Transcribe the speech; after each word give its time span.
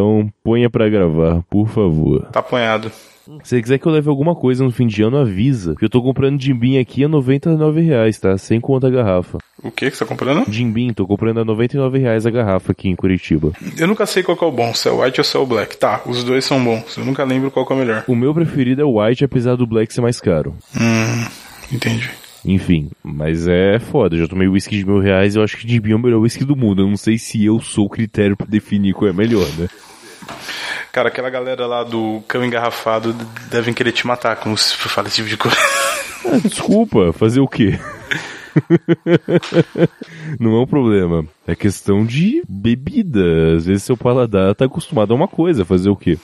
Então 0.00 0.32
ponha 0.42 0.70
pra 0.70 0.88
gravar, 0.88 1.42
por 1.50 1.68
favor. 1.68 2.26
Tá 2.32 2.40
apanhado. 2.40 2.90
Se 3.44 3.50
você 3.50 3.62
quiser 3.62 3.78
que 3.78 3.86
eu 3.86 3.92
leve 3.92 4.08
alguma 4.08 4.34
coisa 4.34 4.64
no 4.64 4.70
fim 4.70 4.86
de 4.86 5.02
ano, 5.02 5.18
avisa. 5.18 5.74
Que 5.74 5.84
eu 5.84 5.90
tô 5.90 6.02
comprando 6.02 6.40
Jimbim 6.40 6.78
aqui 6.78 7.04
a 7.04 7.08
99 7.08 7.82
reais, 7.82 8.18
tá? 8.18 8.36
Sem 8.38 8.58
conta 8.58 8.86
a 8.86 8.90
garrafa. 8.90 9.36
O 9.62 9.70
que 9.70 9.90
que 9.90 9.96
você 9.96 10.02
tá 10.02 10.08
comprando? 10.08 10.50
Jimbim, 10.50 10.94
tô 10.94 11.06
comprando 11.06 11.40
a 11.40 11.44
99 11.44 11.98
reais 11.98 12.24
a 12.24 12.30
garrafa 12.30 12.72
aqui 12.72 12.88
em 12.88 12.96
Curitiba. 12.96 13.52
Eu 13.76 13.86
nunca 13.86 14.06
sei 14.06 14.22
qual 14.22 14.34
que 14.38 14.42
é 14.42 14.46
o 14.46 14.50
bom, 14.50 14.72
se 14.72 14.88
é 14.88 14.90
o 14.90 15.02
white 15.02 15.20
ou 15.20 15.24
se 15.24 15.36
é 15.36 15.40
o 15.40 15.44
black. 15.44 15.76
Tá, 15.76 16.00
os 16.06 16.24
dois 16.24 16.46
são 16.46 16.64
bons. 16.64 16.96
Eu 16.96 17.04
nunca 17.04 17.22
lembro 17.24 17.50
qual 17.50 17.66
que 17.66 17.72
é 17.74 17.76
o 17.76 17.78
melhor. 17.78 18.04
O 18.08 18.16
meu 18.16 18.32
preferido 18.32 18.80
é 18.80 18.84
o 18.84 18.98
White, 19.02 19.22
apesar 19.22 19.54
do 19.54 19.66
Black 19.66 19.92
ser 19.92 20.00
mais 20.00 20.18
caro. 20.18 20.56
Hum, 20.74 21.26
entendi. 21.70 22.10
Enfim, 22.42 22.90
mas 23.02 23.46
é 23.46 23.78
foda. 23.78 24.16
Eu 24.16 24.20
já 24.22 24.28
tomei 24.28 24.48
whisky 24.48 24.78
de 24.78 24.86
mil 24.86 24.98
reais 24.98 25.34
e 25.34 25.38
eu 25.38 25.44
acho 25.44 25.58
que 25.58 25.68
Jimbim 25.68 25.92
é 25.92 25.96
o 25.96 25.98
melhor 25.98 26.20
whisky 26.20 26.42
do 26.42 26.56
mundo. 26.56 26.82
Eu 26.82 26.88
não 26.88 26.96
sei 26.96 27.18
se 27.18 27.44
eu 27.44 27.60
sou 27.60 27.84
o 27.84 27.90
critério 27.90 28.34
pra 28.34 28.46
definir 28.46 28.94
qual 28.94 29.10
é 29.10 29.12
melhor, 29.12 29.46
né? 29.58 29.68
Cara, 30.92 31.08
aquela 31.08 31.30
galera 31.30 31.66
lá 31.66 31.84
do 31.84 32.22
cão 32.26 32.44
engarrafado 32.44 33.12
devem 33.50 33.72
querer 33.72 33.92
te 33.92 34.06
matar 34.06 34.36
quando 34.36 34.56
você 34.56 34.74
fala 34.76 35.08
esse 35.08 35.16
tipo 35.16 35.28
de 35.28 35.36
coisa. 35.36 35.56
Ah, 36.24 36.38
desculpa, 36.46 37.12
fazer 37.12 37.40
o 37.40 37.48
quê? 37.48 37.78
Não 40.38 40.56
é 40.56 40.62
um 40.62 40.66
problema. 40.66 41.24
É 41.46 41.54
questão 41.54 42.04
de 42.04 42.42
bebida. 42.48 43.56
Às 43.56 43.66
vezes 43.66 43.84
seu 43.84 43.96
paladar 43.96 44.54
tá 44.54 44.64
acostumado 44.64 45.12
a 45.12 45.16
uma 45.16 45.28
coisa, 45.28 45.64
fazer 45.64 45.88
o 45.90 45.96
quê? 45.96 46.18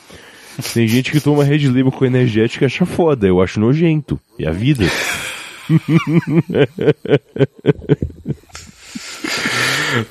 Tem 0.73 0.89
gente 0.89 1.13
que 1.13 1.21
toma 1.21 1.45
Red 1.45 1.67
Label 1.69 1.93
com 1.93 2.05
energética 2.05 2.65
e 2.65 2.67
acha 2.67 2.87
foda. 2.87 3.27
Eu 3.27 3.41
acho 3.43 3.61
nojento. 3.61 4.19
E 4.39 4.47
a 4.47 4.51
vida? 4.51 4.85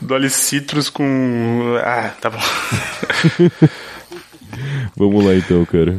Dolly 0.01 0.29
Citrus 0.29 0.89
com. 0.89 1.75
Ah, 1.83 2.11
tá 2.21 2.29
bom. 2.29 2.39
Vamos 4.95 5.25
lá 5.25 5.35
então, 5.35 5.65
cara. 5.65 5.97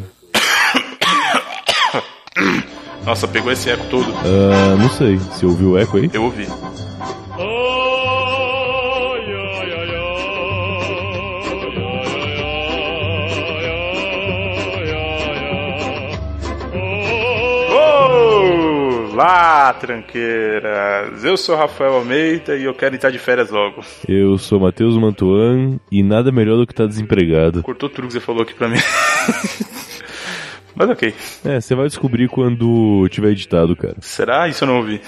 Nossa, 3.04 3.28
pegou 3.28 3.52
esse 3.52 3.70
eco 3.70 3.86
todo. 3.86 4.12
Ah, 4.24 4.76
não 4.76 4.90
sei. 4.90 5.16
Você 5.16 5.46
ouviu 5.46 5.72
o 5.72 5.78
eco 5.78 5.96
aí? 5.96 6.10
Eu 6.12 6.24
ouvi. 6.24 6.46
Olá, 19.66 19.74
tranqueiras! 19.74 21.24
Eu 21.24 21.36
sou 21.36 21.56
Rafael 21.56 21.94
Almeida 21.94 22.56
e 22.56 22.62
eu 22.62 22.72
quero 22.72 22.94
estar 22.94 23.10
de 23.10 23.18
férias 23.18 23.50
logo. 23.50 23.84
Eu 24.06 24.38
sou 24.38 24.60
Matheus 24.60 24.96
Mantuan 24.96 25.80
e 25.90 26.04
nada 26.04 26.30
melhor 26.30 26.56
do 26.56 26.64
que 26.64 26.72
estar 26.72 26.86
desempregado. 26.86 27.64
Cortou 27.64 27.88
tudo 27.88 28.06
que 28.06 28.12
você 28.12 28.20
falou 28.20 28.42
aqui 28.42 28.54
pra 28.54 28.68
mim. 28.68 28.78
Mas 30.72 30.88
ok. 30.88 31.12
É, 31.44 31.60
você 31.60 31.74
vai 31.74 31.88
descobrir 31.88 32.28
quando 32.28 33.08
tiver 33.08 33.30
editado, 33.30 33.74
cara. 33.74 33.96
Será? 34.00 34.46
Isso 34.46 34.62
eu 34.62 34.68
não 34.68 34.76
ouvi. 34.76 35.00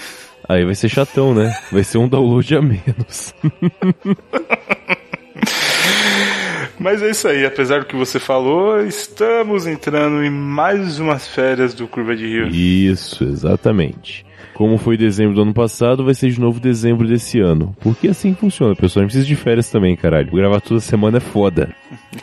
Aí 0.49 0.65
vai 0.65 0.75
ser 0.75 0.89
chatão, 0.89 1.33
né? 1.33 1.57
Vai 1.71 1.85
ser 1.85 1.97
um 1.97 2.09
download 2.09 2.53
a 2.53 2.61
menos. 2.61 3.33
Mas 6.77 7.01
é 7.01 7.11
isso 7.11 7.29
aí, 7.29 7.45
apesar 7.45 7.79
do 7.79 7.85
que 7.85 7.95
você 7.95 8.19
falou, 8.19 8.81
estamos 8.81 9.65
entrando 9.65 10.21
em 10.21 10.29
mais 10.29 10.99
umas 10.99 11.29
férias 11.29 11.73
do 11.73 11.87
Curva 11.87 12.13
de 12.13 12.27
Rio. 12.27 12.49
Isso, 12.49 13.23
exatamente. 13.23 14.27
Como 14.59 14.77
foi 14.77 14.97
dezembro 14.97 15.35
do 15.35 15.41
ano 15.43 15.53
passado, 15.53 16.03
vai 16.03 16.13
ser 16.13 16.31
de 16.31 16.37
novo 16.37 16.59
dezembro 16.59 17.07
desse 17.07 17.39
ano. 17.39 17.73
Porque 17.79 18.09
assim 18.09 18.35
funciona, 18.35 18.75
pessoal. 18.75 19.03
A 19.03 19.07
gente 19.07 19.13
precisa 19.13 19.25
de 19.25 19.35
férias 19.37 19.69
também, 19.71 19.95
caralho. 19.95 20.29
Gravar 20.29 20.59
toda 20.59 20.81
semana 20.81 21.15
é 21.15 21.21
foda. 21.21 21.73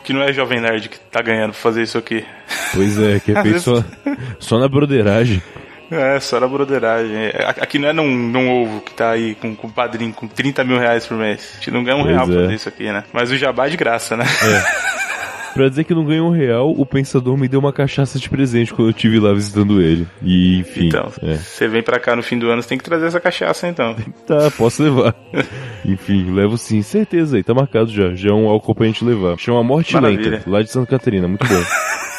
Que 0.03 0.13
não 0.13 0.21
é 0.21 0.31
Jovem 0.31 0.61
Nerd 0.61 0.87
que 0.87 0.99
tá 0.99 1.19
ganhando 1.19 1.53
pra 1.53 1.59
fazer 1.59 1.81
isso 1.81 1.97
aqui. 1.97 2.23
Pois 2.75 2.95
é, 2.99 3.19
que 3.19 3.31
é 3.31 3.41
feito 3.41 3.59
só, 3.59 3.83
só 4.37 4.59
na 4.59 4.67
broderagem. 4.67 5.41
É, 5.89 6.19
só 6.19 6.39
na 6.39 6.47
broderagem. 6.47 7.15
É, 7.15 7.55
Aqui 7.59 7.79
não 7.79 7.89
é 7.89 7.93
num, 7.93 8.07
num 8.07 8.51
ovo 8.61 8.81
que 8.81 8.93
tá 8.93 9.09
aí 9.09 9.33
com, 9.33 9.55
com 9.55 9.67
padrinho 9.67 10.13
com 10.13 10.27
30 10.27 10.63
mil 10.63 10.77
reais 10.77 11.07
por 11.07 11.17
mês. 11.17 11.53
A 11.53 11.55
gente 11.55 11.71
não 11.71 11.83
ganha 11.83 11.97
um 11.97 12.03
Pois 12.03 12.13
real 12.13 12.27
pra 12.27 12.35
é. 12.35 12.41
fazer 12.43 12.53
isso 12.53 12.69
aqui, 12.69 12.83
né? 12.83 13.03
Mas 13.11 13.31
o 13.31 13.35
jabá 13.35 13.65
é 13.65 13.71
de 13.71 13.77
graça, 13.77 14.15
né? 14.15 14.25
Pra 15.57 15.69
dizer 15.69 15.85
que 15.85 15.93
não 15.95 16.05
ganhou 16.05 16.29
um 16.29 16.31
real, 16.31 16.69
o 16.69 16.85
pensador 16.85 17.35
me 17.35 17.47
deu 17.47 17.59
uma 17.59 17.73
cachaça 17.73 18.19
de 18.19 18.29
presente 18.29 18.71
quando 18.71 18.89
eu 18.89 18.91
estive 18.91 19.19
lá 19.19 19.33
visitando 19.33 19.81
ele. 19.81 20.07
E 20.21 20.59
enfim. 20.59 20.87
Então, 20.87 21.11
é. 21.23 21.35
você 21.35 21.67
vem 21.67 21.81
pra 21.81 21.99
cá 21.99 22.15
no 22.15 22.21
fim 22.21 22.37
do 22.37 22.47
ano, 22.47 22.61
você 22.61 22.69
tem 22.69 22.77
que 22.77 22.83
trazer 22.83 23.07
essa 23.07 23.19
cachaça 23.19 23.67
então. 23.67 23.95
Tá, 24.27 24.51
posso 24.51 24.83
levar. 24.83 25.15
Enfim, 25.85 26.33
levo 26.33 26.57
sim, 26.57 26.81
certeza 26.81 27.37
aí, 27.37 27.43
tá 27.43 27.53
marcado 27.53 27.89
já. 27.89 28.13
Já 28.13 28.29
é 28.29 28.33
um 28.33 28.49
álcool 28.49 28.75
pra 28.75 28.85
gente 28.85 29.05
levar. 29.05 29.37
Chama 29.37 29.63
Morte 29.63 29.93
Maravilha. 29.93 30.31
Lenta, 30.31 30.49
lá 30.49 30.61
de 30.61 30.69
Santa 30.69 30.91
Catarina, 30.91 31.29
muito 31.29 31.47
bom. 31.47 31.63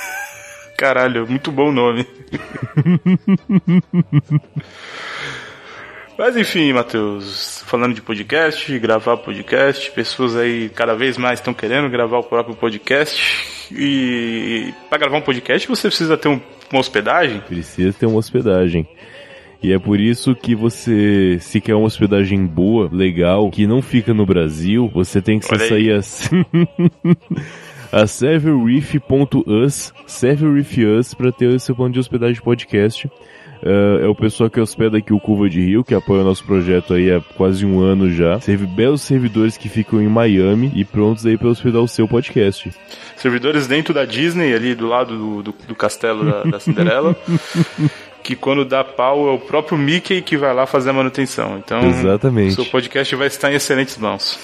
Caralho, 0.76 1.28
muito 1.28 1.53
bom 1.53 1.69
o 1.69 1.72
nome. 1.72 2.06
Mas 6.16 6.37
enfim, 6.37 6.72
Matheus, 6.72 7.58
falando 7.69 7.95
de 7.95 8.03
podcast, 8.03 8.79
gravar 8.79 9.17
podcast, 9.19 9.91
pessoas 9.93 10.37
aí 10.37 10.69
cada 10.71 10.95
vez 10.95 11.17
mais 11.17 11.39
estão 11.39 11.55
querendo 11.55 11.89
gravar 11.89 12.19
o 12.19 12.25
próprio 12.25 12.56
podcast. 12.56 13.69
E 13.73 14.73
para 14.89 14.99
gravar 14.99 15.19
um 15.19 15.23
podcast 15.23 15.69
você 15.69 15.89
precisa 15.89 16.17
ter 16.17 16.29
um- 16.29 16.41
uma 16.73 16.81
hospedagem. 16.81 17.41
Precisa 17.41 17.93
ter 17.93 18.06
uma 18.06 18.19
hospedagem. 18.19 18.87
E 19.62 19.73
é 19.73 19.79
por 19.79 19.99
isso 19.99 20.34
que 20.37 20.55
você, 20.55 21.39
se 21.41 21.61
quer 21.61 21.75
uma 21.75 21.87
hospedagem 21.87 22.47
boa, 22.47 22.89
legal, 22.93 23.51
que 23.51 23.67
não 23.67 23.83
fica 23.83 24.15
no 24.15 24.25
Brasil, 24.25 24.89
você 24.95 25.21
tem 25.21 25.41
que 25.41 25.53
acessar 25.53 25.79
aí 25.79 25.91
a, 27.91 28.06
serverreef.us, 28.06 29.93
serverreef.us, 30.06 31.15
pra 31.15 31.33
ter 31.33 31.55
esse 31.55 31.75
plano 31.75 31.93
de 31.93 31.99
hospedagem 31.99 32.35
de 32.35 32.43
podcast. 32.43 33.11
É, 33.63 34.05
é 34.05 34.07
o 34.07 34.15
pessoal 34.15 34.49
que 34.49 34.61
hospeda 34.61 34.99
aqui 34.99 35.13
o 35.13 35.21
Curva 35.21 35.49
de 35.49 35.61
Rio, 35.61 35.85
que 35.85 35.95
apoia 35.95 36.23
o 36.23 36.25
nosso 36.25 36.45
projeto 36.45 36.95
aí 36.95 37.11
há 37.11 37.21
quase 37.21 37.65
um 37.65 37.81
ano 37.81 38.11
já. 38.11 38.41
Serve 38.41 38.67
belos 38.67 39.03
servidores 39.03 39.57
que 39.57 39.69
ficam 39.69 40.01
em 40.01 40.09
Miami 40.09 40.71
e 40.75 40.85
prontos 40.85 41.27
aí 41.27 41.37
para 41.37 41.49
hospedar 41.49 41.83
o 41.83 41.89
seu 41.89 42.07
podcast. 42.07 42.71
Servidores 43.17 43.67
dentro 43.67 43.93
da 43.93 44.05
Disney, 44.05 44.55
ali 44.55 44.75
do 44.75 44.87
lado 44.87 45.17
do, 45.17 45.43
do, 45.43 45.55
do 45.67 45.75
castelo 45.75 46.25
da, 46.25 46.43
da 46.45 46.61
Cinderela. 46.61 47.17
que 48.23 48.37
quando 48.37 48.65
dá 48.65 48.85
pau 48.85 49.27
é 49.29 49.33
o 49.33 49.39
próprio 49.39 49.79
Mickey 49.79 50.21
que 50.21 50.37
vai 50.37 50.53
lá 50.53 50.67
fazer 50.67 50.91
a 50.91 50.93
manutenção. 50.93 51.59
Então, 51.65 51.81
Exatamente. 51.89 52.55
seu 52.55 52.67
podcast 52.67 53.17
vai 53.17 53.27
estar 53.27 53.51
em 53.51 53.55
excelentes 53.55 53.97
mãos. 53.97 54.39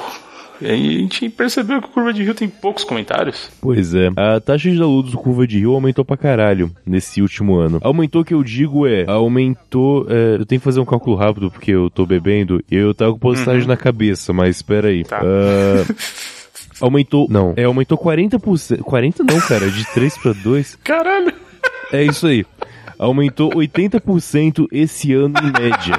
a 0.62 0.74
gente 0.74 1.28
percebeu 1.28 1.80
que 1.82 1.88
o 1.88 1.90
Curva 1.90 2.12
de 2.12 2.22
Rio 2.22 2.34
tem 2.34 2.48
poucos 2.48 2.84
comentários. 2.84 3.50
Pois 3.60 3.94
é, 3.94 4.08
a 4.16 4.40
taxa 4.40 4.70
de 4.70 4.78
downloads 4.78 5.12
do 5.12 5.18
Curva 5.18 5.46
de 5.46 5.58
Rio 5.58 5.74
aumentou 5.74 6.04
pra 6.06 6.16
caralho 6.16 6.70
nesse 6.86 7.20
último 7.20 7.56
ano. 7.56 7.78
Aumentou 7.82 8.24
que 8.24 8.32
eu 8.32 8.42
digo 8.42 8.86
é, 8.86 9.04
aumentou, 9.06 10.06
é, 10.08 10.36
eu 10.36 10.46
tenho 10.46 10.60
que 10.60 10.64
fazer 10.64 10.80
um 10.80 10.86
cálculo 10.86 11.16
rápido 11.16 11.50
porque 11.50 11.72
eu 11.72 11.90
tô 11.90 12.06
bebendo 12.06 12.62
e 12.70 12.76
eu 12.76 12.94
tava 12.94 13.12
com 13.12 13.18
postagem 13.18 13.66
na 13.68 13.76
cabeça, 13.76 14.32
mas 14.32 14.56
espera 14.56 14.88
aí. 14.88 15.04
Tá. 15.04 15.20
Ah, 15.20 15.84
aumentou, 16.82 17.26
não, 17.30 17.54
é, 17.56 17.64
aumentou 17.64 17.96
40%, 17.96 18.80
40 18.80 19.24
não, 19.24 19.40
cara, 19.40 19.70
de 19.70 19.84
3 19.92 20.18
pra 20.18 20.32
2. 20.32 20.76
Caralho! 20.84 21.32
É 21.92 22.02
isso 22.02 22.26
aí. 22.26 22.44
Aumentou 22.98 23.50
80% 23.52 24.66
esse 24.70 25.12
ano 25.12 25.34
em 25.42 25.62
média. 25.62 25.98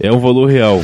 É 0.00 0.12
um 0.12 0.18
valor 0.18 0.46
real. 0.46 0.82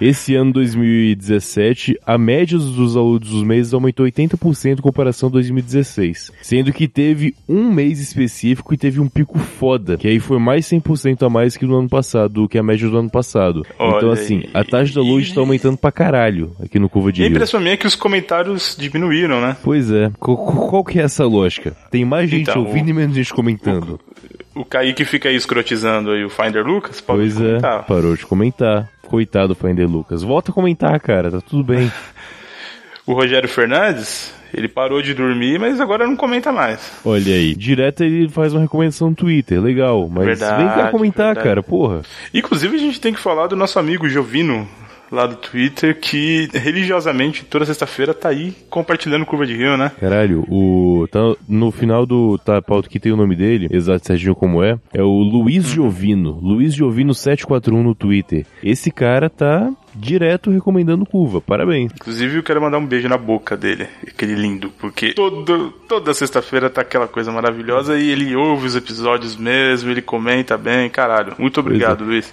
Esse 0.00 0.36
ano 0.36 0.52
2017, 0.52 1.98
a 2.06 2.16
média 2.16 2.56
dos 2.56 2.94
downloads 2.94 3.30
dos 3.30 3.42
meses 3.42 3.74
aumentou 3.74 4.06
80% 4.06 4.78
em 4.78 4.82
comparação 4.82 5.28
a 5.28 5.32
2016. 5.32 6.32
Sendo 6.40 6.72
que 6.72 6.86
teve 6.86 7.34
um 7.48 7.72
mês 7.72 7.98
específico 7.98 8.72
e 8.72 8.76
teve 8.76 9.00
um 9.00 9.08
pico 9.08 9.38
foda, 9.38 9.96
que 9.96 10.06
aí 10.06 10.20
foi 10.20 10.38
mais 10.38 10.66
100% 10.66 11.26
a 11.26 11.28
mais 11.28 11.56
que 11.56 11.66
no 11.66 11.76
ano 11.76 11.88
passado, 11.88 12.34
do 12.34 12.48
que 12.48 12.56
a 12.58 12.62
média 12.62 12.88
do 12.88 12.96
ano 12.96 13.10
passado. 13.10 13.66
Olha 13.76 13.96
então 13.96 14.10
assim, 14.10 14.44
a 14.54 14.62
taxa 14.62 14.86
de 14.86 14.94
download 14.94 15.34
tá 15.34 15.40
aumentando 15.40 15.76
pra 15.76 15.90
caralho 15.90 16.52
aqui 16.62 16.78
no 16.78 16.88
Curva 16.88 17.12
de 17.12 17.22
E 17.22 17.24
a 17.24 17.26
Rio. 17.26 17.34
impressão 17.34 17.58
minha 17.58 17.74
é 17.74 17.76
que 17.76 17.86
os 17.86 17.96
comentários 17.96 18.76
diminuíram, 18.78 19.40
né? 19.40 19.56
Pois 19.64 19.90
é. 19.90 20.12
Qual, 20.20 20.36
qual 20.36 20.84
que 20.84 21.00
é 21.00 21.02
essa 21.02 21.24
lógica? 21.26 21.76
Tem 21.90 22.04
mais 22.04 22.30
gente 22.30 22.50
Então, 22.50 22.64
ouvindo 22.64 22.88
e 22.88 22.92
menos 22.92 23.16
gente 23.16 23.34
comentando. 23.34 23.98
O 24.37 24.37
Kaique 24.64 25.04
fica 25.04 25.28
aí 25.28 25.36
escrotizando 25.36 26.10
aí 26.10 26.24
o 26.24 26.30
Finder 26.30 26.64
Lucas, 26.66 27.00
pode 27.00 27.20
Pois 27.20 27.36
é, 27.40 27.44
comentar. 27.44 27.86
parou 27.86 28.16
de 28.16 28.26
comentar. 28.26 28.88
Coitado 29.06 29.48
do 29.48 29.54
Finder 29.54 29.88
Lucas. 29.88 30.22
Volta 30.22 30.50
a 30.50 30.54
comentar, 30.54 30.98
cara, 31.00 31.30
tá 31.30 31.40
tudo 31.40 31.64
bem. 31.64 31.90
O 33.06 33.14
Rogério 33.14 33.48
Fernandes, 33.48 34.34
ele 34.52 34.68
parou 34.68 35.00
de 35.00 35.14
dormir, 35.14 35.58
mas 35.58 35.80
agora 35.80 36.06
não 36.06 36.14
comenta 36.14 36.52
mais. 36.52 36.92
Olha 37.02 37.32
aí, 37.34 37.54
direto 37.54 38.04
ele 38.04 38.28
faz 38.28 38.52
uma 38.52 38.60
recomendação 38.60 39.08
no 39.08 39.16
Twitter, 39.16 39.58
legal. 39.62 40.06
Mas 40.10 40.26
Verdade, 40.26 40.62
vem 40.62 40.66
cá 40.74 40.90
comentar, 40.90 41.26
verdade. 41.28 41.48
cara, 41.48 41.62
porra. 41.62 42.02
Inclusive, 42.34 42.76
a 42.76 42.78
gente 42.78 43.00
tem 43.00 43.14
que 43.14 43.18
falar 43.18 43.46
do 43.46 43.56
nosso 43.56 43.78
amigo 43.78 44.06
Jovino, 44.10 44.68
lá 45.10 45.26
do 45.26 45.36
Twitter, 45.36 45.98
que 45.98 46.48
religiosamente 46.52 47.44
toda 47.44 47.64
sexta-feira 47.64 48.14
tá 48.14 48.28
aí 48.28 48.54
compartilhando 48.68 49.26
curva 49.26 49.46
de 49.46 49.56
rio, 49.56 49.76
né? 49.76 49.92
Caralho, 50.00 50.44
o. 50.48 51.06
Tá 51.10 51.20
no 51.48 51.70
final 51.70 52.04
do 52.04 52.38
tá, 52.38 52.60
pauta 52.60 52.88
que 52.88 53.00
tem 53.00 53.12
o 53.12 53.16
nome 53.16 53.36
dele, 53.36 53.68
exato 53.70 54.06
certinho 54.06 54.34
como 54.34 54.62
é, 54.62 54.78
é 54.92 55.02
o 55.02 55.18
Luiz 55.22 55.64
Giovino. 55.64 56.38
Luiz 56.42 56.74
Giovino 56.74 57.14
741 57.14 57.82
no 57.82 57.94
Twitter. 57.94 58.46
Esse 58.62 58.90
cara 58.90 59.30
tá 59.30 59.70
direto 59.94 60.50
recomendando 60.50 61.04
curva. 61.04 61.40
Parabéns. 61.40 61.92
Inclusive, 61.92 62.36
eu 62.36 62.42
quero 62.42 62.60
mandar 62.60 62.78
um 62.78 62.86
beijo 62.86 63.08
na 63.08 63.18
boca 63.18 63.56
dele, 63.56 63.88
aquele 64.06 64.34
lindo, 64.34 64.70
porque 64.78 65.12
todo, 65.12 65.72
toda 65.88 66.14
sexta-feira 66.14 66.70
tá 66.70 66.82
aquela 66.82 67.08
coisa 67.08 67.32
maravilhosa 67.32 67.98
e 67.98 68.10
ele 68.10 68.36
ouve 68.36 68.66
os 68.66 68.76
episódios 68.76 69.36
mesmo, 69.36 69.90
ele 69.90 70.02
comenta 70.02 70.56
bem, 70.56 70.88
caralho. 70.88 71.34
Muito 71.38 71.58
obrigado, 71.60 72.04
Luiz. 72.04 72.32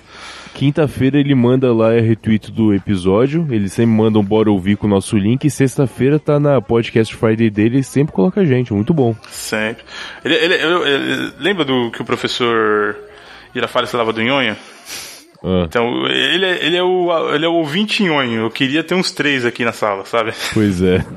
Quinta-feira 0.56 1.20
ele 1.20 1.36
manda 1.36 1.74
lá 1.74 1.90
a 1.92 2.00
retweet 2.00 2.50
do 2.50 2.74
episódio. 2.74 3.46
Ele 3.52 3.68
sempre 3.68 3.92
manda 3.94 4.18
um 4.18 4.24
bora 4.24 4.50
ouvir 4.50 4.78
com 4.78 4.88
o 4.88 4.90
nosso 4.90 5.18
link. 5.18 5.44
E 5.46 5.52
sexta-feira 5.52 6.18
tá 6.18 6.40
na 6.40 6.62
podcast 6.62 7.14
Friday 7.14 7.50
dele 7.50 7.80
e 7.80 7.84
sempre 7.84 8.14
coloca 8.14 8.40
a 8.40 8.46
gente. 8.46 8.72
Muito 8.74 8.94
bom. 8.94 9.14
Sempre. 9.30 9.84
Ele, 10.24 10.34
ele- 10.34 10.54
ele- 10.54 10.90
ele- 10.94 11.32
lembra 11.40 11.66
do 11.66 11.92
que 11.92 12.02
o 12.02 12.06
professor 12.06 12.96
Irafales 13.54 13.92
falava 13.92 14.14
do 14.14 14.22
nhonho? 14.22 14.56
Ah, 15.44 15.66
Então, 15.68 16.08
ele, 16.08 16.46
é- 16.46 16.66
ele, 16.66 16.78
é 16.78 16.84
o, 16.84 17.36
ele 17.36 17.46
é 17.46 17.50
o 17.50 17.54
ouvinte 17.56 18.02
nhonho. 18.02 18.44
Eu 18.44 18.50
queria 18.50 18.82
ter 18.82 18.96
uns 18.96 19.12
três 19.12 19.46
aqui 19.46 19.66
na 19.66 19.74
sala, 19.74 20.06
sabe? 20.06 20.32
pois 20.54 20.82
é. 20.82 21.06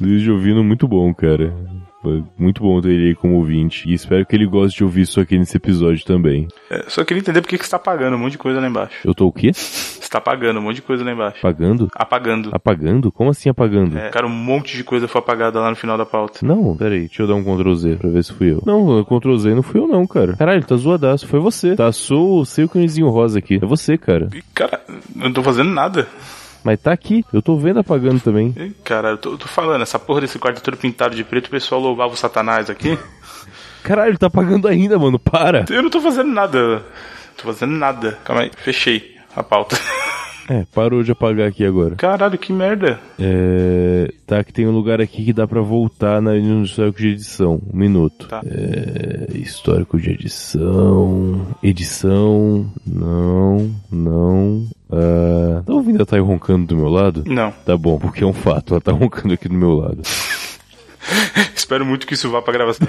Luiz 0.00 0.20
Giovino, 0.22 0.64
muito 0.64 0.88
bom, 0.88 1.12
cara. 1.14 1.54
Foi 2.02 2.24
Muito 2.38 2.62
bom 2.62 2.80
ter 2.80 2.90
ele 2.90 3.08
aí 3.08 3.14
como 3.14 3.36
ouvinte. 3.36 3.88
E 3.88 3.94
espero 3.94 4.24
que 4.24 4.34
ele 4.34 4.46
goste 4.46 4.78
de 4.78 4.84
ouvir 4.84 5.02
isso 5.02 5.20
aqui 5.20 5.38
nesse 5.38 5.56
episódio 5.56 6.04
também. 6.04 6.48
É, 6.70 6.84
só 6.88 7.04
queria 7.04 7.20
entender 7.20 7.42
por 7.42 7.48
que 7.48 7.58
que 7.58 7.64
você 7.64 7.70
tá 7.70 7.78
pagando 7.78 8.16
um 8.16 8.18
monte 8.18 8.32
de 8.32 8.38
coisa 8.38 8.60
lá 8.60 8.66
embaixo. 8.66 8.96
Eu 9.04 9.14
tô 9.14 9.26
o 9.26 9.32
quê? 9.32 9.52
Você 9.52 10.08
tá 10.08 10.20
pagando 10.20 10.58
um 10.58 10.62
monte 10.62 10.76
de 10.76 10.82
coisa 10.82 11.04
lá 11.04 11.12
embaixo. 11.12 11.38
Apagando? 11.38 11.88
Apagando. 11.94 12.50
Apagando? 12.52 13.12
Como 13.12 13.30
assim 13.30 13.48
apagando? 13.48 13.98
É, 13.98 14.08
cara, 14.08 14.26
um 14.26 14.30
monte 14.30 14.76
de 14.76 14.82
coisa 14.82 15.06
foi 15.06 15.20
apagada 15.20 15.60
lá 15.60 15.70
no 15.70 15.76
final 15.76 15.96
da 15.98 16.06
pauta. 16.06 16.44
Não, 16.44 16.76
peraí, 16.76 17.00
deixa 17.00 17.22
eu 17.22 17.28
dar 17.28 17.34
um 17.34 17.44
Ctrl 17.44 17.74
Z 17.74 17.96
pra 17.96 18.10
ver 18.10 18.24
se 18.24 18.32
fui 18.32 18.50
eu. 18.50 18.62
Não, 18.66 19.04
Ctrl 19.04 19.36
Z 19.36 19.54
não 19.54 19.62
fui 19.62 19.80
eu 19.80 19.86
não, 19.86 20.06
cara. 20.06 20.36
Caralho, 20.36 20.64
tá 20.64 20.76
zoadaço, 20.76 21.26
foi 21.28 21.38
você. 21.38 21.76
Tá 21.76 21.92
sou 21.92 22.40
o 22.40 22.46
seu 22.46 22.68
cãezinho 22.68 23.08
rosa 23.08 23.38
aqui. 23.38 23.60
É 23.62 23.66
você, 23.66 23.98
cara. 23.98 24.28
E, 24.34 24.42
cara, 24.54 24.80
eu 24.88 25.24
não 25.24 25.32
tô 25.32 25.42
fazendo 25.42 25.70
nada. 25.70 26.08
Mas 26.62 26.80
tá 26.80 26.92
aqui, 26.92 27.24
eu 27.32 27.40
tô 27.40 27.56
vendo 27.56 27.80
apagando 27.80 28.20
também. 28.20 28.52
Cara, 28.84 29.10
eu 29.10 29.18
tô, 29.18 29.32
eu 29.32 29.38
tô 29.38 29.48
falando, 29.48 29.82
essa 29.82 29.98
porra 29.98 30.22
desse 30.22 30.38
quarto 30.38 30.58
é 30.58 30.60
todo 30.60 30.76
pintado 30.76 31.14
de 31.14 31.24
preto, 31.24 31.46
o 31.46 31.50
pessoal 31.50 31.80
louvava 31.80 32.12
o 32.12 32.16
satanás 32.16 32.68
aqui. 32.68 32.98
Caralho, 33.82 34.18
tá 34.18 34.26
apagando 34.26 34.68
ainda, 34.68 34.98
mano, 34.98 35.18
para. 35.18 35.64
Eu 35.70 35.82
não 35.82 35.90
tô 35.90 36.00
fazendo 36.00 36.30
nada. 36.30 36.84
Tô 37.36 37.44
fazendo 37.44 37.72
nada. 37.72 38.18
Calma 38.24 38.42
aí, 38.42 38.50
fechei 38.56 39.16
a 39.34 39.42
pauta. 39.42 39.78
É, 40.48 40.66
parou 40.74 41.04
de 41.04 41.12
apagar 41.12 41.46
aqui 41.46 41.64
agora. 41.64 41.94
Caralho, 41.94 42.36
que 42.36 42.52
merda. 42.52 42.98
É. 43.16 44.12
Tá, 44.26 44.42
que 44.42 44.52
tem 44.52 44.66
um 44.66 44.72
lugar 44.72 45.00
aqui 45.00 45.24
que 45.24 45.32
dá 45.32 45.46
pra 45.46 45.60
voltar 45.60 46.20
na, 46.20 46.34
no 46.34 46.64
histórico 46.64 46.98
de 46.98 47.08
edição. 47.10 47.62
Um 47.72 47.78
minuto. 47.78 48.26
Tá. 48.26 48.42
É. 48.44 49.28
Histórico 49.38 49.96
de 49.96 50.10
edição. 50.10 51.46
Edição. 51.62 52.68
Não, 52.84 53.70
não. 53.92 54.66
Ah, 54.92 55.62
tá 55.64 55.72
ouvindo 55.72 56.02
a 56.02 56.06
Thay 56.06 56.20
roncando 56.20 56.66
do 56.66 56.76
meu 56.76 56.88
lado? 56.88 57.22
Não. 57.26 57.52
Tá 57.64 57.76
bom, 57.76 57.98
porque 57.98 58.24
é 58.24 58.26
um 58.26 58.32
fato, 58.32 58.74
ela 58.74 58.80
tá 58.80 58.92
roncando 58.92 59.34
aqui 59.34 59.48
do 59.48 59.54
meu 59.54 59.74
lado. 59.74 60.02
Espero 61.54 61.84
muito 61.86 62.06
que 62.06 62.14
isso 62.14 62.30
vá 62.30 62.42
pra 62.42 62.52
gravação. 62.52 62.86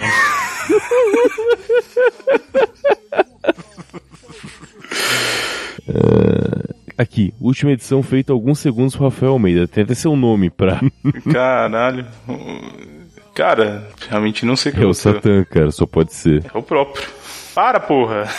Aqui, 6.97 7.33
última 7.39 7.71
edição 7.71 8.03
feita 8.03 8.31
alguns 8.31 8.59
segundos 8.59 8.95
pro 8.95 9.05
Rafael 9.05 9.31
Almeida. 9.33 9.67
Tem 9.67 9.83
até 9.83 9.95
seu 9.95 10.15
nome 10.15 10.49
pra. 10.49 10.79
Caralho. 11.31 12.05
Cara, 13.33 13.87
realmente 14.09 14.45
não 14.45 14.55
sei 14.55 14.71
o 14.71 14.75
que 14.75 14.81
É 14.81 14.85
o 14.85 14.91
aconteceu. 14.91 15.13
Satã, 15.13 15.43
cara, 15.45 15.71
só 15.71 15.85
pode 15.85 16.13
ser. 16.13 16.45
É 16.53 16.57
o 16.57 16.61
próprio. 16.61 17.03
Para, 17.55 17.79
porra. 17.79 18.29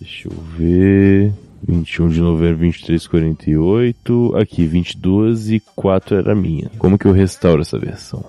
Deixa 0.00 0.28
eu 0.28 0.36
ver. 0.56 1.32
21 1.66 2.08
de 2.08 2.20
novembro, 2.20 2.58
23, 2.58 3.06
48. 3.06 4.36
Aqui, 4.36 4.66
22 4.66 5.50
e 5.50 5.60
4 5.74 6.16
era 6.16 6.34
minha. 6.34 6.70
Como 6.78 6.98
que 6.98 7.06
eu 7.06 7.12
restauro 7.12 7.62
essa 7.62 7.78
versão? 7.78 8.24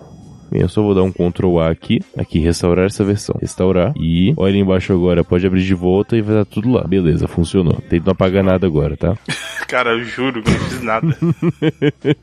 Bem, 0.52 0.62
eu 0.62 0.70
só 0.70 0.84
vou 0.84 0.94
dar 0.94 1.02
um 1.02 1.12
Ctrl 1.12 1.60
A 1.60 1.72
aqui. 1.72 2.00
Aqui, 2.16 2.38
restaurar 2.38 2.86
essa 2.86 3.04
versão. 3.04 3.36
Restaurar. 3.42 3.92
E 3.98 4.36
olha 4.38 4.58
embaixo 4.58 4.94
agora, 4.94 5.24
pode 5.24 5.48
abrir 5.48 5.64
de 5.64 5.74
volta 5.74 6.16
e 6.16 6.22
vai 6.22 6.36
dar 6.36 6.46
tudo 6.46 6.70
lá. 6.70 6.84
Beleza, 6.84 7.28
funcionou. 7.28 7.82
Tenta 7.90 8.06
não 8.06 8.12
apagar 8.12 8.44
nada 8.44 8.68
agora, 8.68 8.96
tá? 8.96 9.18
Cara, 9.68 9.94
eu 9.94 10.04
juro 10.04 10.44
que 10.44 10.52
não 10.52 10.60
fiz 10.60 10.82
nada. 10.84 11.18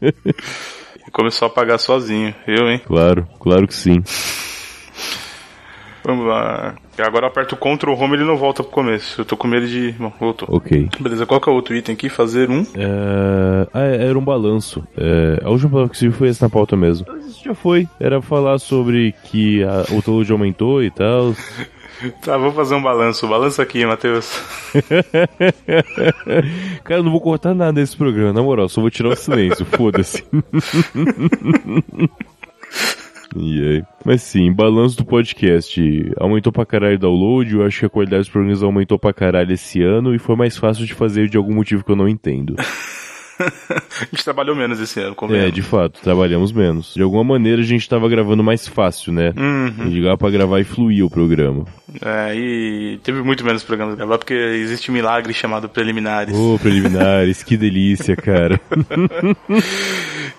Começou 1.10 1.46
a 1.46 1.50
pagar 1.50 1.78
sozinho. 1.78 2.32
Eu, 2.46 2.70
hein? 2.70 2.80
Claro, 2.86 3.26
claro 3.40 3.66
que 3.66 3.74
sim. 3.74 4.00
Vamos 6.04 6.26
lá. 6.26 6.74
Agora 6.98 7.26
eu 7.26 7.28
aperto 7.28 7.54
o 7.54 7.58
Ctrl 7.58 7.92
Home 7.92 8.14
e 8.14 8.16
ele 8.16 8.24
não 8.24 8.36
volta 8.36 8.62
pro 8.62 8.72
começo. 8.72 9.20
Eu 9.20 9.24
tô 9.24 9.36
com 9.36 9.48
medo 9.48 9.66
de. 9.66 9.92
Bom, 9.92 10.12
voltou. 10.18 10.48
Ok. 10.50 10.88
Beleza, 11.00 11.26
qual 11.26 11.40
que 11.40 11.48
é 11.48 11.52
o 11.52 11.54
outro 11.54 11.74
item 11.74 11.94
aqui? 11.94 12.08
Fazer 12.08 12.50
um. 12.50 12.62
É... 12.74 13.66
Ah, 13.72 13.82
era 13.82 14.18
um 14.18 14.24
balanço. 14.24 14.86
É... 14.96 15.40
A 15.44 15.50
última 15.50 15.70
palavra 15.70 15.90
que 15.90 15.98
se 15.98 16.10
foi 16.10 16.28
essa 16.28 16.44
na 16.44 16.50
pauta 16.50 16.76
mesmo. 16.76 17.06
Mas 17.08 17.26
Isso 17.26 17.44
já 17.44 17.54
foi. 17.54 17.88
Era 17.98 18.20
falar 18.20 18.58
sobre 18.58 19.14
que 19.24 19.62
a... 19.62 19.84
o 19.92 20.02
download 20.02 20.32
aumentou 20.32 20.82
e 20.82 20.90
tal. 20.90 21.34
Tá, 22.22 22.38
vou 22.38 22.50
fazer 22.52 22.74
um 22.74 22.82
balanço. 22.82 23.28
Balança 23.28 23.62
aqui, 23.62 23.84
Matheus. 23.84 24.40
Cara, 26.82 27.00
eu 27.00 27.02
não 27.02 27.10
vou 27.10 27.20
cortar 27.20 27.54
nada 27.54 27.74
desse 27.74 27.94
programa, 27.94 28.32
na 28.32 28.42
moral, 28.42 28.70
só 28.70 28.80
vou 28.80 28.90
tirar 28.90 29.10
o 29.10 29.16
silêncio, 29.16 29.66
foda-se. 29.66 30.24
Aí? 33.36 33.82
Mas 34.04 34.22
sim, 34.22 34.52
balanço 34.52 34.96
do 34.96 35.04
podcast. 35.04 35.80
Aumentou 36.16 36.52
pra 36.52 36.66
caralho 36.66 36.96
o 36.96 36.98
download, 36.98 37.54
eu 37.54 37.64
acho 37.64 37.80
que 37.80 37.86
a 37.86 37.90
qualidade 37.90 38.22
dos 38.22 38.28
programas 38.28 38.62
aumentou 38.62 38.98
pra 38.98 39.12
caralho 39.12 39.52
esse 39.52 39.82
ano 39.82 40.14
e 40.14 40.18
foi 40.18 40.36
mais 40.36 40.56
fácil 40.56 40.84
de 40.84 40.94
fazer 40.94 41.28
de 41.28 41.36
algum 41.36 41.54
motivo 41.54 41.84
que 41.84 41.90
eu 41.90 41.96
não 41.96 42.08
entendo. 42.08 42.56
A 44.00 44.04
gente 44.04 44.24
trabalhou 44.24 44.54
menos 44.56 44.80
esse 44.80 45.00
ano, 45.00 45.12
É, 45.12 45.14
convenhamos. 45.14 45.52
de 45.54 45.62
fato, 45.62 46.00
trabalhamos 46.00 46.52
menos. 46.52 46.94
De 46.94 47.02
alguma 47.02 47.24
maneira 47.24 47.60
a 47.60 47.64
gente 47.64 47.88
tava 47.88 48.08
gravando 48.08 48.42
mais 48.42 48.66
fácil, 48.66 49.12
né? 49.12 49.32
Uhum. 49.36 49.88
Ligava 49.88 50.16
pra 50.16 50.30
gravar 50.30 50.60
e 50.60 50.64
fluía 50.64 51.04
o 51.04 51.10
programa. 51.10 51.64
É, 52.00 52.34
e 52.34 52.98
teve 53.02 53.22
muito 53.22 53.44
menos 53.44 53.62
programas 53.62 53.94
gravar 53.96 54.18
porque 54.18 54.34
existe 54.34 54.90
um 54.90 54.94
milagre 54.94 55.32
chamado 55.34 55.68
preliminares. 55.68 56.34
Ô, 56.34 56.58
preliminares, 56.58 57.42
que 57.42 57.56
delícia, 57.56 58.16
cara. 58.16 58.60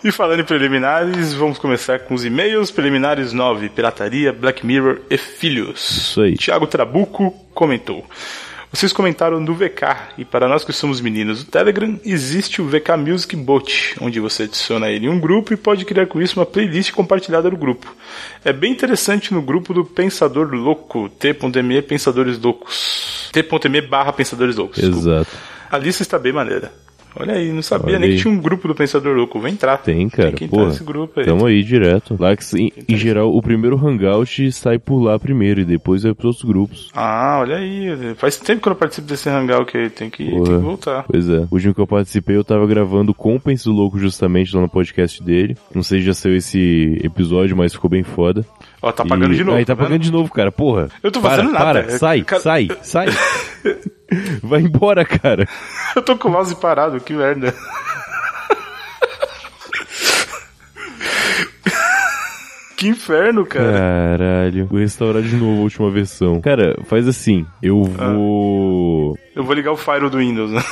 E 0.03 0.12
falando 0.12 0.39
em 0.39 0.43
preliminares, 0.43 1.31
vamos 1.34 1.60
começar 1.60 2.00
com 2.00 2.15
os 2.15 2.25
e-mails 2.25 2.72
preliminares 2.72 3.34
9, 3.34 3.70
Pirataria, 3.70 4.34
Black 4.34 4.65
Mirror 4.65 4.98
e 5.12 5.15
Filhos. 5.17 5.79
Isso 5.79 6.22
aí. 6.22 6.36
Tiago 6.36 6.65
Trabuco 6.65 7.31
comentou. 7.53 8.03
Vocês 8.74 8.94
comentaram 8.94 9.44
do 9.44 9.54
VK, 9.54 10.13
e 10.18 10.24
para 10.24 10.48
nós 10.48 10.63
que 10.63 10.72
somos 10.72 11.01
meninos 11.01 11.44
do 11.44 11.51
Telegram, 11.51 12.00
existe 12.06 12.62
o 12.62 12.66
VK 12.66 12.96
Music 12.98 13.36
Bot, 13.36 13.96
onde 14.00 14.18
você 14.22 14.44
adiciona 14.44 14.90
ele 14.90 15.08
em 15.08 15.10
um 15.10 15.20
grupo 15.20 15.54
e 15.54 15.58
pode 15.58 15.84
criar 15.84 16.08
com 16.08 16.22
isso 16.22 16.40
uma 16.40 16.46
playlist 16.46 16.94
compartilhada 16.94 17.50
no 17.50 17.58
grupo. 17.58 17.94
É 18.46 18.54
bem 18.54 18.72
interessante 18.72 19.34
no 19.34 19.42
grupo 19.42 19.74
do 19.74 19.84
Pensador 19.84 20.54
Louco, 20.54 21.10
t.me 21.10 21.82
Pensadores 21.82 22.40
Loucos. 22.40 23.30
t.me 23.34 23.82
barra 23.82 24.13
Pensadores 24.13 24.56
Loucos. 24.56 24.78
desculpa. 24.78 25.10
Exato. 25.10 25.32
A 25.70 25.78
lista 25.78 26.01
está 26.01 26.18
bem 26.18 26.32
maneira. 26.32 26.72
Olha 27.15 27.34
aí, 27.34 27.51
não 27.51 27.62
sabia 27.62 27.88
Olha 27.89 28.00
nem 28.00 28.10
aí. 28.12 28.15
que 28.15 28.22
tinha 28.22 28.34
um 28.34 28.39
grupo 28.39 28.68
do 28.68 28.75
Pensador 28.75 29.15
Louco. 29.15 29.39
Vem 29.39 29.53
entrar. 29.53 29.77
Tem, 29.77 30.08
cara. 30.10 30.30
Tem 30.30 30.38
que 30.38 30.44
entrar 30.46 30.58
Porra, 30.58 30.70
nesse 30.70 30.84
grupo 30.84 31.20
aí. 31.20 31.25
Tamo 31.25 31.46
aí 31.46 31.62
direto. 31.63 32.15
Lá 32.20 32.36
que, 32.36 32.44
em, 32.58 32.72
em 32.88 32.96
geral, 32.96 33.36
o 33.36 33.41
primeiro 33.41 33.75
hangout 33.77 34.51
sai 34.51 34.80
por 34.80 35.01
lá 35.01 35.20
primeiro 35.20 35.62
e 35.62 35.65
depois 35.65 36.03
vai 36.03 36.13
pros 36.13 36.25
outros 36.36 36.44
grupos. 36.46 36.89
Ah, 36.96 37.39
olha 37.41 37.58
aí. 37.58 38.15
Faz 38.15 38.38
tempo 38.38 38.62
que 38.62 38.68
eu 38.68 38.72
não 38.72 38.77
participo 38.77 39.08
desse 39.08 39.30
hangout 39.30 39.75
aí. 39.77 39.89
Tem 39.89 40.10
que, 40.10 40.24
tem 40.25 40.44
que 40.44 40.50
voltar. 40.58 41.03
Pois 41.03 41.27
é. 41.30 41.39
O 41.51 41.56
último 41.56 41.74
que 41.74 41.82
eu 41.82 41.88
participei, 41.88 42.36
eu 42.38 42.44
tava 42.44 42.65
gravando 42.65 43.13
com 43.13 43.36
o 43.36 43.39
Pense 43.39 43.65
do 43.65 43.72
Louco 43.74 44.00
justamente 44.00 44.56
lá 44.56 44.62
no 44.62 44.70
podcast 44.70 45.22
dele. 45.22 45.58
Não 45.75 45.84
sei 45.84 46.00
se 46.00 46.06
já 46.06 46.13
saiu 46.13 46.36
esse 46.38 47.00
episódio, 47.03 47.56
mas 47.58 47.74
ficou 47.74 47.89
bem 47.89 48.03
foda. 48.03 48.46
Ó, 48.82 48.91
tá 48.91 49.03
pagando 49.06 49.34
E- 49.34 49.38
de 49.38 49.44
novo. 49.44 49.58
Aí 49.58 49.65
tá 49.65 49.74
vendo? 49.74 49.84
pagando 49.84 50.01
de 50.01 50.12
novo, 50.12 50.32
cara. 50.32 50.51
Porra. 50.51 50.88
Eu 51.03 51.12
tô 51.12 51.20
para, 51.20 51.32
fazendo 51.36 51.51
nada. 51.51 51.84
Para, 51.84 51.89
sai, 51.98 52.25
sai, 52.39 52.68
sai. 52.82 53.08
Vai 54.44 54.62
embora, 54.62 55.06
cara. 55.06 55.48
Eu 55.96 56.01
tô 56.01 56.18
com 56.18 56.27
o 56.27 56.32
mouse 56.32 56.56
parado, 56.56 57.00
que 57.00 57.13
merda. 57.13 57.53
que 62.75 62.88
inferno, 62.88 63.46
cara. 63.46 63.72
Caralho. 63.72 64.65
Vou 64.68 64.80
restaurar 64.80 65.22
de 65.22 65.36
novo 65.36 65.62
a 65.62 65.63
última 65.63 65.91
versão. 65.91 66.41
Cara, 66.41 66.75
faz 66.86 67.08
assim. 67.08 67.46
Eu 67.62 67.84
vou. 67.84 69.15
Eu 69.36 69.44
vou 69.44 69.53
ligar 69.53 69.72
o 69.72 69.77
Fire 69.77 70.10
do 70.10 70.18
Windows, 70.18 70.51
né? 70.51 70.63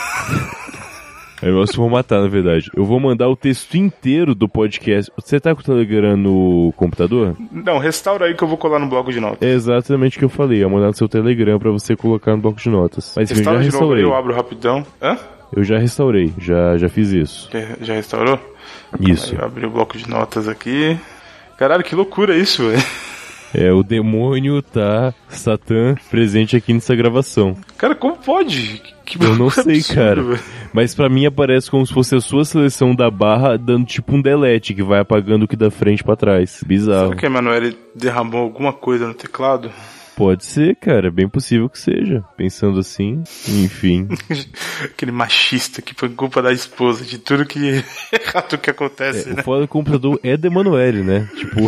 Eu 1.41 1.55
posso 1.55 1.73
formatar, 1.75 2.21
na 2.21 2.27
verdade. 2.27 2.69
Eu 2.75 2.83
vou 2.85 2.99
mandar 2.99 3.29
o 3.29 3.35
texto 3.35 3.75
inteiro 3.75 4.35
do 4.35 4.47
podcast. 4.49 5.11
Você 5.15 5.39
tá 5.39 5.55
com 5.55 5.61
o 5.61 5.63
Telegram 5.63 6.17
no 6.17 6.73
computador? 6.75 7.35
Não, 7.51 7.77
restaura 7.77 8.25
aí 8.25 8.33
que 8.33 8.43
eu 8.43 8.47
vou 8.47 8.57
colar 8.57 8.79
no 8.79 8.87
bloco 8.87 9.11
de 9.11 9.19
notas. 9.19 9.41
É 9.41 9.53
exatamente 9.53 10.17
o 10.17 10.19
que 10.19 10.25
eu 10.25 10.29
falei. 10.29 10.63
Eu 10.63 10.69
mandar 10.69 10.87
no 10.87 10.93
seu 10.93 11.07
Telegram 11.07 11.57
pra 11.57 11.71
você 11.71 11.95
colocar 11.95 12.35
no 12.35 12.41
bloco 12.41 12.59
de 12.59 12.69
notas. 12.69 13.13
Mas 13.15 13.31
enfim, 13.31 13.39
eu 13.41 13.45
já 13.45 13.51
Restaura 13.51 13.63
de 13.63 13.71
novo 13.71 13.93
restaurei. 13.93 14.03
eu 14.03 14.15
abro 14.15 14.33
rapidão. 14.35 14.85
Hã? 15.01 15.17
Eu 15.55 15.63
já 15.63 15.77
restaurei. 15.79 16.33
Já, 16.37 16.77
já 16.77 16.89
fiz 16.89 17.11
isso. 17.11 17.49
Já, 17.51 17.59
já 17.81 17.93
restaurou? 17.93 18.39
Isso. 18.99 19.33
Aí 19.33 19.39
eu 19.39 19.45
abri 19.45 19.65
o 19.65 19.69
bloco 19.69 19.97
de 19.97 20.09
notas 20.09 20.47
aqui. 20.47 20.97
Caralho, 21.57 21.83
que 21.83 21.95
loucura 21.95 22.35
isso, 22.37 22.67
velho. 22.69 22.83
É, 23.53 23.71
o 23.71 23.81
demônio 23.83 24.61
tá, 24.61 25.13
Satã, 25.27 25.95
presente 26.09 26.55
aqui 26.55 26.73
nessa 26.73 26.95
gravação. 26.95 27.57
Cara, 27.77 27.95
como 27.95 28.15
pode? 28.17 28.81
Que 29.05 29.23
Eu 29.23 29.35
não 29.35 29.49
sei, 29.49 29.77
absurdo, 29.77 29.95
cara. 29.95 30.21
velho. 30.21 30.39
Mas 30.71 30.93
pra 30.93 31.09
mim 31.09 31.25
aparece 31.25 31.69
como 31.71 31.85
se 31.85 31.91
fosse 31.91 32.15
a 32.15 32.21
sua 32.21 32.45
seleção 32.45 32.93
da 32.93 33.09
barra 33.09 33.57
dando 33.57 33.85
tipo 33.87 34.15
um 34.15 34.21
delete 34.21 34.73
que 34.75 34.83
vai 34.83 34.99
apagando 34.99 35.43
o 35.43 35.47
que 35.47 35.55
da 35.55 35.71
frente 35.71 36.03
pra 36.03 36.15
trás. 36.15 36.63
Bizarro. 36.63 37.07
Será 37.09 37.19
que 37.19 37.25
a 37.25 37.29
Emanuele 37.29 37.75
derramou 37.95 38.41
alguma 38.41 38.71
coisa 38.71 39.07
no 39.07 39.15
teclado? 39.15 39.71
Pode 40.15 40.45
ser, 40.45 40.75
cara. 40.75 41.07
É 41.07 41.11
Bem 41.11 41.27
possível 41.27 41.67
que 41.69 41.79
seja. 41.79 42.23
Pensando 42.37 42.77
assim, 42.79 43.23
enfim. 43.47 44.07
Aquele 44.83 45.11
machista 45.11 45.81
que 45.81 45.95
foi 45.95 46.09
culpa 46.09 46.41
da 46.41 46.51
esposa, 46.53 47.03
de 47.03 47.17
tudo 47.17 47.45
que 47.45 47.83
errado 48.13 48.57
que 48.59 48.69
acontece, 48.69 49.31
O 49.31 49.35
né? 49.37 49.41
foda 49.43 49.61
do 49.61 49.67
computador 49.67 50.19
é 50.21 50.37
do 50.37 50.45
Emanuele, 50.45 51.01
né? 51.01 51.27
Tipo. 51.35 51.61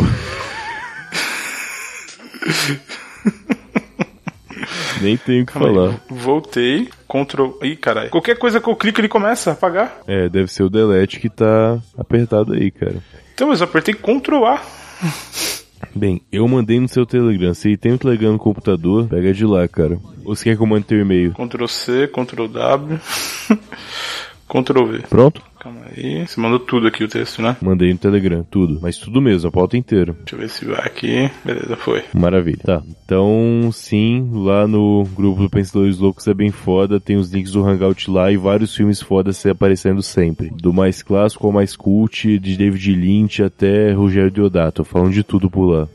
Nem 5.00 5.16
tenho 5.16 5.42
o 5.42 5.46
que 5.46 5.52
falar. 5.52 6.00
Voltei, 6.08 6.88
Ctrl. 7.08 7.50
Ih, 7.62 7.76
caralho. 7.76 8.10
Qualquer 8.10 8.38
coisa 8.38 8.60
que 8.60 8.68
eu 8.68 8.76
clico 8.76 9.00
ele 9.00 9.08
começa 9.08 9.50
a 9.50 9.52
apagar. 9.54 10.00
É, 10.06 10.28
deve 10.28 10.52
ser 10.52 10.62
o 10.62 10.70
delete 10.70 11.18
que 11.18 11.28
tá 11.28 11.78
apertado 11.98 12.52
aí, 12.52 12.70
cara. 12.70 12.96
Então, 13.34 13.48
mas 13.48 13.60
eu 13.60 13.64
apertei 13.64 13.94
Ctrl 13.94 14.44
A. 14.44 14.62
Bem, 15.94 16.22
eu 16.30 16.46
mandei 16.46 16.78
no 16.78 16.88
seu 16.88 17.04
Telegram. 17.04 17.52
Se 17.52 17.76
tem 17.76 17.92
o 17.92 17.98
Telegram 17.98 18.32
no 18.32 18.38
computador, 18.38 19.08
pega 19.08 19.32
de 19.32 19.44
lá, 19.44 19.66
cara. 19.66 19.98
Ou 20.24 20.36
você 20.36 20.44
quer 20.44 20.56
que 20.56 20.62
eu 20.62 20.66
mande 20.66 20.86
teu 20.86 21.00
e-mail? 21.00 21.32
Ctrl 21.32 21.66
C, 21.66 22.06
Ctrl 22.06 22.46
W. 22.46 23.00
Ctrl 24.48 24.86
V. 24.86 24.98
Pronto? 25.08 25.42
Calma 25.62 25.82
aí. 25.96 26.26
Você 26.26 26.40
mandou 26.40 26.58
tudo 26.58 26.88
aqui 26.88 27.04
o 27.04 27.08
texto, 27.08 27.40
né? 27.40 27.56
Mandei 27.62 27.92
no 27.92 27.98
Telegram, 27.98 28.44
tudo. 28.50 28.80
Mas 28.82 28.98
tudo 28.98 29.22
mesmo, 29.22 29.48
a 29.48 29.52
pauta 29.52 29.76
inteira. 29.76 30.12
Deixa 30.12 30.34
eu 30.34 30.38
ver 30.40 30.48
se 30.48 30.64
vai 30.64 30.84
aqui. 30.84 31.30
Beleza, 31.44 31.76
foi. 31.76 32.02
Maravilha. 32.12 32.58
Tá. 32.64 32.82
Então, 33.04 33.70
sim, 33.72 34.28
lá 34.32 34.66
no 34.66 35.04
grupo 35.14 35.42
do 35.42 35.48
Pensadores 35.48 35.98
Loucos 35.98 36.26
é 36.26 36.34
bem 36.34 36.50
foda. 36.50 36.98
Tem 36.98 37.16
os 37.16 37.32
links 37.32 37.52
do 37.52 37.64
Hangout 37.64 38.10
lá 38.10 38.32
e 38.32 38.36
vários 38.36 38.74
filmes 38.74 39.00
fodas 39.00 39.36
se 39.36 39.48
aparecendo 39.48 40.02
sempre. 40.02 40.50
Do 40.50 40.72
mais 40.72 41.00
clássico 41.00 41.46
ao 41.46 41.52
mais 41.52 41.76
cult, 41.76 42.40
de 42.40 42.56
David 42.56 42.92
Lynch 42.96 43.40
até 43.40 43.92
Rogério 43.92 44.32
Deodato. 44.32 44.82
Falando 44.82 45.12
de 45.12 45.22
tudo 45.22 45.48
por 45.48 45.66
lá. 45.66 45.88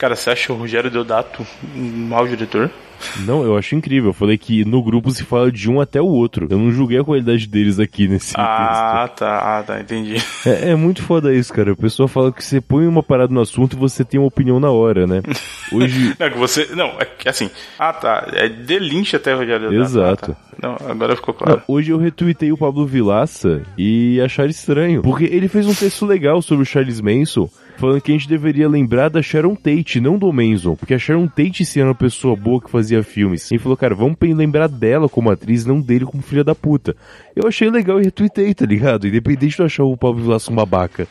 Cara, 0.00 0.16
você 0.16 0.30
acha 0.30 0.50
o 0.50 0.56
Rogério 0.56 0.90
Deodato 0.90 1.46
um 1.76 2.06
mau 2.08 2.26
diretor? 2.26 2.70
Não, 3.26 3.44
eu 3.44 3.54
acho 3.54 3.74
incrível. 3.74 4.10
Eu 4.10 4.14
falei 4.14 4.38
que 4.38 4.64
no 4.64 4.82
grupo 4.82 5.10
se 5.10 5.24
fala 5.24 5.52
de 5.52 5.70
um 5.70 5.78
até 5.78 6.00
o 6.00 6.06
outro. 6.06 6.46
Eu 6.48 6.56
não 6.56 6.72
julguei 6.72 6.98
a 6.98 7.04
qualidade 7.04 7.46
deles 7.46 7.78
aqui 7.78 8.08
nesse 8.08 8.32
Ah, 8.34 9.10
tá. 9.14 9.58
Ah, 9.58 9.62
tá. 9.62 9.78
Entendi. 9.78 10.14
texto. 10.14 10.30
É, 10.50 10.70
é 10.70 10.74
muito 10.74 11.02
foda 11.02 11.34
isso, 11.34 11.52
cara. 11.52 11.72
A 11.72 11.76
pessoa 11.76 12.08
fala 12.08 12.32
que 12.32 12.42
você 12.42 12.62
põe 12.62 12.86
uma 12.86 13.02
parada 13.02 13.32
no 13.32 13.42
assunto 13.42 13.74
e 13.74 13.78
você 13.78 14.02
tem 14.02 14.18
uma 14.18 14.28
opinião 14.28 14.58
na 14.58 14.70
hora, 14.70 15.06
né? 15.06 15.20
Hoje. 15.70 16.16
Não, 16.18 16.30
que 16.30 16.38
você. 16.38 16.66
Não, 16.74 16.96
é 16.98 17.28
assim. 17.28 17.50
Ah, 17.78 17.92
tá. 17.92 18.26
É 18.32 18.48
de 18.48 18.78
Lynch 18.78 19.14
até 19.14 19.34
Rogério 19.34 19.68
Deodato. 19.68 19.90
Exato. 19.90 20.32
Ah, 20.32 20.34
tá. 20.34 20.50
Não, 20.62 20.90
agora 20.90 21.14
ficou 21.14 21.34
claro. 21.34 21.62
Não, 21.66 21.74
hoje 21.74 21.90
eu 21.90 21.98
retuitei 21.98 22.50
o 22.52 22.56
Pablo 22.56 22.86
Vilaça 22.86 23.62
e 23.76 24.18
acharam 24.20 24.50
estranho. 24.50 25.02
Porque 25.02 25.24
ele 25.24 25.48
fez 25.48 25.66
um 25.66 25.74
texto 25.74 26.06
legal 26.06 26.40
sobre 26.40 26.62
o 26.62 26.66
Charles 26.66 27.00
Manson, 27.00 27.48
falando 27.80 28.00
que 28.02 28.12
a 28.12 28.14
gente 28.14 28.28
deveria 28.28 28.68
lembrar 28.68 29.08
da 29.08 29.22
Sharon 29.22 29.54
Tate, 29.54 30.00
não 30.00 30.18
do 30.18 30.30
Manson. 30.30 30.76
Porque 30.76 30.92
a 30.92 30.98
Sharon 30.98 31.26
Tate 31.26 31.64
sim 31.64 31.80
era 31.80 31.88
uma 31.88 31.94
pessoa 31.94 32.36
boa 32.36 32.60
que 32.60 32.70
fazia 32.70 33.02
filmes. 33.02 33.50
E 33.50 33.58
falou, 33.58 33.76
cara, 33.76 33.94
vamos 33.94 34.16
lembrar 34.20 34.68
dela 34.68 35.08
como 35.08 35.30
atriz, 35.30 35.64
não 35.64 35.80
dele 35.80 36.04
como 36.04 36.22
filha 36.22 36.44
da 36.44 36.54
puta. 36.54 36.94
Eu 37.34 37.48
achei 37.48 37.70
legal 37.70 37.98
e 37.98 38.04
retuitei, 38.04 38.52
tá 38.52 38.66
ligado? 38.66 39.08
Independente 39.08 39.56
de 39.56 39.62
eu 39.62 39.66
achar 39.66 39.84
o 39.84 39.96
Pablo 39.96 40.22
Vilaça 40.22 40.52
um 40.52 40.54
babaca. 40.54 41.08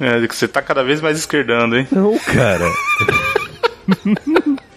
É, 0.00 0.26
você 0.26 0.48
tá 0.48 0.60
cada 0.60 0.82
vez 0.82 1.00
mais 1.00 1.16
esquerdando, 1.16 1.76
hein? 1.76 1.86
Não, 1.92 2.18
cara. 2.18 2.66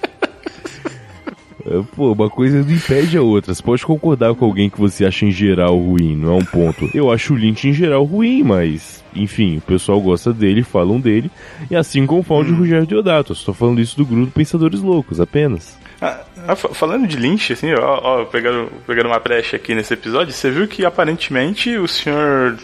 É, 1.65 1.81
Pô, 1.95 2.11
uma 2.13 2.29
coisa 2.29 2.63
não 2.63 2.71
impede 2.71 3.17
a 3.17 3.21
outra. 3.21 3.53
Você 3.53 3.63
pode 3.63 3.85
concordar 3.85 4.33
com 4.35 4.45
alguém 4.45 4.69
que 4.69 4.79
você 4.79 5.05
acha 5.05 5.25
em 5.25 5.31
geral 5.31 5.77
ruim, 5.77 6.15
não 6.15 6.33
é 6.33 6.35
um 6.35 6.45
ponto. 6.45 6.89
Eu 6.93 7.11
acho 7.11 7.33
o 7.33 7.37
Lynch 7.37 7.67
em 7.67 7.73
geral 7.73 8.03
ruim, 8.03 8.43
mas, 8.43 9.03
enfim, 9.15 9.57
o 9.57 9.61
pessoal 9.61 9.99
gosta 9.99 10.31
dele, 10.31 10.61
falam 10.63 10.99
dele, 10.99 11.31
e 11.69 11.75
assim 11.75 12.05
como 12.05 12.21
falam 12.23 12.43
de 12.45 12.51
Rogério 12.51 12.85
Deodato. 12.85 13.31
Eu 13.31 13.35
só 13.35 13.45
tô 13.47 13.53
falando 13.53 13.81
isso 13.81 13.97
do 13.97 14.05
grupo 14.05 14.31
Pensadores 14.31 14.81
Loucos, 14.81 15.19
apenas. 15.19 15.77
Ah, 16.01 16.19
ah, 16.47 16.55
fa- 16.55 16.69
falando 16.69 17.07
de 17.07 17.15
Lynch, 17.17 17.53
assim, 17.53 17.73
ó, 17.73 17.99
ó, 18.03 18.25
pegando, 18.25 18.69
pegando 18.85 19.07
uma 19.07 19.19
brecha 19.19 19.55
aqui 19.55 19.73
nesse 19.73 19.93
episódio, 19.93 20.33
você 20.33 20.51
viu 20.51 20.67
que 20.67 20.85
aparentemente 20.85 21.75
o 21.77 21.87
senhor 21.87 22.57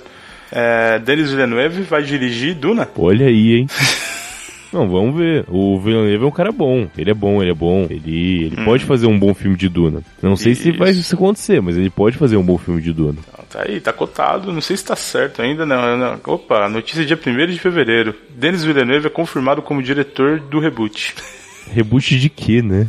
é, 0.52 1.00
Denis 1.00 1.32
Villeneuve 1.32 1.82
vai 1.84 2.04
dirigir 2.04 2.54
Duna? 2.56 2.88
Olha 2.98 3.26
aí, 3.28 3.54
hein? 3.56 3.68
Não, 4.72 4.88
vamos 4.88 5.18
ver. 5.18 5.46
O 5.50 5.80
Villeneuve 5.80 6.24
é 6.24 6.28
um 6.28 6.32
cara 6.32 6.52
bom. 6.52 6.88
Ele 6.98 7.12
é 7.12 7.14
bom, 7.14 7.42
ele 7.42 7.52
é 7.52 7.54
bom. 7.54 7.88
Ele, 7.90 8.46
ele 8.46 8.64
pode 8.64 8.86
fazer 8.86 9.06
um 9.06 9.20
bom 9.20 9.34
filme 9.34 9.58
de 9.58 9.68
Duna. 9.68 10.02
Não 10.22 10.36
sei 10.36 10.56
se 10.56 10.72
vai 10.72 10.92
isso 10.92 11.14
acontecer, 11.14 11.62
mas 11.62 11.76
ele 11.76 11.90
pode 11.90 12.18
fazer 12.18 12.38
um 12.38 12.44
bom 12.44 12.58
filme 12.58 12.82
de 12.82 12.94
Duna. 12.94 13.20
Tá 13.50 13.64
aí, 13.68 13.82
tá 13.82 13.92
cotado, 13.92 14.54
não 14.54 14.62
sei 14.62 14.78
se 14.78 14.86
tá 14.86 14.96
certo 14.96 15.42
ainda, 15.42 15.66
não. 15.66 15.98
não. 15.98 16.20
Opa, 16.26 16.70
notícia 16.70 17.06
dia 17.06 17.20
1 17.20 17.48
de 17.48 17.60
fevereiro. 17.60 18.16
Denis 18.30 18.64
Villeneuve 18.64 19.08
é 19.08 19.10
confirmado 19.10 19.62
como 19.62 19.84
diretor 19.84 20.40
do 20.40 20.60
reboot. 20.60 21.14
Reboot 21.72 22.20
de 22.20 22.30
quê, 22.30 22.62
né? 22.62 22.88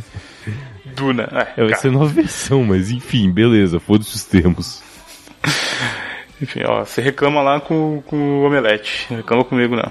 Duna. 0.95 1.29
É, 1.31 1.61
É, 1.61 1.65
vai 1.65 1.75
ser 1.75 1.91
nova 1.91 2.07
versão, 2.07 2.63
mas 2.63 2.91
enfim, 2.91 3.31
beleza, 3.31 3.79
foda-se 3.79 4.15
os 4.15 4.23
termos. 4.25 4.81
Enfim, 6.41 6.61
ó, 6.67 6.83
você 6.83 7.01
reclama 7.01 7.41
lá 7.41 7.61
com, 7.61 8.03
com 8.05 8.17
o 8.17 8.43
Omelete. 8.45 9.07
Não 9.09 9.17
reclama 9.17 9.45
comigo, 9.45 9.77
não. 9.77 9.89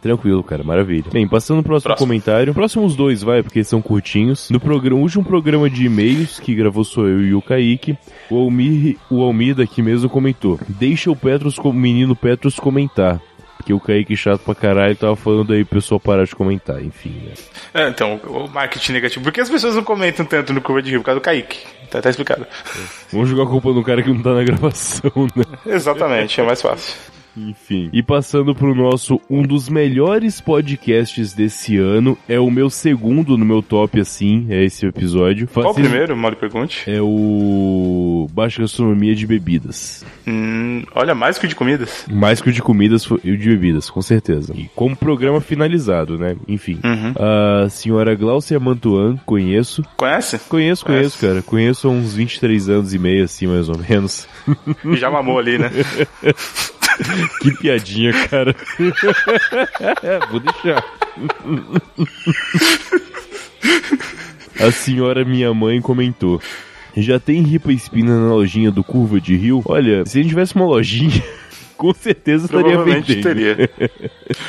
Tranquilo, 0.00 0.42
cara, 0.42 0.62
maravilha. 0.62 1.04
Bem, 1.12 1.26
passando 1.26 1.62
pro 1.62 1.70
próximo, 1.70 1.88
Próximo. 1.88 2.06
comentário. 2.06 2.54
Próximos 2.54 2.94
dois, 2.94 3.22
vai, 3.22 3.42
porque 3.42 3.64
são 3.64 3.80
curtinhos. 3.80 4.50
No 4.50 4.60
programa, 4.60 5.00
último 5.00 5.24
programa 5.24 5.68
de 5.70 5.86
e-mails 5.86 6.38
que 6.38 6.54
gravou 6.54 6.84
sou 6.84 7.08
eu 7.08 7.20
e 7.22 7.34
o 7.34 7.42
Kaique, 7.42 7.96
o 8.30 8.36
Almir, 8.36 8.96
o 9.10 9.22
Almir 9.22 9.54
daqui 9.54 9.82
mesmo 9.82 10.08
comentou: 10.08 10.60
Deixa 10.68 11.10
o 11.10 11.16
Petros, 11.16 11.56
o 11.58 11.72
menino 11.72 12.14
Petros 12.14 12.56
comentar. 12.56 13.20
Porque 13.56 13.72
o 13.72 13.80
Kaique 13.80 14.16
chato 14.16 14.42
pra 14.42 14.54
caralho 14.54 14.94
tava 14.94 15.16
falando 15.16 15.52
aí 15.52 15.64
pro 15.64 15.80
pessoal 15.80 15.98
parar 15.98 16.24
de 16.24 16.36
comentar, 16.36 16.80
enfim, 16.84 17.10
né? 17.24 17.32
É, 17.74 17.88
então, 17.88 18.20
o 18.28 18.46
marketing 18.48 18.92
negativo. 18.92 19.24
Por 19.24 19.32
que 19.32 19.40
as 19.40 19.50
pessoas 19.50 19.74
não 19.74 19.82
comentam 19.82 20.24
tanto 20.24 20.52
no 20.52 20.60
Curva 20.60 20.80
de 20.82 20.90
Rio? 20.90 21.00
Por 21.00 21.06
causa 21.06 21.18
do 21.20 21.24
Kaique. 21.24 21.58
Tá, 21.90 22.00
tá 22.00 22.08
explicado. 22.10 22.46
Vamos 23.10 23.28
jogar 23.28 23.42
a 23.42 23.46
culpa 23.46 23.72
no 23.72 23.82
cara 23.82 24.02
que 24.04 24.08
não 24.10 24.22
tá 24.22 24.34
na 24.34 24.44
gravação, 24.44 25.10
né? 25.34 25.42
Exatamente, 25.66 26.40
é 26.40 26.44
mais 26.44 26.62
fácil. 26.62 26.94
Enfim. 27.36 27.90
E 27.92 28.02
passando 28.02 28.54
pro 28.54 28.74
nosso 28.74 29.20
um 29.28 29.42
dos 29.42 29.68
melhores 29.68 30.40
podcasts 30.40 31.32
desse 31.32 31.76
ano, 31.76 32.16
é 32.28 32.40
o 32.40 32.50
meu 32.50 32.70
segundo 32.70 33.36
no 33.36 33.44
meu 33.44 33.62
top 33.62 34.00
assim, 34.00 34.46
é 34.48 34.64
esse 34.64 34.86
episódio. 34.86 35.48
Qual 35.52 35.70
o 35.70 35.74
primeiro, 35.74 36.16
mal 36.16 36.34
pergunte? 36.34 36.90
É 36.90 37.00
o 37.00 38.26
Baixa 38.32 38.62
Gastronomia 38.62 39.14
de 39.14 39.26
Bebidas. 39.26 40.04
Hum, 40.26 40.82
olha, 40.94 41.14
mais 41.14 41.38
que 41.38 41.46
o 41.46 41.48
de 41.48 41.54
comidas. 41.54 42.06
Mais 42.10 42.40
que 42.40 42.50
o 42.50 42.52
de 42.52 42.62
comidas 42.62 43.04
e 43.22 43.30
o 43.30 43.38
de 43.38 43.48
bebidas, 43.48 43.88
com 43.88 44.02
certeza. 44.02 44.52
E 44.56 44.68
como 44.74 44.96
programa 44.96 45.40
finalizado, 45.40 46.18
né? 46.18 46.36
Enfim. 46.48 46.78
Uhum. 46.84 47.14
A 47.18 47.68
senhora 47.68 48.14
Glaucia 48.14 48.58
Mantuan, 48.58 49.16
conheço. 49.24 49.82
Conhece? 49.96 50.38
Conheço, 50.48 50.84
conheço, 50.84 51.18
cara. 51.18 51.42
Conheço 51.42 51.88
há 51.88 51.90
uns 51.90 52.14
23 52.14 52.68
anos 52.68 52.94
e 52.94 52.98
meio, 52.98 53.24
assim, 53.24 53.46
mais 53.46 53.68
ou 53.68 53.78
menos. 53.78 54.28
Já 54.94 55.10
mamou 55.10 55.38
ali, 55.38 55.58
né? 55.58 55.70
Que 57.40 57.50
piadinha, 57.58 58.12
cara. 58.28 58.54
Vou 60.30 60.40
deixar. 60.40 60.84
A 64.58 64.70
senhora 64.70 65.24
minha 65.24 65.52
mãe 65.52 65.80
comentou. 65.80 66.40
Já 66.96 67.20
tem 67.20 67.42
ripa 67.42 67.70
espina 67.72 68.18
na 68.18 68.32
lojinha 68.34 68.70
do 68.70 68.82
Curva 68.82 69.20
de 69.20 69.36
Rio? 69.36 69.62
Olha, 69.66 70.06
se 70.06 70.18
a 70.18 70.22
gente 70.22 70.30
tivesse 70.30 70.56
uma 70.56 70.64
lojinha, 70.64 71.22
com 71.76 71.92
certeza 71.92 72.46
estaria 72.46 72.82
vendendo. 72.82 73.22
teria. 73.22 73.70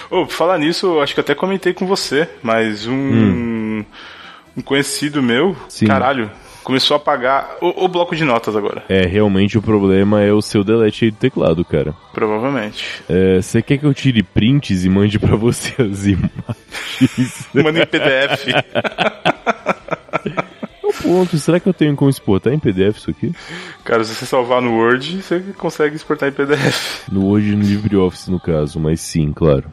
Pra 0.10 0.26
falar 0.28 0.58
nisso, 0.58 1.00
acho 1.02 1.14
que 1.14 1.20
até 1.20 1.36
comentei 1.36 1.74
com 1.74 1.86
você, 1.86 2.28
mas 2.42 2.88
um, 2.88 3.84
um 4.56 4.62
conhecido 4.64 5.22
meu, 5.22 5.58
Sim. 5.68 5.88
caralho, 5.88 6.32
Começou 6.68 6.96
a 6.96 6.98
apagar 6.98 7.56
o, 7.62 7.86
o 7.86 7.88
bloco 7.88 8.14
de 8.14 8.26
notas 8.26 8.54
agora. 8.54 8.84
É, 8.90 9.06
realmente 9.08 9.58
o 9.58 9.62
problema 9.62 10.22
é 10.22 10.34
o 10.34 10.42
seu 10.42 10.66
delete 10.66 11.06
aí 11.06 11.12
do 11.12 11.16
teclado, 11.16 11.64
cara. 11.64 11.96
Provavelmente. 12.14 13.02
É, 13.08 13.42
Você 13.42 13.62
quer 13.62 13.78
que 13.78 13.86
eu 13.86 13.94
tire 13.94 14.22
prints 14.22 14.84
e 14.84 14.90
mande 14.90 15.18
pra 15.18 15.38
você 15.38 15.82
as 15.82 16.04
imagens? 16.06 17.48
Manda 17.54 17.84
em 17.84 17.86
PDF. 17.86 18.48
Ponto, 21.02 21.38
será 21.38 21.60
que 21.60 21.68
eu 21.68 21.74
tenho 21.74 21.96
como 21.96 22.10
exportar 22.10 22.54
em 22.54 22.60
PDF 22.60 22.98
isso 22.98 23.10
aqui? 23.10 23.34
Cara, 23.84 24.04
se 24.04 24.16
você 24.16 24.26
salvar 24.26 24.62
no 24.62 24.76
Word, 24.76 25.22
você 25.22 25.40
consegue 25.58 25.96
exportar 25.96 26.30
em 26.30 26.32
PDF. 26.32 27.08
No 27.12 27.26
Word 27.26 27.52
e 27.52 27.56
no 27.56 27.64
LibreOffice, 27.64 28.32
no 28.32 28.40
caso, 28.40 28.80
mas 28.80 29.00
sim, 29.02 29.32
claro. 29.32 29.66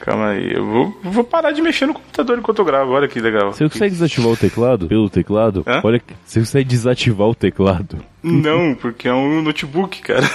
Calma 0.00 0.30
aí, 0.30 0.52
eu 0.54 0.64
vou, 0.66 1.00
vou 1.04 1.24
parar 1.24 1.52
de 1.52 1.62
mexer 1.62 1.86
no 1.86 1.94
computador 1.94 2.38
enquanto 2.38 2.58
eu 2.58 2.64
gravo. 2.64 2.92
Olha 2.92 3.08
que 3.08 3.20
legal. 3.20 3.52
Você 3.52 3.68
consegue 3.68 3.90
desativar 3.90 4.30
o 4.30 4.36
teclado? 4.36 4.88
Pelo 4.88 5.10
teclado? 5.10 5.62
Hã? 5.66 5.80
Olha, 5.84 6.02
você 6.24 6.40
consegue 6.40 6.68
desativar 6.68 7.28
o 7.28 7.34
teclado? 7.34 7.98
Não, 8.22 8.74
porque 8.74 9.08
é 9.08 9.14
um 9.14 9.42
notebook, 9.42 10.00
cara. 10.02 10.28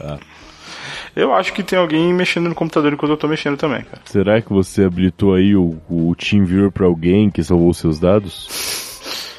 Ah. 0.00 0.18
Eu 1.14 1.34
acho 1.34 1.52
que 1.52 1.62
tem 1.62 1.78
alguém 1.78 2.12
mexendo 2.12 2.48
no 2.48 2.54
computador 2.54 2.92
enquanto 2.92 3.10
eu 3.12 3.16
tô 3.18 3.28
mexendo 3.28 3.58
também, 3.58 3.82
cara. 3.82 4.00
Será 4.06 4.40
que 4.40 4.50
você 4.50 4.84
habilitou 4.84 5.34
aí 5.34 5.54
o, 5.54 5.76
o 5.88 6.14
TeamViewer 6.16 6.70
pra 6.70 6.86
alguém 6.86 7.30
que 7.30 7.44
salvou 7.44 7.72
seus 7.74 8.00
dados? 8.00 8.71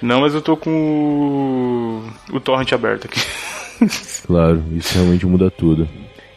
Não, 0.03 0.19
mas 0.19 0.33
eu 0.33 0.41
tô 0.41 0.57
com 0.57 2.03
o, 2.29 2.35
o 2.35 2.39
torrent 2.41 2.73
aberto 2.73 3.05
aqui. 3.05 3.19
Claro, 4.25 4.63
isso 4.71 4.93
realmente 4.93 5.25
muda 5.25 5.51
tudo. 5.51 5.89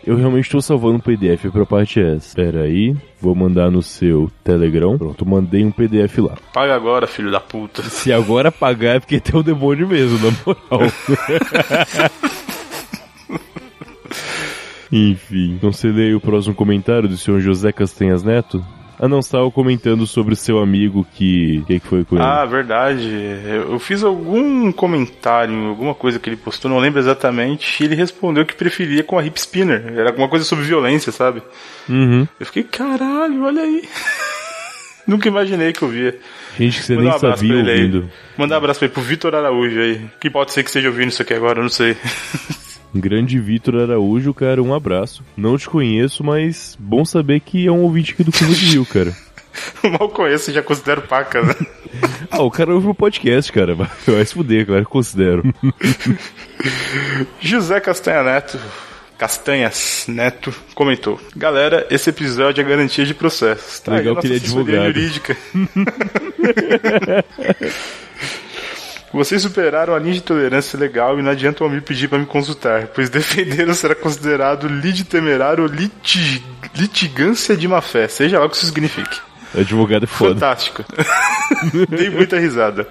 Eu 0.05 0.17
realmente 0.17 0.47
estou 0.47 0.61
salvando 0.61 0.97
um 0.97 1.01
PDF 1.01 1.49
pra 1.53 1.65
parte 1.65 2.01
essa. 2.01 2.27
Espera 2.27 2.63
aí, 2.63 2.97
vou 3.21 3.37
mandar 3.37 3.71
no 3.71 3.83
seu 3.83 4.29
Telegram. 4.43 4.99
Pronto, 4.99 5.25
mandei 5.25 5.65
um 5.65 5.71
PDF 5.71 6.19
lá. 6.19 6.37
Paga 6.53 6.75
agora, 6.75 7.07
filho 7.07 7.31
da 7.31 7.39
puta. 7.39 7.83
Se 7.85 8.13
agora 8.13 8.51
pagar 8.51 8.97
é 8.97 9.01
porque 9.01 9.21
tem 9.21 9.39
o 9.39 9.45
demônio 9.45 9.87
mesmo, 9.87 10.19
na 10.19 10.33
moral. 10.45 10.91
Enfim, 14.91 15.53
então 15.55 15.71
você 15.73 15.89
lê 15.89 16.07
aí 16.07 16.15
o 16.15 16.21
próximo 16.21 16.55
comentário 16.55 17.09
do 17.09 17.17
senhor 17.17 17.39
José 17.41 17.71
Castanhas 17.71 18.25
Neto? 18.25 18.65
Ah 18.99 19.09
não, 19.09 19.19
estava 19.19 19.50
comentando 19.50 20.07
sobre 20.07 20.33
o 20.33 20.37
seu 20.37 20.59
amigo 20.59 21.07
que... 21.15 21.59
O 21.59 21.67
que, 21.67 21.81
que 21.81 21.87
foi 21.87 22.05
com 22.05 22.17
ele? 22.17 22.25
Ah, 22.25 22.45
verdade. 22.45 23.09
Eu 23.69 23.79
fiz 23.79 24.03
algum 24.03 24.73
comentário, 24.73 25.67
alguma 25.67 25.95
coisa 25.95 26.19
que 26.19 26.29
ele 26.31 26.37
postou, 26.37 26.71
não 26.71 26.79
lembro 26.79 26.99
exatamente, 26.99 27.83
e 27.83 27.87
ele 27.87 27.95
respondeu 27.95 28.47
que 28.47 28.55
preferia 28.55 29.05
com 29.05 29.19
a 29.19 29.25
hip 29.25 29.38
spinner. 29.38 29.93
Era 29.95 30.11
alguma 30.11 30.29
coisa 30.29 30.45
sobre 30.45 30.65
violência, 30.65 31.12
sabe? 31.12 31.43
Uhum. 31.88 32.26
Eu 32.41 32.47
fiquei, 32.47 32.62
caralho, 32.62 33.45
olha 33.45 33.62
aí. 33.62 33.83
Nunca 35.07 35.29
imaginei 35.29 35.73
que 35.73 35.83
eu 35.83 35.88
via. 35.88 36.19
Gente 36.59 36.79
que 36.81 36.85
você 36.87 36.95
Manda 36.97 37.09
nem 37.09 37.17
um 37.17 37.21
sabia 37.21 37.55
aí. 37.55 37.61
ouvindo. 37.61 38.11
Manda 38.37 38.55
um 38.55 38.59
abraço 38.59 38.81
pra 38.81 38.87
ele 38.87 38.95
pro 38.95 39.03
Vitor 39.03 39.35
Araújo 39.35 39.79
aí. 39.79 40.00
Que 40.19 40.29
pode 40.29 40.53
ser 40.53 40.62
que 40.62 40.71
esteja 40.71 40.88
ouvindo 40.88 41.09
isso 41.11 41.23
aqui 41.23 41.35
agora, 41.35 41.59
eu 41.61 41.62
não 41.62 41.71
sei. 41.71 41.97
Um 42.97 43.00
grande 43.00 43.38
Vitor 43.38 43.76
Araújo, 43.76 44.33
cara, 44.33 44.62
um 44.62 44.73
abraço. 44.73 45.23
Não 45.37 45.59
te 45.59 45.69
conheço, 45.69 46.25
mas 46.25 46.79
bom 46.81 47.05
saber 47.05 47.41
que 47.41 47.67
é 47.67 47.71
um 47.71 47.83
ouvinte 47.83 48.15
aqui 48.15 48.25
do 48.25 48.33
Curva 48.33 48.55
de 48.55 48.65
Rio, 48.65 48.87
cara. 48.87 49.15
Mal 49.85 50.09
conheço, 50.09 50.50
já 50.50 50.62
considero 50.62 51.03
paca, 51.03 51.43
né? 51.43 51.55
Ah, 52.31 52.43
o 52.43 52.50
cara 52.50 52.75
ouve 52.75 52.88
o 52.88 52.95
podcast, 52.95 53.53
cara. 53.53 53.75
Vai 54.07 54.25
se 54.25 54.35
fuder, 54.35 54.67
claro 54.67 54.85
que 54.85 54.91
considero. 54.91 55.43
José 57.41 57.81
Castanha 57.81 58.23
Neto, 58.23 58.59
Castanhas 59.17 60.05
Neto, 60.09 60.55
comentou: 60.75 61.21
Galera, 61.35 61.87
esse 61.91 62.11
episódio 62.11 62.61
é 62.61 62.65
garantia 62.65 63.07
de 63.07 63.15
processos. 63.15 63.81
Tá 63.81 63.93
Legal 63.93 64.17
que 64.17 64.26
ele 64.26 64.35
é 64.35 64.37
advogado. 64.38 64.87
jurídica. 64.87 65.37
Vocês 69.13 69.41
superaram 69.41 69.95
a 69.95 69.99
linha 69.99 70.15
de 70.15 70.21
tolerância 70.21 70.79
legal 70.79 71.19
e 71.19 71.23
não 71.23 71.31
adiantam 71.31 71.69
me 71.69 71.81
pedir 71.81 72.09
para 72.09 72.19
me 72.19 72.27
consultar, 72.27 72.89
pois 72.89 73.09
defender 73.09 73.73
será 73.75 73.95
considerado 73.95 74.69
lide 74.69 75.05
temerário 75.05 75.65
ou 75.65 75.71
liti- 75.71 76.43
litigância 76.77 77.57
de 77.57 77.67
má 77.67 77.81
fé, 77.81 78.09
seja 78.09 78.39
lá 78.39 78.47
o 78.47 78.51
que 78.51 78.57
isso 78.57 78.67
signifique. 78.67 79.19
Advogado 79.57 80.05
é 80.05 80.07
foda. 80.07 80.35
Fantástico. 80.35 80.85
Dei 81.89 82.11
muita 82.11 82.39
risada. 82.39 82.87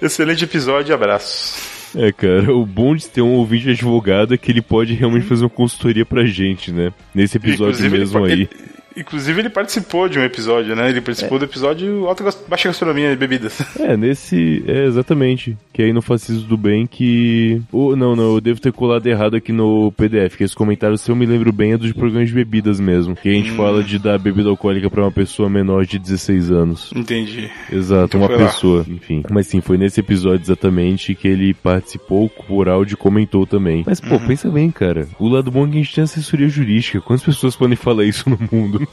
Excelente 0.00 0.44
episódio 0.44 0.94
abraço. 0.94 1.74
É, 1.94 2.12
cara, 2.12 2.52
o 2.54 2.64
bom 2.66 2.94
de 2.94 3.06
ter 3.08 3.20
um 3.22 3.32
ouvinte 3.34 3.70
advogado 3.70 4.34
é 4.34 4.36
que 4.38 4.50
ele 4.50 4.60
pode 4.62 4.94
realmente 4.94 5.26
fazer 5.26 5.44
uma 5.44 5.50
consultoria 5.50 6.04
pra 6.04 6.24
gente, 6.24 6.70
né? 6.70 6.92
Nesse 7.14 7.36
episódio 7.36 7.80
ele 7.84 7.98
mesmo 7.98 8.20
pa- 8.20 8.26
aí. 8.26 8.32
ele- 8.32 8.50
inclusive 8.96 9.40
ele 9.40 9.50
participou 9.50 10.08
de 10.08 10.18
um 10.18 10.22
episódio, 10.22 10.74
né? 10.74 10.88
Ele 10.90 11.00
participou 11.00 11.38
do 11.38 11.44
episódio 11.44 12.06
Alta 12.06 12.24
Baixa 12.48 12.68
Gastronomia 12.68 13.12
e 13.12 13.16
Bebidas. 13.16 13.58
É, 13.86 13.96
nesse. 13.96 14.64
É, 14.66 14.84
exatamente. 14.86 15.56
Que 15.72 15.82
aí 15.82 15.92
no 15.92 16.02
Fascismo 16.02 16.48
do 16.48 16.56
Bem 16.56 16.86
que. 16.86 17.60
Oh, 17.70 17.94
não, 17.94 18.16
não, 18.16 18.34
eu 18.34 18.40
devo 18.40 18.60
ter 18.60 18.72
colado 18.72 19.06
errado 19.06 19.36
aqui 19.36 19.52
no 19.52 19.92
PDF. 19.92 20.36
Que 20.36 20.44
esse 20.44 20.54
comentário, 20.56 20.96
se 20.98 21.08
eu 21.10 21.14
me 21.14 21.24
lembro 21.26 21.52
bem, 21.52 21.72
é 21.72 21.76
dos 21.76 21.92
programas 21.92 22.28
de 22.28 22.34
bebidas 22.34 22.80
mesmo. 22.80 23.14
Que 23.14 23.28
a 23.28 23.32
gente 23.32 23.52
Hum. 23.52 23.56
fala 23.56 23.82
de 23.84 23.98
dar 23.98 24.18
bebida 24.18 24.48
alcoólica 24.48 24.90
pra 24.90 25.02
uma 25.02 25.12
pessoa 25.12 25.48
menor 25.48 25.84
de 25.86 25.98
16 25.98 26.50
anos. 26.50 26.90
Entendi. 26.96 27.48
Exato, 27.70 28.16
Então 28.16 28.20
uma 28.20 28.28
foi 28.28 28.36
lá. 28.38 28.46
pessoa, 28.46 28.86
enfim. 28.88 29.22
Mas 29.30 29.46
sim, 29.46 29.60
foi 29.60 29.76
nesse 29.78 30.00
episódio 30.00 30.42
exatamente 30.42 31.14
que 31.14 31.28
ele 31.28 31.54
participou 31.54 32.28
por 32.28 32.68
áudio 32.68 32.96
comentou 32.96 33.46
também. 33.46 33.84
Mas, 33.86 34.00
pô, 34.00 34.14
Uhum. 34.16 34.26
pensa 34.26 34.48
bem, 34.50 34.70
cara. 34.70 35.06
O 35.18 35.28
lado 35.28 35.50
bom 35.50 35.66
é 35.66 35.70
que 35.70 35.78
a 35.78 35.82
gente 35.82 35.94
tem 35.94 36.04
assessoria 36.04 36.48
jurídica. 36.48 37.00
Quantas 37.00 37.24
pessoas 37.24 37.54
podem 37.54 37.76
falar 37.76 38.04
isso 38.04 38.28
no 38.28 38.38
mundo? 38.50 38.85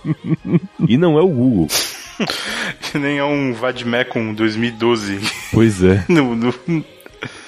E 0.87 0.97
não 0.97 1.17
é 1.17 1.21
o 1.21 1.27
Google. 1.27 1.67
Nem 2.93 3.17
é 3.17 3.23
um 3.23 3.53
Vadmecum 3.53 4.33
2012. 4.33 5.19
Pois 5.51 5.83
é. 5.83 6.03
no, 6.09 6.35
no- 6.35 6.53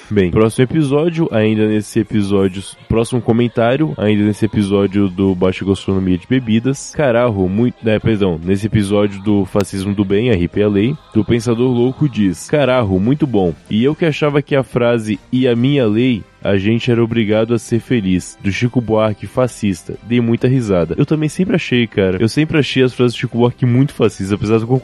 Bem, 0.08 0.30
próximo 0.30 0.62
episódio, 0.64 1.28
ainda 1.32 1.66
nesse 1.66 1.98
episódio, 1.98 2.62
próximo 2.88 3.20
comentário, 3.20 3.92
ainda 3.96 4.22
nesse 4.22 4.44
episódio 4.44 5.08
do 5.08 5.34
Baixa 5.34 5.64
Gastronomia 5.64 6.16
de 6.16 6.26
Bebidas. 6.28 6.92
Carajo, 6.94 7.48
muito, 7.48 7.76
é, 7.88 7.98
perdão, 7.98 8.40
nesse 8.42 8.66
episódio 8.66 9.20
do 9.22 9.44
Fascismo 9.44 9.94
do 9.94 10.04
Bem, 10.04 10.30
a 10.30 10.34
RP 10.34 10.62
a 10.64 10.68
Lei, 10.68 10.96
do 11.12 11.24
Pensador 11.24 11.72
Louco 11.72 12.08
diz: 12.08 12.48
Carajo, 12.48 12.98
muito 13.00 13.26
bom. 13.26 13.52
E 13.68 13.82
eu 13.82 13.96
que 13.96 14.04
achava 14.04 14.40
que 14.40 14.54
a 14.54 14.62
frase 14.62 15.18
e 15.32 15.48
a 15.48 15.56
minha 15.56 15.86
lei 15.86 16.22
a 16.42 16.56
gente 16.56 16.88
era 16.92 17.02
obrigado 17.02 17.52
a 17.52 17.58
ser 17.58 17.80
feliz. 17.80 18.38
Do 18.40 18.52
Chico 18.52 18.80
Buarque 18.80 19.26
fascista. 19.26 19.96
Dei 20.04 20.20
muita 20.20 20.46
risada. 20.46 20.94
Eu 20.96 21.04
também 21.04 21.28
sempre 21.28 21.56
achei, 21.56 21.88
cara. 21.88 22.18
Eu 22.20 22.28
sempre 22.28 22.58
achei 22.58 22.84
as 22.84 22.94
frases 22.94 23.14
do 23.14 23.18
Chico 23.18 23.38
Buarque 23.38 23.66
muito 23.66 23.92
fascistas, 23.92 24.32
apesar 24.32 24.58
do 24.58 24.66
quão 24.66 24.80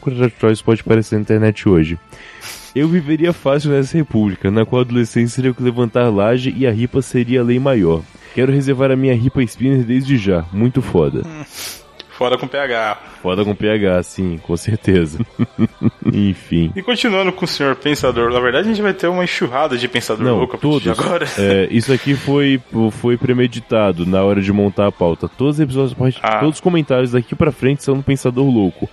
isso 0.51 0.65
pode 0.65 0.83
parecer 0.83 1.15
na 1.15 1.21
internet 1.21 1.69
hoje. 1.69 1.97
Eu 2.75 2.87
viveria 2.87 3.31
fácil 3.33 3.71
nessa 3.71 3.95
república, 3.97 4.49
na 4.49 4.65
qual 4.65 4.79
a 4.79 4.83
adolescência 4.83 5.35
seria 5.35 5.51
o 5.51 5.55
que 5.55 5.61
levantar 5.61 6.09
laje 6.09 6.53
e 6.57 6.65
a 6.65 6.71
ripa 6.71 7.01
seria 7.01 7.41
a 7.41 7.43
lei 7.43 7.59
maior. 7.59 8.01
Quero 8.33 8.51
reservar 8.51 8.89
a 8.91 8.95
minha 8.95 9.15
ripa 9.15 9.43
spinner 9.43 9.83
desde 9.83 10.17
já. 10.17 10.43
Muito 10.51 10.81
foda. 10.81 11.21
Fora 12.09 12.35
com 12.37 12.47
PH. 12.47 12.97
Foda 13.21 13.43
com 13.45 13.53
PH, 13.55 14.01
sim, 14.03 14.39
com 14.41 14.55
certeza. 14.57 15.19
Enfim. 16.11 16.71
E 16.75 16.81
continuando 16.81 17.31
com 17.31 17.45
o 17.45 17.47
senhor 17.47 17.75
Pensador, 17.75 18.31
na 18.31 18.39
verdade 18.39 18.67
a 18.67 18.71
gente 18.73 18.81
vai 18.81 18.93
ter 18.93 19.07
uma 19.07 19.23
enxurrada 19.23 19.77
de 19.77 19.87
Pensador 19.87 20.25
Não, 20.25 20.37
louco 20.37 20.55
a 20.55 20.59
todos. 20.59 20.87
agora. 20.87 21.27
É, 21.37 21.67
isso 21.71 21.91
aqui 21.93 22.15
foi, 22.15 22.59
foi 22.91 23.17
premeditado 23.17 24.05
na 24.05 24.23
hora 24.23 24.41
de 24.41 24.51
montar 24.51 24.87
a 24.87 24.91
pauta. 24.91 25.27
Todos 25.29 25.55
os 25.55 25.59
episódios, 25.59 26.19
Ah. 26.23 26.39
todos 26.39 26.55
os 26.55 26.61
comentários 26.61 27.11
daqui 27.11 27.35
pra 27.35 27.51
frente 27.51 27.83
são 27.83 27.97
do 27.97 28.03
Pensador 28.03 28.47
Louco. 28.47 28.89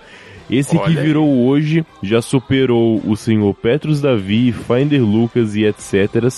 Esse 0.51 0.71
que 0.71 0.77
Olha 0.83 0.99
aí. 0.99 1.07
virou 1.07 1.47
hoje 1.47 1.85
já 2.03 2.21
superou 2.21 3.01
o 3.05 3.15
senhor 3.15 3.53
Petrus 3.53 4.01
Davi, 4.01 4.51
Finder 4.51 5.01
Lucas 5.01 5.55
e 5.55 5.63
etc. 5.63 6.29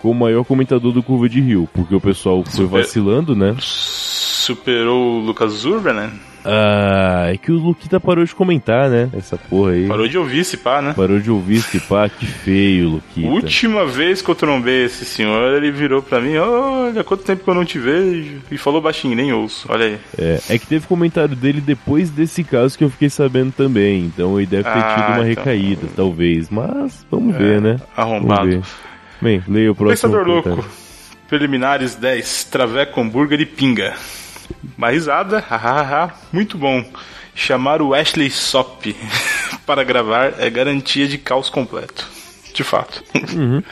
como 0.00 0.14
o 0.14 0.18
maior 0.18 0.44
comentador 0.44 0.92
do 0.92 1.02
Curva 1.02 1.28
de 1.28 1.40
Rio, 1.40 1.68
porque 1.74 1.94
o 1.94 2.00
pessoal 2.00 2.42
foi 2.44 2.64
Super- 2.64 2.78
vacilando, 2.82 3.36
né? 3.36 3.54
Superou 3.60 5.18
o 5.18 5.20
Lucas 5.20 5.64
Urban, 5.64 5.92
né? 5.92 6.12
Ah, 6.44 7.26
é 7.32 7.36
que 7.36 7.50
o 7.52 7.56
Luquita 7.56 8.00
parou 8.00 8.24
de 8.24 8.34
comentar, 8.34 8.88
né? 8.88 9.08
Essa 9.16 9.36
porra 9.36 9.72
aí. 9.72 9.86
Parou 9.86 10.08
de 10.08 10.16
ouvir 10.18 10.40
esse 10.40 10.56
pá, 10.56 10.80
né? 10.80 10.92
Parou 10.96 11.18
de 11.18 11.30
ouvir 11.30 11.56
esse 11.56 11.78
pá, 11.80 12.08
que 12.08 12.24
feio, 12.26 12.88
Luquita. 12.90 13.28
Última 13.28 13.84
vez 13.86 14.22
que 14.22 14.28
eu 14.30 14.34
trombei 14.34 14.84
esse 14.84 15.04
senhor, 15.04 15.54
ele 15.56 15.70
virou 15.70 16.02
pra 16.02 16.20
mim, 16.20 16.36
olha, 16.36 17.04
quanto 17.04 17.22
tempo 17.24 17.44
que 17.44 17.50
eu 17.50 17.54
não 17.54 17.64
te 17.64 17.78
vejo. 17.78 18.38
E 18.50 18.56
falou 18.58 18.80
baixinho, 18.80 19.14
nem 19.14 19.32
ouço. 19.32 19.66
Olha 19.70 19.86
aí. 19.86 19.98
É, 20.18 20.40
é 20.48 20.58
que 20.58 20.66
teve 20.66 20.86
comentário 20.86 21.36
dele 21.36 21.60
depois 21.60 22.10
desse 22.10 22.42
caso 22.44 22.76
que 22.76 22.84
eu 22.84 22.90
fiquei 22.90 23.10
sabendo 23.10 23.52
também. 23.52 24.00
Então 24.04 24.38
ele 24.38 24.46
deve 24.46 24.64
ter 24.64 24.70
Ah, 24.70 24.94
tido 24.94 25.06
uma 25.06 25.30
então. 25.30 25.44
recaída, 25.44 25.86
talvez. 25.94 26.48
Mas 26.50 27.04
vamos 27.10 27.36
ver, 27.36 27.60
né? 27.60 27.76
Arrombado. 27.96 28.48
Ver. 28.48 28.62
Bem, 29.20 29.42
leia 29.46 29.70
o 29.72 29.74
próximo. 29.74 30.10
Pensador 30.12 30.24
comentário. 30.26 30.56
louco. 30.56 30.70
Preliminares 31.28 31.94
10. 31.94 32.44
Traveco, 32.44 33.00
hambúrguer 33.00 33.40
e 33.40 33.46
pinga. 33.46 33.94
Uma 34.76 34.90
risada. 34.90 35.38
hahaha, 35.48 36.12
Muito 36.32 36.56
bom. 36.58 36.84
Chamar 37.34 37.80
o 37.80 37.94
Ashley 37.94 38.30
Sop 38.30 38.84
para 39.64 39.84
gravar 39.84 40.34
é 40.38 40.50
garantia 40.50 41.06
de 41.06 41.16
caos 41.16 41.48
completo. 41.48 42.06
de 42.52 42.64
fato. 42.64 43.02
Uhum. 43.36 43.62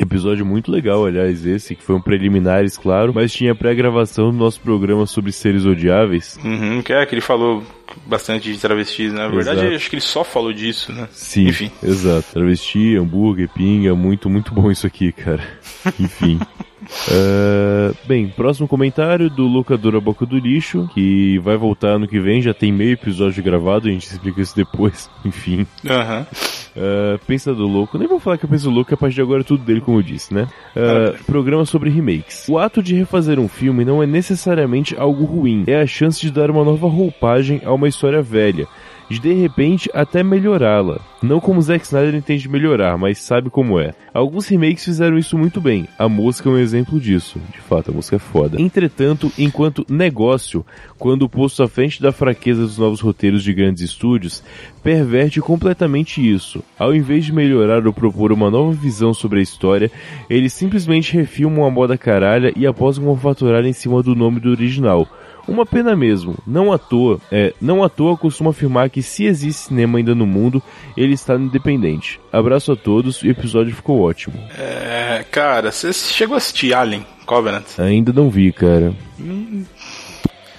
Episódio 0.00 0.46
muito 0.46 0.70
legal, 0.70 1.04
aliás, 1.04 1.44
esse, 1.44 1.74
que 1.74 1.82
foi 1.82 1.96
um 1.96 2.00
preliminares, 2.00 2.78
claro, 2.78 3.12
mas 3.12 3.32
tinha 3.32 3.54
pré-gravação 3.54 4.30
do 4.30 4.36
nosso 4.36 4.60
programa 4.60 5.04
sobre 5.06 5.32
seres 5.32 5.66
odiáveis. 5.66 6.38
Uhum, 6.44 6.80
que 6.80 6.92
é 6.92 7.04
que 7.04 7.14
ele 7.14 7.20
falou 7.20 7.62
bastante 8.06 8.52
de 8.52 8.58
travestis, 8.58 9.12
né? 9.12 9.22
Na 9.22 9.28
verdade, 9.28 9.60
exato. 9.60 9.74
acho 9.74 9.90
que 9.90 9.96
ele 9.96 10.02
só 10.02 10.22
falou 10.22 10.52
disso, 10.52 10.92
né? 10.92 11.08
Sim, 11.10 11.48
Enfim. 11.48 11.70
exato. 11.82 12.32
Travesti, 12.32 12.96
hambúrguer, 12.96 13.48
pinga, 13.48 13.94
muito, 13.94 14.30
muito 14.30 14.54
bom 14.54 14.70
isso 14.70 14.86
aqui, 14.86 15.10
cara. 15.12 15.42
Enfim. 15.98 16.38
Uh, 16.82 17.96
bem, 18.06 18.28
próximo 18.28 18.68
comentário 18.68 19.28
do 19.28 19.46
Locadora 19.46 20.00
Boca 20.00 20.24
do 20.24 20.38
Lixo, 20.38 20.88
que 20.94 21.38
vai 21.38 21.56
voltar 21.56 21.96
ano 21.96 22.06
que 22.06 22.20
vem, 22.20 22.40
já 22.40 22.54
tem 22.54 22.72
meio 22.72 22.92
episódio 22.92 23.42
gravado, 23.42 23.88
a 23.88 23.90
gente 23.90 24.06
explica 24.06 24.40
isso 24.40 24.54
depois, 24.54 25.10
enfim. 25.24 25.66
Aham. 25.88 26.18
Uhum. 26.18 26.58
Uh, 26.78 27.18
pensa 27.26 27.52
do 27.52 27.66
louco, 27.66 27.98
nem 27.98 28.06
vou 28.06 28.20
falar 28.20 28.38
que 28.38 28.44
eu 28.44 28.48
penso 28.48 28.64
do 28.64 28.70
louco, 28.70 28.94
a 28.94 28.96
partir 28.96 29.16
de 29.16 29.22
agora 29.22 29.40
é 29.40 29.44
tudo 29.44 29.64
dele, 29.64 29.80
como 29.80 29.98
eu 29.98 30.02
disse, 30.02 30.32
né? 30.32 30.46
Uh, 30.76 31.24
programa 31.24 31.64
sobre 31.64 31.90
remakes. 31.90 32.48
O 32.48 32.56
ato 32.56 32.80
de 32.80 32.94
refazer 32.94 33.40
um 33.40 33.48
filme 33.48 33.84
não 33.84 34.00
é 34.00 34.06
necessariamente 34.06 34.94
algo 34.96 35.24
ruim, 35.24 35.64
é 35.66 35.80
a 35.80 35.86
chance 35.86 36.20
de 36.20 36.30
dar 36.30 36.50
uma 36.50 36.64
nova 36.64 36.86
roupagem 36.86 37.60
a 37.64 37.72
uma 37.72 37.88
história 37.88 38.22
velha 38.22 38.68
de 39.08 39.18
de 39.18 39.32
repente 39.32 39.90
até 39.92 40.22
melhorá-la. 40.22 41.00
Não 41.20 41.40
como 41.40 41.60
Zack 41.60 41.84
Snyder 41.84 42.14
entende 42.14 42.48
melhorar, 42.48 42.96
mas 42.96 43.18
sabe 43.18 43.50
como 43.50 43.80
é. 43.80 43.92
Alguns 44.14 44.46
remakes 44.46 44.84
fizeram 44.84 45.18
isso 45.18 45.36
muito 45.36 45.60
bem. 45.60 45.88
A 45.98 46.08
Mosca 46.08 46.48
é 46.48 46.52
um 46.52 46.58
exemplo 46.58 47.00
disso. 47.00 47.40
De 47.52 47.58
fato, 47.58 47.90
a 47.90 47.94
Mosca 47.94 48.16
é 48.16 48.18
foda. 48.18 48.60
Entretanto, 48.60 49.32
enquanto 49.36 49.84
negócio, 49.88 50.64
quando 50.96 51.28
posto 51.28 51.62
à 51.62 51.68
frente 51.68 52.00
da 52.00 52.12
fraqueza 52.12 52.62
dos 52.62 52.78
novos 52.78 53.00
roteiros 53.00 53.42
de 53.42 53.52
grandes 53.52 53.82
estúdios, 53.82 54.44
perverte 54.82 55.40
completamente 55.40 56.20
isso. 56.20 56.62
Ao 56.78 56.94
invés 56.94 57.24
de 57.24 57.32
melhorar 57.32 57.84
ou 57.86 57.92
propor 57.92 58.30
uma 58.30 58.50
nova 58.50 58.72
visão 58.72 59.12
sobre 59.12 59.40
a 59.40 59.42
história, 59.42 59.90
eles 60.30 60.52
simplesmente 60.52 61.16
refilmam 61.16 61.64
a 61.64 61.70
moda 61.70 61.98
caralha 61.98 62.52
e 62.54 62.66
após 62.66 62.96
uma 62.96 63.16
faturar 63.16 63.64
em 63.64 63.72
cima 63.72 64.02
do 64.02 64.14
nome 64.14 64.38
do 64.38 64.50
original 64.50 65.08
uma 65.48 65.66
pena 65.66 65.96
mesmo. 65.96 66.36
Não 66.46 66.72
à 66.72 66.78
toa, 66.78 67.20
é, 67.30 67.52
não 67.60 67.82
à 67.82 67.88
toa 67.88 68.16
costumo 68.16 68.50
afirmar 68.50 68.90
que 68.90 69.02
se 69.02 69.24
existe 69.24 69.68
cinema 69.68 69.98
ainda 69.98 70.14
no 70.14 70.26
mundo, 70.26 70.62
ele 70.96 71.14
está 71.14 71.34
independente. 71.34 72.20
Abraço 72.32 72.72
a 72.72 72.76
todos, 72.76 73.22
o 73.22 73.26
episódio 73.26 73.74
ficou 73.74 74.00
ótimo. 74.00 74.38
É, 74.58 75.24
cara, 75.30 75.72
você 75.72 75.92
chegou 75.92 76.34
a 76.34 76.38
assistir 76.38 76.74
Alien 76.74 77.04
Covenant? 77.26 77.78
Ainda 77.78 78.12
não 78.12 78.30
vi, 78.30 78.52
cara. 78.52 78.94
Hum. 79.18 79.64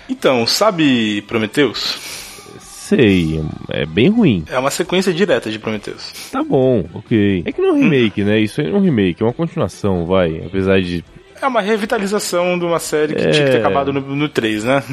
Então, 0.10 0.46
sabe 0.48 1.22
Prometheus? 1.24 1.98
Sei, 2.60 3.40
é 3.70 3.86
bem 3.86 4.10
ruim. 4.10 4.44
É 4.50 4.58
uma 4.58 4.72
sequência 4.72 5.14
direta 5.14 5.52
de 5.52 5.60
Prometheus. 5.60 6.12
Tá 6.32 6.44
bom, 6.44 6.84
ok. 6.92 7.44
É 7.46 7.52
que 7.52 7.62
não 7.62 7.70
é 7.70 7.74
um 7.74 7.80
remake, 7.82 8.24
hum. 8.24 8.26
né? 8.26 8.40
Isso 8.40 8.60
aí 8.60 8.68
não 8.68 8.78
é 8.78 8.80
um 8.80 8.84
remake, 8.84 9.22
é 9.22 9.26
uma 9.26 9.34
continuação, 9.34 10.08
vai. 10.08 10.44
Apesar 10.44 10.82
de 10.82 11.06
é 11.42 11.48
uma 11.48 11.62
revitalização 11.62 12.58
de 12.58 12.66
uma 12.66 12.80
série 12.80 13.16
que 13.16 13.22
é... 13.22 13.32
tinha 13.32 13.46
que 13.46 13.52
ter 13.52 13.58
é. 13.58 13.60
acabado 13.60 13.94
no, 13.94 14.02
no 14.02 14.30
3, 14.30 14.64
né? 14.64 14.84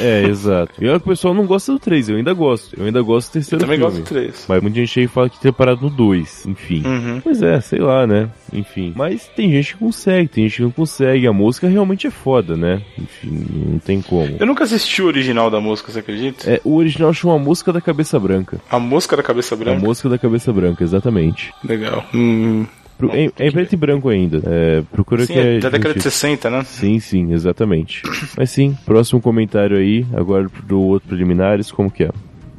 É, 0.00 0.24
exato. 0.24 0.72
E 0.80 0.88
olha 0.88 0.98
que 0.98 1.06
o 1.06 1.10
pessoal 1.10 1.34
não 1.34 1.46
gosta 1.46 1.72
do 1.72 1.78
3, 1.78 2.10
eu 2.10 2.16
ainda 2.16 2.32
gosto. 2.32 2.78
Eu 2.78 2.86
ainda 2.86 3.02
gosto 3.02 3.30
do 3.30 3.32
terceiro 3.32 3.62
eu 3.62 3.66
também 3.66 3.78
filme. 3.78 3.92
gosto 3.92 4.04
do 4.04 4.08
3. 4.08 4.46
Mas 4.48 4.62
muita 4.62 4.78
gente 4.78 5.00
aí 5.00 5.06
fala 5.08 5.28
que 5.28 5.40
tinha 5.40 5.52
parado 5.52 5.82
no 5.82 5.90
2, 5.90 6.46
enfim. 6.46 6.82
Uhum. 6.86 7.20
Pois 7.20 7.42
é, 7.42 7.60
sei 7.60 7.80
lá, 7.80 8.06
né? 8.06 8.30
Enfim. 8.52 8.92
Mas 8.96 9.26
tem 9.28 9.50
gente 9.50 9.74
que 9.74 9.78
consegue, 9.78 10.28
tem 10.28 10.44
gente 10.44 10.56
que 10.56 10.62
não 10.62 10.70
consegue. 10.70 11.26
A 11.26 11.32
música 11.32 11.68
realmente 11.68 12.06
é 12.06 12.10
foda, 12.10 12.56
né? 12.56 12.82
Enfim, 12.96 13.46
não 13.50 13.78
tem 13.78 14.00
como. 14.00 14.36
Eu 14.38 14.46
nunca 14.46 14.64
assisti 14.64 15.02
o 15.02 15.06
original 15.06 15.50
da 15.50 15.60
música, 15.60 15.92
você 15.92 15.98
acredita? 15.98 16.50
É, 16.50 16.60
o 16.64 16.76
original 16.76 17.12
chama 17.12 17.34
A 17.34 17.38
Música 17.38 17.72
da 17.72 17.80
Cabeça 17.80 18.18
Branca. 18.18 18.60
A 18.70 18.78
Música 18.78 19.16
da 19.16 19.22
Cabeça 19.22 19.56
Branca? 19.56 19.78
A 19.78 19.80
Música 19.80 20.08
da 20.08 20.18
Cabeça 20.18 20.52
Branca, 20.52 20.84
exatamente. 20.84 21.52
Legal. 21.64 22.04
Hum, 22.14 22.66
Pro, 22.98 23.10
é, 23.12 23.30
é, 23.38 23.46
em 23.46 23.52
preto 23.52 23.72
e 23.72 23.76
branco 23.76 24.08
ainda. 24.08 24.42
É, 24.44 24.82
procura 24.92 25.24
sim, 25.24 25.32
que 25.32 25.38
é. 25.38 25.58
Da 25.60 25.70
década 25.70 25.94
de 25.94 26.02
60, 26.02 26.50
né? 26.50 26.64
Sim, 26.64 26.98
sim, 26.98 27.32
exatamente. 27.32 28.02
Mas 28.36 28.50
sim, 28.50 28.76
próximo 28.84 29.22
comentário 29.22 29.76
aí, 29.76 30.04
agora 30.12 30.48
do 30.64 30.80
outro 30.80 31.08
preliminares, 31.08 31.70
como 31.70 31.90
que 31.90 32.04
é? 32.04 32.10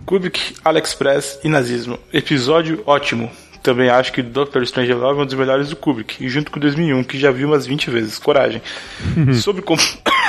Kubik, 0.05 0.55
AliExpress 0.63 1.41
e 1.43 1.49
nazismo. 1.49 1.99
Episódio 2.11 2.81
ótimo. 2.85 3.29
Também 3.61 3.89
acho 3.89 4.13
que 4.13 4.21
Doctor 4.21 4.63
Strange 4.63 4.93
Love 4.93 5.19
é 5.19 5.23
um 5.23 5.25
dos 5.25 5.35
melhores 5.35 5.69
do 5.69 5.75
Kubrick, 5.75 6.23
e 6.23 6.29
junto 6.29 6.49
com 6.49 6.59
2001, 6.59 7.03
que 7.03 7.19
já 7.19 7.29
vi 7.29 7.43
umas 7.43 7.67
20 7.67 7.89
vezes. 7.91 8.17
Coragem. 8.17 8.61
Sobre, 9.35 9.61
comp... 9.61 9.79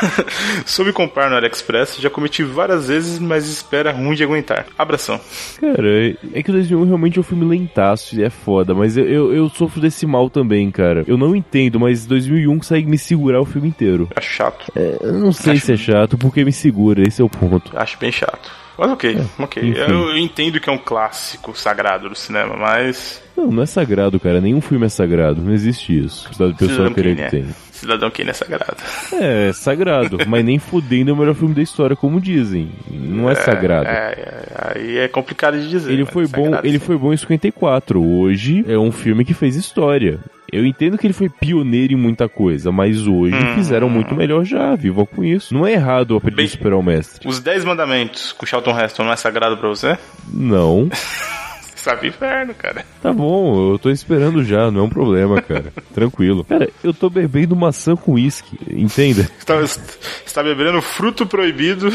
Sobre 0.64 0.92
comprar 0.92 1.30
no 1.30 1.36
AliExpress, 1.36 1.96
já 1.98 2.10
cometi 2.10 2.42
várias 2.42 2.88
vezes, 2.88 3.18
mas 3.18 3.48
espera 3.48 3.92
ruim 3.92 4.14
de 4.14 4.24
aguentar. 4.24 4.66
Abração. 4.78 5.20
Cara, 5.60 6.16
é 6.32 6.42
que 6.42 6.50
2001 6.50 6.84
realmente 6.84 7.18
é 7.18 7.20
um 7.20 7.24
filme 7.24 7.44
lentaço 7.44 8.18
e 8.18 8.22
é 8.22 8.30
foda, 8.30 8.74
mas 8.74 8.96
eu, 8.96 9.06
eu, 9.06 9.32
eu, 9.32 9.48
sofro 9.48 9.80
desse 9.80 10.06
mal 10.06 10.30
também, 10.30 10.70
cara. 10.70 11.04
Eu 11.06 11.16
não 11.16 11.34
entendo, 11.34 11.78
mas 11.78 12.06
2001 12.06 12.58
consegue 12.58 12.88
me 12.88 12.98
segurar 12.98 13.40
o 13.40 13.44
filme 13.44 13.68
inteiro. 13.68 14.08
Acho 14.14 14.30
chato. 14.30 14.72
É, 14.76 14.98
eu 15.00 15.12
não 15.14 15.32
sei 15.32 15.54
acho... 15.54 15.66
se 15.66 15.72
é 15.72 15.76
chato, 15.76 16.18
porque 16.18 16.44
me 16.44 16.52
segura, 16.52 17.02
esse 17.06 17.20
é 17.20 17.24
o 17.24 17.28
ponto. 17.28 17.76
Acho 17.76 17.98
bem 17.98 18.12
chato. 18.12 18.50
Mas 18.80 18.90
ok, 18.92 19.14
é, 19.14 19.42
ok. 19.42 19.74
Eu, 19.76 20.08
eu, 20.08 20.16
entendo 20.16 20.58
que 20.58 20.70
é 20.70 20.72
um 20.72 20.78
clássico 20.78 21.54
sagrado 21.54 22.08
do 22.08 22.14
cinema, 22.14 22.56
mas. 22.56 23.22
Não, 23.36 23.48
não 23.48 23.62
é 23.62 23.66
sagrado, 23.66 24.18
cara. 24.18 24.40
Nenhum 24.40 24.62
filme 24.62 24.86
é 24.86 24.88
sagrado. 24.88 25.42
Não 25.42 25.52
existe 25.52 25.98
isso. 25.98 26.26
Apesar 26.26 26.46
do 26.46 26.56
pessoal 26.56 26.90
querer 26.90 27.14
que, 27.14 27.24
que 27.24 27.30
tenha. 27.30 27.54
Cidadão 27.80 28.10
Kane 28.10 28.30
é 28.30 28.32
sagrado. 28.34 28.76
É, 29.12 29.48
é 29.48 29.52
sagrado, 29.52 30.18
mas 30.28 30.44
nem 30.44 30.58
fudendo 30.58 31.10
é 31.10 31.14
o 31.14 31.16
melhor 31.16 31.34
filme 31.34 31.54
da 31.54 31.62
história, 31.62 31.96
como 31.96 32.20
dizem. 32.20 32.70
Não 32.90 33.28
é, 33.28 33.32
é 33.32 33.36
sagrado. 33.36 33.88
É, 33.88 34.12
é, 34.12 34.44
aí 34.54 34.98
é 34.98 35.08
complicado 35.08 35.58
de 35.58 35.68
dizer. 35.68 35.90
Ele 35.90 36.04
foi 36.04 36.26
bom, 36.26 36.50
ele 36.62 36.78
foi 36.78 36.98
bom 36.98 37.12
em 37.12 37.16
54. 37.16 38.02
Hoje 38.02 38.64
é 38.68 38.76
um 38.76 38.92
filme 38.92 39.24
que 39.24 39.32
fez 39.32 39.56
história. 39.56 40.20
Eu 40.52 40.66
entendo 40.66 40.98
que 40.98 41.06
ele 41.06 41.14
foi 41.14 41.28
pioneiro 41.28 41.92
em 41.92 41.96
muita 41.96 42.28
coisa, 42.28 42.70
mas 42.72 43.06
hoje 43.06 43.36
hum. 43.36 43.54
fizeram 43.54 43.88
muito 43.88 44.14
melhor 44.14 44.44
já, 44.44 44.74
viva 44.74 45.06
com 45.06 45.24
isso. 45.24 45.54
Não 45.54 45.66
é 45.66 45.72
errado 45.72 46.16
aprender 46.16 46.42
a 46.42 46.48
superar 46.48 46.78
o 46.78 46.82
mestre. 46.82 47.26
Os 47.26 47.40
10 47.40 47.64
mandamentos 47.64 48.32
com 48.32 48.44
Charlton 48.44 48.78
Heston 48.78 49.04
não 49.04 49.12
é 49.12 49.16
sagrado 49.16 49.56
para 49.56 49.68
você? 49.68 49.96
Não. 50.28 50.90
Sabe 51.80 52.08
inferno, 52.08 52.52
cara. 52.54 52.84
Tá 53.02 53.10
bom, 53.10 53.72
eu 53.72 53.78
tô 53.78 53.88
esperando 53.88 54.44
já, 54.44 54.70
não 54.70 54.80
é 54.80 54.84
um 54.84 54.90
problema, 54.90 55.40
cara. 55.40 55.72
Tranquilo. 55.94 56.44
Cara, 56.44 56.68
eu 56.84 56.92
tô 56.92 57.08
bebendo 57.08 57.56
maçã 57.56 57.96
com 57.96 58.12
uísque, 58.12 58.58
entenda. 58.70 59.22
Você 59.22 59.46
tá, 59.46 59.60
você 59.60 60.34
tá 60.34 60.42
bebendo 60.42 60.82
fruto 60.82 61.24
proibido 61.24 61.90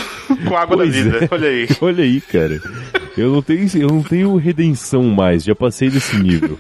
com 0.48 0.58
água 0.58 0.78
pois 0.78 0.90
da 0.92 1.04
vida. 1.04 1.18
É. 1.26 1.28
Olha 1.32 1.50
aí. 1.50 1.68
Olha 1.80 2.04
aí, 2.04 2.20
cara. 2.20 2.60
Eu 3.16 3.32
não 3.32 3.44
tenho, 3.44 3.70
eu 3.76 3.88
não 3.88 4.02
tenho 4.02 4.36
redenção 4.38 5.04
mais, 5.04 5.44
já 5.44 5.54
passei 5.54 5.90
desse 5.92 6.18
nível. 6.18 6.58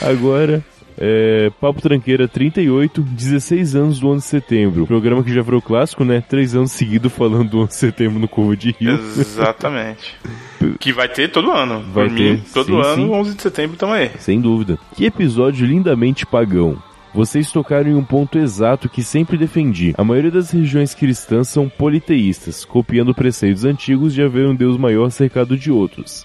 Agora, 0.00 0.60
é, 1.04 1.50
Papo 1.60 1.82
Tranqueira 1.82 2.28
38, 2.28 3.02
16 3.02 3.74
anos 3.74 3.98
do 3.98 4.06
11 4.06 4.22
de 4.22 4.30
setembro. 4.30 4.86
Programa 4.86 5.24
que 5.24 5.34
já 5.34 5.42
virou 5.42 5.60
clássico, 5.60 6.04
né? 6.04 6.22
Três 6.28 6.54
anos 6.54 6.70
seguidos 6.70 7.12
falando 7.12 7.50
do 7.50 7.58
11 7.58 7.68
de 7.70 7.74
setembro 7.74 8.20
no 8.20 8.28
Curva 8.28 8.56
de 8.56 8.70
Rio. 8.78 8.92
Exatamente. 8.92 10.14
que 10.78 10.92
vai 10.92 11.08
ter 11.08 11.32
todo 11.32 11.50
ano. 11.50 11.82
Vai 11.92 12.08
Por 12.08 12.16
ter. 12.16 12.34
Mim, 12.34 12.42
todo 12.54 12.66
sim, 12.66 12.80
ano, 12.80 12.94
sim. 12.94 13.10
11 13.10 13.34
de 13.34 13.42
setembro, 13.42 13.86
aí. 13.86 14.12
Sem 14.20 14.40
dúvida. 14.40 14.78
Que 14.94 15.04
episódio 15.04 15.66
lindamente 15.66 16.24
pagão. 16.24 16.80
Vocês 17.12 17.50
tocaram 17.50 17.90
em 17.90 17.94
um 17.96 18.04
ponto 18.04 18.38
exato 18.38 18.88
que 18.88 19.02
sempre 19.02 19.36
defendi. 19.36 19.92
A 19.98 20.04
maioria 20.04 20.30
das 20.30 20.52
regiões 20.52 20.94
cristãs 20.94 21.48
são 21.48 21.68
politeístas, 21.68 22.64
copiando 22.64 23.12
preceitos 23.12 23.64
antigos 23.64 24.14
de 24.14 24.22
haver 24.22 24.46
um 24.46 24.54
Deus 24.54 24.78
maior 24.78 25.10
cercado 25.10 25.56
de 25.56 25.70
outros, 25.72 26.24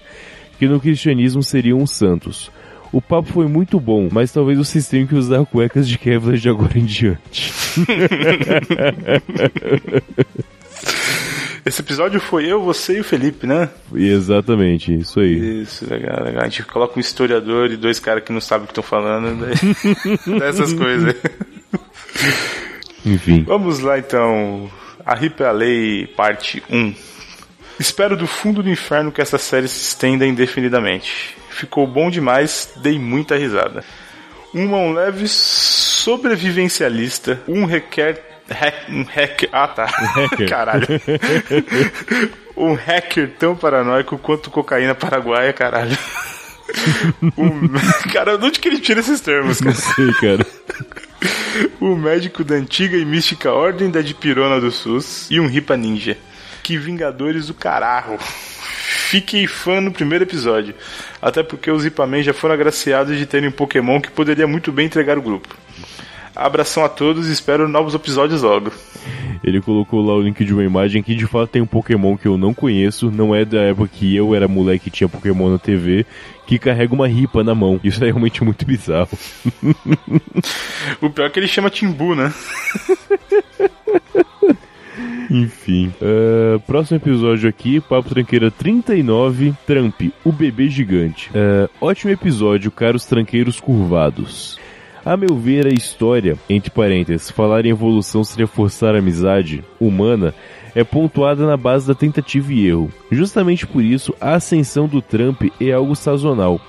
que 0.56 0.68
no 0.68 0.78
cristianismo 0.78 1.42
seriam 1.42 1.82
os 1.82 1.90
santos. 1.90 2.48
O 2.92 3.00
papo 3.02 3.32
foi 3.32 3.46
muito 3.46 3.78
bom, 3.78 4.08
mas 4.10 4.32
talvez 4.32 4.58
vocês 4.58 4.88
tenham 4.88 5.06
que 5.06 5.14
usar 5.14 5.44
cuecas 5.44 5.86
de 5.88 5.98
Kevlar 5.98 6.36
de 6.36 6.48
agora 6.48 6.78
em 6.78 6.84
diante. 6.84 7.52
Esse 11.66 11.82
episódio 11.82 12.18
foi 12.18 12.46
eu, 12.46 12.62
você 12.62 12.96
e 12.96 13.00
o 13.00 13.04
Felipe, 13.04 13.46
né? 13.46 13.68
Exatamente, 13.94 14.94
isso 14.94 15.20
aí. 15.20 15.60
Isso, 15.62 15.86
legal, 15.88 16.24
legal. 16.24 16.42
A 16.42 16.48
gente 16.48 16.62
coloca 16.62 16.96
um 16.96 17.00
historiador 17.00 17.70
e 17.70 17.76
dois 17.76 18.00
caras 18.00 18.24
que 18.24 18.32
não 18.32 18.40
sabem 18.40 18.64
o 18.64 18.68
que 18.68 18.72
estão 18.72 18.82
falando, 18.82 19.38
daí... 19.38 19.54
dessas 20.40 20.72
coisas. 20.72 21.14
Enfim. 23.04 23.42
Vamos 23.42 23.80
lá 23.80 23.98
então. 23.98 24.70
A 25.04 25.14
Rip 25.14 25.42
a 25.42 25.52
Lei, 25.52 26.06
parte 26.06 26.62
1. 26.70 26.94
Espero 27.78 28.16
do 28.16 28.26
fundo 28.26 28.62
do 28.62 28.70
inferno 28.70 29.12
que 29.12 29.20
essa 29.20 29.38
série 29.38 29.68
se 29.68 29.80
estenda 29.80 30.26
indefinidamente 30.26 31.38
ficou 31.58 31.86
bom 31.86 32.08
demais, 32.08 32.70
dei 32.76 32.98
muita 32.98 33.36
risada. 33.36 33.84
Um 34.54 34.66
mão 34.68 34.92
leve 34.92 35.26
sobrevivencialista, 35.26 37.42
um 37.48 37.64
requer 37.64 38.28
Hack, 38.48 38.88
um 38.88 39.02
hacker. 39.02 39.50
Ah, 39.52 39.68
tá. 39.68 39.84
Um 39.84 40.06
hacker. 40.06 40.48
caralho. 40.48 40.86
um 42.56 42.72
hacker 42.72 43.34
tão 43.38 43.54
paranoico 43.54 44.16
quanto 44.16 44.50
cocaína 44.50 44.94
paraguaia, 44.94 45.52
caralho. 45.52 45.98
um... 47.36 47.68
Cara, 48.10 48.36
onde 48.36 48.58
que 48.58 48.68
ele 48.68 48.80
tira 48.80 49.00
esses 49.00 49.20
termos, 49.20 49.58
cara? 49.58 49.70
Não 49.70 49.78
sei, 49.78 50.10
cara. 50.14 50.46
o 51.78 51.94
médico 51.94 52.42
da 52.42 52.54
antiga 52.54 52.96
e 52.96 53.04
mística 53.04 53.52
Ordem 53.52 53.90
da 53.90 54.00
Dipirona 54.00 54.58
do 54.58 54.72
SUS 54.72 55.30
e 55.30 55.38
um 55.38 55.46
Ripa 55.46 55.76
Ninja. 55.76 56.16
Que 56.68 56.76
Vingadores 56.76 57.46
do 57.46 57.54
caralho. 57.54 58.18
Fiquei 58.18 59.46
fã 59.46 59.80
no 59.80 59.90
primeiro 59.90 60.24
episódio. 60.24 60.74
Até 61.22 61.42
porque 61.42 61.70
os 61.70 61.86
Ipamen 61.86 62.22
já 62.22 62.34
foram 62.34 62.52
agraciados 62.52 63.16
de 63.16 63.24
terem 63.24 63.48
um 63.48 63.52
Pokémon 63.52 63.98
que 63.98 64.10
poderia 64.10 64.46
muito 64.46 64.70
bem 64.70 64.84
entregar 64.84 65.16
o 65.16 65.22
grupo. 65.22 65.48
Abração 66.36 66.84
a 66.84 66.90
todos 66.90 67.26
e 67.26 67.32
espero 67.32 67.66
novos 67.66 67.94
episódios 67.94 68.42
logo. 68.42 68.70
Ele 69.42 69.62
colocou 69.62 70.04
lá 70.04 70.14
o 70.14 70.20
link 70.20 70.44
de 70.44 70.52
uma 70.52 70.62
imagem 70.62 71.02
que 71.02 71.14
de 71.14 71.26
fato 71.26 71.48
tem 71.48 71.62
um 71.62 71.66
Pokémon 71.66 72.18
que 72.18 72.28
eu 72.28 72.36
não 72.36 72.52
conheço, 72.52 73.10
não 73.10 73.34
é 73.34 73.46
da 73.46 73.62
época 73.62 73.88
que 73.90 74.14
eu 74.14 74.34
era 74.34 74.46
moleque 74.46 74.88
e 74.88 74.90
tinha 74.90 75.08
Pokémon 75.08 75.48
na 75.48 75.58
TV, 75.58 76.04
que 76.46 76.58
carrega 76.58 76.92
uma 76.92 77.08
ripa 77.08 77.42
na 77.42 77.54
mão. 77.54 77.80
Isso 77.82 78.04
é 78.04 78.08
realmente 78.08 78.44
muito 78.44 78.66
bizarro. 78.66 79.08
o 81.00 81.08
pior 81.08 81.28
é 81.28 81.30
que 81.30 81.40
ele 81.40 81.48
chama 81.48 81.70
Timbu, 81.70 82.14
né? 82.14 82.30
Enfim. 85.30 85.92
Uh, 86.00 86.58
próximo 86.60 86.96
episódio 86.96 87.48
aqui, 87.48 87.80
Papo 87.80 88.08
Tranqueira 88.08 88.50
39, 88.50 89.54
Trump, 89.66 90.00
o 90.24 90.32
bebê 90.32 90.68
gigante. 90.68 91.30
Uh, 91.30 91.68
ótimo 91.80 92.12
episódio, 92.12 92.70
caros 92.70 93.04
tranqueiros 93.04 93.60
curvados. 93.60 94.58
A 95.04 95.16
meu 95.16 95.36
ver, 95.36 95.66
a 95.66 95.72
história, 95.72 96.36
entre 96.48 96.70
parênteses, 96.70 97.30
falar 97.30 97.64
em 97.64 97.70
evolução 97.70 98.24
se 98.24 98.36
reforçar 98.36 98.94
a 98.94 98.98
amizade 98.98 99.64
humana, 99.80 100.34
é 100.74 100.84
pontuada 100.84 101.46
na 101.46 101.56
base 101.56 101.86
da 101.86 101.94
tentativa 101.94 102.52
e 102.52 102.66
erro. 102.66 102.92
Justamente 103.10 103.66
por 103.66 103.82
isso, 103.82 104.14
a 104.20 104.34
ascensão 104.34 104.86
do 104.86 105.00
Trump 105.00 105.42
é 105.60 105.72
algo 105.72 105.94
sazonal. 105.94 106.60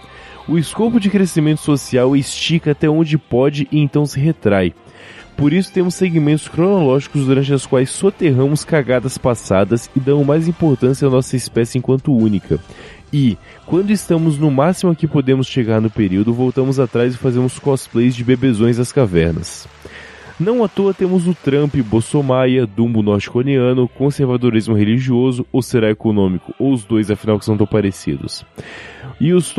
O 0.47 0.57
escopo 0.57 0.99
de 0.99 1.09
crescimento 1.09 1.61
social 1.61 2.15
estica 2.15 2.71
até 2.71 2.89
onde 2.89 3.17
pode 3.17 3.67
e 3.71 3.79
então 3.79 4.05
se 4.05 4.19
retrai. 4.19 4.73
Por 5.39 5.53
isso 5.53 5.71
temos 5.71 5.95
segmentos 5.95 6.49
cronológicos 6.49 7.25
durante 7.25 7.53
os 7.53 7.65
quais 7.65 7.89
soterramos 7.91 8.65
cagadas 8.65 9.17
passadas 9.17 9.89
e 9.95 9.99
damos 9.99 10.27
mais 10.27 10.49
importância 10.49 11.07
à 11.07 11.09
nossa 11.09 11.37
espécie 11.37 11.77
enquanto 11.77 12.13
única. 12.13 12.59
E, 13.11 13.37
quando 13.65 13.91
estamos 13.91 14.37
no 14.37 14.51
máximo 14.51 14.93
que 14.93 15.07
podemos 15.07 15.47
chegar 15.47 15.79
no 15.79 15.89
período, 15.89 16.33
voltamos 16.33 16.77
atrás 16.77 17.13
e 17.13 17.17
fazemos 17.17 17.57
cosplays 17.57 18.17
de 18.17 18.23
bebezões 18.25 18.75
das 18.75 18.91
cavernas. 18.91 19.65
Não 20.37 20.61
à 20.61 20.67
toa 20.67 20.93
temos 20.93 21.25
o 21.25 21.33
Trump, 21.33 21.73
Bolsonaro, 21.77 22.67
Dumbo 22.67 23.01
norte-coreano, 23.01 23.87
conservadorismo 23.87 24.75
religioso, 24.75 25.45
ou 25.53 25.61
será 25.61 25.89
econômico, 25.89 26.53
ou 26.59 26.73
os 26.73 26.83
dois, 26.83 27.09
afinal 27.09 27.39
que 27.39 27.45
são 27.45 27.57
tão 27.57 27.65
parecidos. 27.65 28.45
E 29.19 29.33
os 29.33 29.53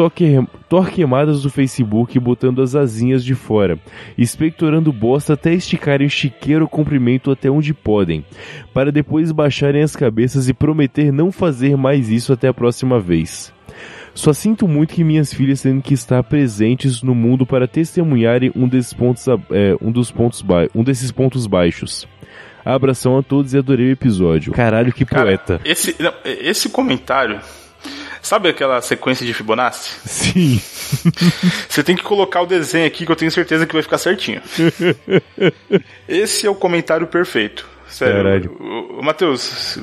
torquemadas 0.69 1.43
do 1.43 1.51
Facebook 1.51 2.19
botando 2.19 2.63
as 2.63 2.75
asinhas 2.75 3.23
de 3.23 3.35
fora, 3.35 3.79
expectorando 4.17 4.93
bosta 4.93 5.35
até 5.35 5.53
esticarem 5.53 6.07
o 6.07 6.11
chiqueiro 6.11 6.67
comprimento 6.67 7.31
até 7.31 7.51
onde 7.51 7.75
podem, 7.75 8.25
para 8.73 8.91
depois 8.91 9.31
baixarem 9.33 9.83
as 9.83 9.95
cabeças 9.95 10.49
e 10.49 10.55
prometer 10.55 11.13
não 11.13 11.31
fazer 11.31 11.77
mais 11.77 12.09
isso 12.09 12.33
até 12.33 12.49
a 12.49 12.55
próxima 12.55 12.99
vez. 12.99 13.53
Só 14.15 14.33
sinto 14.33 14.67
muito 14.67 14.95
que 14.95 15.05
minhas 15.05 15.33
filhas 15.33 15.63
tenham 15.63 15.81
que 15.81 15.95
estar 15.95 16.23
presentes 16.23 17.03
no 17.03 17.15
mundo 17.15 17.47
para 17.47 17.69
testemunharem 17.69 18.51
um 18.57 18.67
desses 18.67 18.93
pontos, 18.93 19.27
é, 19.29 19.77
um 19.81 19.93
dos 19.93 20.11
pontos 20.11 20.45
um 20.75 20.83
desses 20.83 21.13
pontos 21.13 21.47
baixos. 21.47 22.09
Abração 22.65 23.17
a 23.17 23.23
todos 23.23 23.55
e 23.55 23.59
adorei 23.59 23.89
o 23.89 23.93
episódio. 23.93 24.53
Caralho, 24.53 24.93
que 24.93 25.05
Cara, 25.05 25.25
poeta. 25.25 25.61
Esse, 25.65 25.97
não, 25.99 26.13
esse 26.25 26.69
comentário. 26.69 27.41
Sabe 28.23 28.49
aquela 28.49 28.81
sequência 28.83 29.25
de 29.25 29.33
Fibonacci? 29.33 29.97
Sim. 30.07 30.61
Você 31.69 31.83
tem 31.83 31.97
que 31.97 32.03
colocar 32.03 32.43
o 32.43 32.47
desenho 32.47 32.87
aqui 32.87 33.07
que 33.07 33.13
eu 33.13 33.17
tenho 33.17 33.31
certeza 33.31 33.67
que 33.67 33.73
vai 33.73 33.83
ficar 33.83 33.99
certinho. 33.99 34.43
Esse 36.09 36.47
é 36.47 36.51
o 36.51 36.55
comentário 36.55 37.07
perfeito. 37.07 37.67
Sério. 37.89 38.17
Caralho. 38.23 39.03
Matheus, 39.03 39.79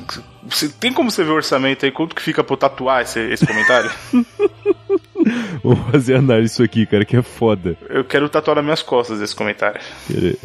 tem 0.80 0.92
como 0.92 1.10
você 1.10 1.22
ver 1.22 1.30
o 1.30 1.34
orçamento 1.34 1.84
aí? 1.84 1.92
Quanto 1.92 2.16
que 2.16 2.22
fica 2.22 2.42
pra 2.42 2.54
eu 2.54 2.58
tatuar 2.58 3.02
esse, 3.02 3.20
esse 3.20 3.46
comentário? 3.46 3.90
Vou 5.62 5.76
fazer 5.76 6.16
análise 6.16 6.52
isso 6.52 6.62
aqui, 6.62 6.86
cara, 6.86 7.04
que 7.04 7.16
é 7.16 7.22
foda. 7.22 7.76
Eu 7.88 8.04
quero 8.04 8.28
tatuar 8.28 8.56
nas 8.56 8.64
minhas 8.64 8.82
costas 8.82 9.20
esse 9.20 9.34
comentário. 9.34 9.80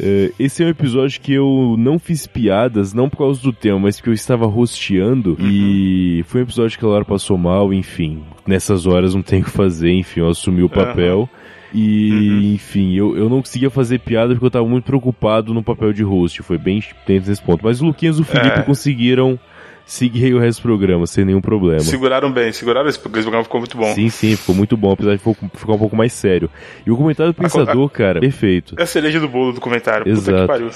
É, 0.00 0.32
esse 0.38 0.62
é 0.62 0.66
um 0.66 0.70
episódio 0.70 1.20
que 1.20 1.32
eu 1.32 1.76
não 1.78 1.98
fiz 1.98 2.26
piadas, 2.26 2.92
não 2.92 3.08
por 3.08 3.18
causa 3.18 3.42
do 3.42 3.52
tema, 3.52 3.78
mas 3.78 3.96
porque 3.96 4.10
eu 4.10 4.14
estava 4.14 4.46
rosteando 4.46 5.36
uhum. 5.38 5.48
e 5.48 6.24
foi 6.26 6.40
um 6.40 6.44
episódio 6.44 6.78
que 6.78 6.84
a 6.84 6.88
Laura 6.88 7.04
passou 7.04 7.36
mal, 7.36 7.72
enfim. 7.72 8.22
Nessas 8.46 8.86
horas 8.86 9.14
não 9.14 9.22
tem 9.22 9.40
o 9.40 9.44
que 9.44 9.50
fazer, 9.50 9.90
enfim, 9.92 10.20
eu 10.20 10.28
assumi 10.28 10.62
o 10.62 10.68
papel. 10.68 11.20
Uhum. 11.20 11.28
E, 11.74 12.10
uhum. 12.10 12.54
enfim, 12.54 12.94
eu, 12.94 13.16
eu 13.16 13.28
não 13.28 13.40
conseguia 13.40 13.68
fazer 13.68 13.98
piada 13.98 14.32
porque 14.32 14.46
eu 14.46 14.50
tava 14.50 14.66
muito 14.66 14.84
preocupado 14.84 15.52
no 15.52 15.62
papel 15.62 15.92
de 15.92 16.04
host. 16.04 16.40
Foi 16.42 16.56
bem 16.56 16.82
dentro 17.04 17.28
desse 17.28 17.42
ponto. 17.42 17.64
Mas 17.64 17.82
o 17.82 17.86
Luquinhas 17.86 18.16
e 18.18 18.20
o 18.20 18.24
Felipe 18.24 18.60
é. 18.60 18.62
conseguiram 18.62 19.38
seguir 19.86 20.34
o 20.34 20.38
resto 20.38 20.60
do 20.60 20.62
programa 20.62 21.06
sem 21.06 21.24
nenhum 21.24 21.40
problema. 21.40 21.80
Seguraram 21.80 22.30
bem, 22.30 22.52
seguraram 22.52 22.88
esse, 22.88 22.98
esse 22.98 23.08
programa 23.10 23.44
ficou 23.44 23.60
muito 23.60 23.76
bom. 23.76 23.94
Sim, 23.94 24.08
sim, 24.08 24.36
ficou 24.36 24.54
muito 24.54 24.76
bom, 24.76 24.92
apesar 24.92 25.16
de 25.16 25.18
ficar 25.18 25.72
um 25.72 25.78
pouco 25.78 25.96
mais 25.96 26.12
sério. 26.12 26.50
E 26.86 26.90
o 26.90 26.96
comentário 26.96 27.32
do 27.32 27.36
pensador, 27.36 27.82
a, 27.82 27.86
a, 27.86 27.90
cara, 27.90 28.20
perfeito. 28.20 28.74
É 28.78 28.82
a 28.82 28.86
cereja 28.86 29.20
do 29.20 29.28
bolo 29.28 29.52
do 29.52 29.60
comentário. 29.60 30.08
Exato. 30.08 30.30
Puta 30.30 30.40
que 30.40 30.46
pariu. 30.46 30.70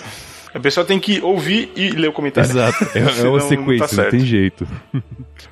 A 0.55 0.61
pessoa 0.61 0.85
tem 0.85 0.99
que 0.99 1.21
ouvir 1.21 1.71
e 1.77 1.91
ler 1.91 2.09
o 2.09 2.13
comentário. 2.13 2.51
Exato, 2.51 2.87
é, 2.95 2.99
é 2.99 3.03
uma 3.29 3.41
sequência, 3.41 3.87
não, 3.87 3.97
tá 3.97 4.03
não 4.05 4.11
tem 4.11 4.21
jeito. 4.21 4.67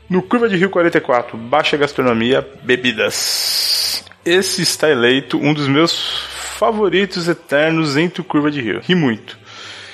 No 0.08 0.22
Curva 0.22 0.48
de 0.48 0.56
Rio 0.56 0.70
44, 0.70 1.36
baixa 1.36 1.76
gastronomia, 1.76 2.46
bebidas. 2.62 4.04
Esse 4.24 4.62
está 4.62 4.88
eleito 4.88 5.36
um 5.36 5.52
dos 5.52 5.68
meus 5.68 6.20
favoritos 6.56 7.28
eternos 7.28 7.96
entre 7.96 8.20
o 8.20 8.24
Curva 8.24 8.50
de 8.50 8.60
Rio. 8.60 8.80
Ri 8.80 8.94
muito. 8.94 9.38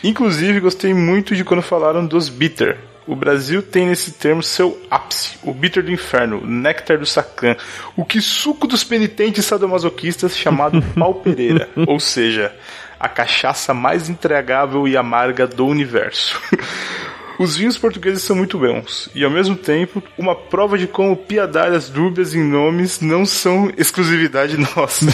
Inclusive, 0.04 0.60
gostei 0.60 0.92
muito 0.92 1.34
de 1.34 1.44
quando 1.44 1.62
falaram 1.62 2.06
dos 2.06 2.28
bitter. 2.28 2.78
O 3.06 3.16
Brasil 3.16 3.62
tem 3.62 3.86
nesse 3.86 4.12
termo 4.12 4.42
seu 4.42 4.80
ápice, 4.90 5.38
o 5.42 5.52
bitter 5.52 5.82
do 5.82 5.90
inferno, 5.90 6.38
o 6.38 6.46
néctar 6.46 6.98
do 6.98 7.06
sacã, 7.06 7.56
o 7.96 8.04
que 8.04 8.20
suco 8.20 8.66
dos 8.66 8.84
penitentes 8.84 9.44
sadomasoquistas 9.44 10.36
chamado 10.36 10.80
pau 10.94 11.14
pereira, 11.14 11.68
ou 11.86 11.98
seja, 11.98 12.54
a 13.00 13.08
cachaça 13.08 13.74
mais 13.74 14.08
entregável 14.08 14.86
e 14.86 14.96
amarga 14.96 15.46
do 15.46 15.66
universo. 15.66 16.40
Os 17.38 17.56
vinhos 17.56 17.76
portugueses 17.76 18.22
são 18.22 18.36
muito 18.36 18.58
bons 18.58 19.10
e, 19.14 19.24
ao 19.24 19.30
mesmo 19.30 19.56
tempo, 19.56 20.00
uma 20.16 20.34
prova 20.34 20.78
de 20.78 20.86
como 20.86 21.16
piadárias 21.16 21.88
dúbias 21.88 22.34
em 22.34 22.42
nomes 22.42 23.00
não 23.00 23.26
são 23.26 23.72
exclusividade 23.76 24.56
nossa. 24.76 25.06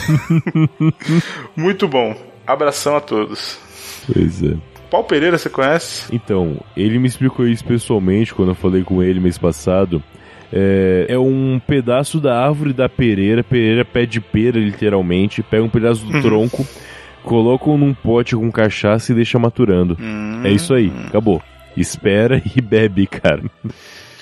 muito 1.57 1.89
bom. 1.89 2.15
Abração 2.47 2.97
a 2.97 3.01
todos. 3.01 3.59
Pois 4.13 4.43
é. 4.43 4.57
Paulo 4.91 5.07
Pereira, 5.07 5.37
você 5.37 5.51
conhece? 5.51 6.15
Então, 6.15 6.59
ele 6.77 6.99
me 6.99 7.09
explicou 7.09 7.47
isso 7.47 7.65
pessoalmente 7.65 8.35
quando 8.35 8.51
eu 8.51 8.55
falei 8.55 8.83
com 8.83 9.03
ele 9.03 9.21
mês 9.21 9.39
passado. 9.39 10.03
É, 10.53 11.07
é, 11.11 11.19
um 11.19 11.61
pedaço 11.67 12.19
da 12.21 12.43
árvore 12.43 12.73
da 12.73 12.89
pereira, 12.89 13.45
pereira 13.45 13.85
pé 13.85 14.07
de 14.07 14.21
pera, 14.21 14.59
literalmente. 14.59 15.43
Pega 15.43 15.63
um 15.63 15.69
pedaço 15.69 16.05
do 16.07 16.15
uhum. 16.15 16.23
tronco, 16.23 16.67
colocam 17.23 17.77
num 17.77 17.93
pote 17.93 18.35
com 18.35 18.51
cachaça 18.51 19.13
e 19.13 19.15
deixa 19.15 19.39
maturando. 19.39 19.97
Uhum. 20.01 20.43
É 20.45 20.51
isso 20.51 20.73
aí, 20.73 20.91
acabou 21.07 21.43
espera 21.81 22.43
e 22.57 22.61
bebe, 22.61 23.07
cara. 23.07 23.43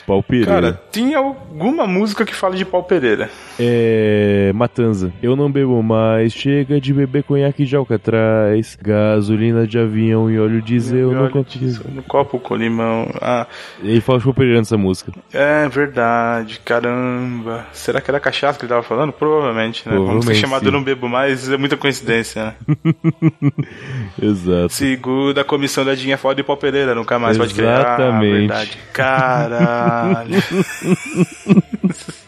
Pau 0.07 0.23
Pereira. 0.23 0.53
Cara, 0.53 0.73
tem 0.93 1.15
alguma 1.15 1.87
música 1.87 2.25
que 2.25 2.35
fala 2.35 2.55
de 2.55 2.65
Pau 2.65 2.83
Pereira? 2.85 3.29
É. 3.59 4.53
Matanza. 4.55 5.13
Eu 5.23 5.35
não 5.35 5.51
bebo 5.51 5.83
mais, 5.83 6.33
chega 6.33 6.81
de 6.81 6.93
beber 6.93 7.25
conhaque 7.25 7.65
de 7.65 7.75
alcatraz, 7.75 8.79
gasolina 8.81 9.67
de 9.67 9.79
avião 9.79 10.31
e 10.31 10.39
óleo 10.39 10.63
diesel 10.63 11.11
no 11.13 11.31
copo. 11.31 11.47
No 11.93 12.03
copo 12.03 12.39
com 12.39 12.55
limão. 12.55 13.11
Ah. 13.21 13.47
Ele 13.83 14.01
fala 14.01 14.19
de 14.19 14.25
Pau 14.25 14.35
Pereira 14.35 14.59
nessa 14.59 14.77
música. 14.77 15.13
É 15.33 15.69
verdade, 15.69 16.61
caramba. 16.65 17.67
Será 17.73 18.01
que 18.01 18.11
era 18.11 18.21
cachaça 18.21 18.59
que 18.59 18.65
ele 18.65 18.71
tava 18.71 18.83
falando? 18.83 19.13
Provavelmente, 19.13 19.83
né? 19.87 19.95
Provavelmente, 19.95 20.25
Vamos 20.25 20.27
ser 20.27 20.35
chamado 20.35 20.67
Eu 20.67 20.73
Não 20.73 20.83
Bebo 20.83 21.09
Mais, 21.09 21.51
é 21.51 21.57
muita 21.57 21.77
coincidência, 21.77 22.45
né? 22.45 22.55
Exato. 24.23 24.73
Segunda 24.73 25.43
comissão 25.45 25.85
da 25.85 25.95
Dinha 25.95 26.17
Foda 26.17 26.41
e 26.41 26.45
Pau 26.45 26.57
Pereira, 26.57 26.95
nunca 26.95 27.19
mais 27.19 27.37
Exatamente. 27.37 27.55
pode 27.57 27.69
criar. 27.69 27.99
Exatamente. 27.99 28.35
Ah, 28.35 28.39
verdade. 28.39 28.79
Caralho. 28.93 29.96
Caralho. 30.03 30.43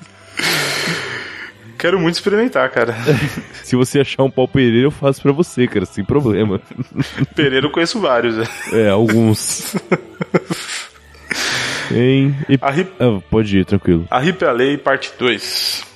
Quero 1.79 2.01
muito 2.01 2.17
experimentar, 2.17 2.69
cara. 2.71 2.97
Se 3.63 3.77
você 3.77 4.01
achar 4.01 4.25
um 4.25 4.31
pau 4.31 4.49
Pereira, 4.49 4.87
eu 4.87 4.91
faço 4.91 5.23
pra 5.23 5.31
você, 5.31 5.69
cara, 5.69 5.87
sem 5.87 6.05
problema. 6.05 6.61
Pereira 7.37 7.67
eu 7.67 7.71
conheço 7.71 8.01
vários. 8.01 8.37
É, 8.73 8.89
alguns. 8.89 9.77
em... 11.93 12.35
E... 12.49 12.55
Hip... 12.55 12.93
Ah, 12.99 13.21
pode 13.31 13.59
ir, 13.59 13.65
tranquilo. 13.65 14.09
A 14.11 14.19
Rip 14.19 14.45
a 14.45 14.51
Lei, 14.51 14.77
parte 14.77 15.13
2. 15.17 15.87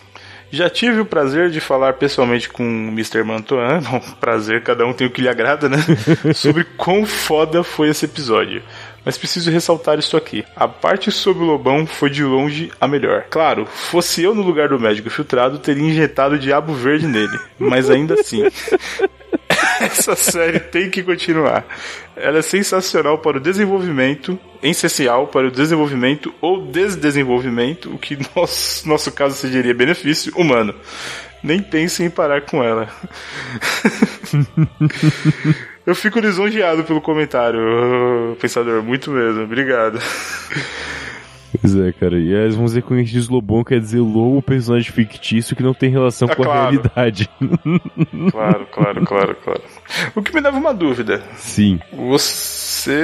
Já 0.52 0.70
tive 0.70 1.00
o 1.00 1.06
prazer 1.06 1.50
de 1.50 1.60
falar 1.60 1.94
pessoalmente 1.94 2.48
com 2.48 2.62
o 2.62 2.88
Mr. 2.90 3.24
Mantoan, 3.24 3.80
prazer, 4.20 4.62
cada 4.62 4.86
um 4.86 4.92
tem 4.92 5.06
o 5.06 5.10
que 5.10 5.22
lhe 5.22 5.28
agrada, 5.28 5.66
né? 5.66 5.78
Sobre 6.34 6.62
quão 6.76 7.06
foda 7.06 7.64
foi 7.64 7.88
esse 7.88 8.04
episódio 8.04 8.62
mas 9.04 9.18
preciso 9.18 9.50
ressaltar 9.50 9.98
isso 9.98 10.16
aqui. 10.16 10.44
A 10.54 10.68
parte 10.68 11.10
sobre 11.10 11.42
o 11.42 11.46
Lobão 11.46 11.86
foi 11.86 12.10
de 12.10 12.22
longe 12.22 12.70
a 12.80 12.86
melhor. 12.86 13.24
Claro, 13.30 13.66
fosse 13.66 14.22
eu 14.22 14.34
no 14.34 14.42
lugar 14.42 14.68
do 14.68 14.78
médico 14.78 15.10
filtrado, 15.10 15.58
teria 15.58 15.82
injetado 15.82 16.38
diabo 16.38 16.72
verde 16.72 17.06
nele, 17.06 17.38
mas 17.58 17.90
ainda 17.90 18.14
assim. 18.14 18.44
Essa 19.80 20.14
série 20.14 20.60
tem 20.60 20.88
que 20.88 21.02
continuar. 21.02 21.66
Ela 22.14 22.38
é 22.38 22.42
sensacional 22.42 23.18
para 23.18 23.38
o 23.38 23.40
desenvolvimento, 23.40 24.38
essencial 24.62 25.26
para 25.26 25.48
o 25.48 25.50
desenvolvimento 25.50 26.32
ou 26.40 26.66
desdesenvolvimento, 26.66 27.92
o 27.92 27.98
que 27.98 28.16
no 28.16 28.26
nosso, 28.36 28.88
nosso 28.88 29.12
caso 29.12 29.34
se 29.34 29.50
diria 29.50 29.74
benefício 29.74 30.32
humano. 30.36 30.74
Nem 31.42 31.60
pense 31.60 32.04
em 32.04 32.10
parar 32.10 32.42
com 32.42 32.62
ela. 32.62 32.88
Eu 35.84 35.94
fico 35.94 36.20
lisonjeado 36.20 36.84
pelo 36.84 37.00
comentário, 37.00 38.36
pensador. 38.40 38.82
Muito 38.82 39.10
mesmo. 39.10 39.42
Obrigado. 39.42 39.98
Pois 41.60 41.76
é, 41.76 41.92
cara. 41.92 42.18
E 42.18 42.32
eles 42.32 42.54
vão 42.54 42.64
dizer 42.64 42.82
que 42.82 42.92
o 42.92 43.04
diz 43.04 43.28
Lobão 43.28 43.62
quer 43.62 43.78
dizer 43.78 44.00
lobo 44.00 44.40
personagem 44.40 44.90
fictício 44.90 45.54
que 45.54 45.62
não 45.62 45.74
tem 45.74 45.90
relação 45.90 46.28
ah, 46.30 46.34
com 46.34 46.42
claro. 46.42 46.58
a 46.58 46.70
realidade. 46.70 47.28
Claro, 48.30 48.66
claro, 48.70 49.04
claro, 49.04 49.36
claro. 49.44 49.62
O 50.14 50.22
que 50.22 50.34
me 50.34 50.40
dava 50.40 50.56
uma 50.56 50.72
dúvida. 50.72 51.22
Sim. 51.36 51.78
Você 51.92 52.61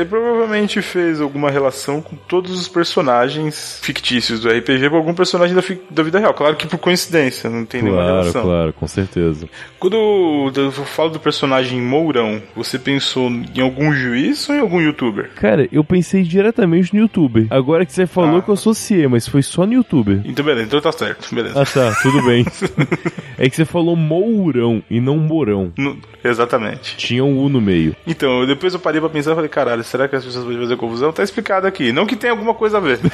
provavelmente 0.09 0.81
fez 0.83 1.21
alguma 1.21 1.51
relação 1.51 2.01
com 2.01 2.17
todos 2.17 2.53
os 2.53 2.69
personagens 2.69 3.79
fictícios 3.83 4.41
do 4.41 4.49
RPG 4.49 4.91
com 4.91 4.97
algum 4.97 5.15
personagem 5.15 5.55
da, 5.55 5.63
da 5.91 6.03
vida 6.03 6.19
real. 6.19 6.35
Claro 6.35 6.57
que 6.57 6.67
por 6.67 6.79
coincidência, 6.79 7.49
não 7.49 7.65
tem 7.65 7.81
claro, 7.81 7.97
nenhuma 7.97 8.13
relação. 8.13 8.43
Claro, 8.43 8.49
claro, 8.49 8.73
com 8.73 8.87
certeza. 8.87 9.49
Quando 9.79 10.53
eu 10.55 10.73
falo 10.73 11.11
do 11.11 11.21
personagem 11.21 11.81
Mourão, 11.81 12.43
você 12.55 12.79
pensou 12.79 13.31
em 13.31 13.61
algum 13.61 13.93
juiz 13.93 14.49
ou 14.49 14.55
em 14.55 14.61
algum 14.61 14.81
youtuber? 14.81 15.31
Cara, 15.37 15.69
eu 15.71 15.85
pensei 15.85 16.23
diretamente 16.23 16.95
no 16.95 17.01
youtuber. 17.01 17.47
Agora 17.51 17.85
que 17.87 17.93
você 17.93 18.07
falou 18.07 18.39
ah. 18.39 18.43
que 18.43 18.49
eu 18.49 18.55
associei, 18.55 19.07
mas 19.07 19.29
foi 19.29 19.43
só 19.43 19.67
no 19.67 19.75
youtuber. 19.75 20.21
Então 20.25 20.45
beleza, 20.45 20.67
então 20.67 20.81
tá 20.81 20.93
certo, 20.93 21.35
beleza. 21.35 21.61
Ah 21.61 21.67
tá, 21.67 21.95
tudo 22.03 22.23
bem. 22.23 22.45
é 23.39 23.49
que 23.49 23.57
você 23.57 23.65
falou 23.65 23.97
Mourão 23.97 24.83
e 24.91 25.01
não 25.01 25.17
Mourão. 25.17 25.73
No, 25.77 25.99
exatamente. 26.25 26.97
Tinha 26.97 27.25
um 27.25 27.39
U 27.39 27.49
no 27.49 27.61
meio. 27.61 27.95
Então, 28.07 28.47
depois 28.47 28.75
eu 28.75 28.81
parei 28.81 29.01
pra 29.01 29.11
pensar 29.11 29.33
e 29.33 29.35
falei, 29.35 29.49
caralho, 29.49 29.85
será 29.85 30.09
que 30.09 30.17
as 30.17 30.25
pessoas 30.25 30.45
vão 30.45 30.59
fazer 30.59 30.77
confusão? 30.77 31.13
Tá 31.13 31.23
explicado 31.23 31.67
aqui. 31.67 31.93
Não 31.93 32.07
que 32.07 32.17
tenha 32.17 32.33
alguma 32.33 32.55
coisa 32.55 32.79
a 32.79 32.81
ver. 32.81 33.01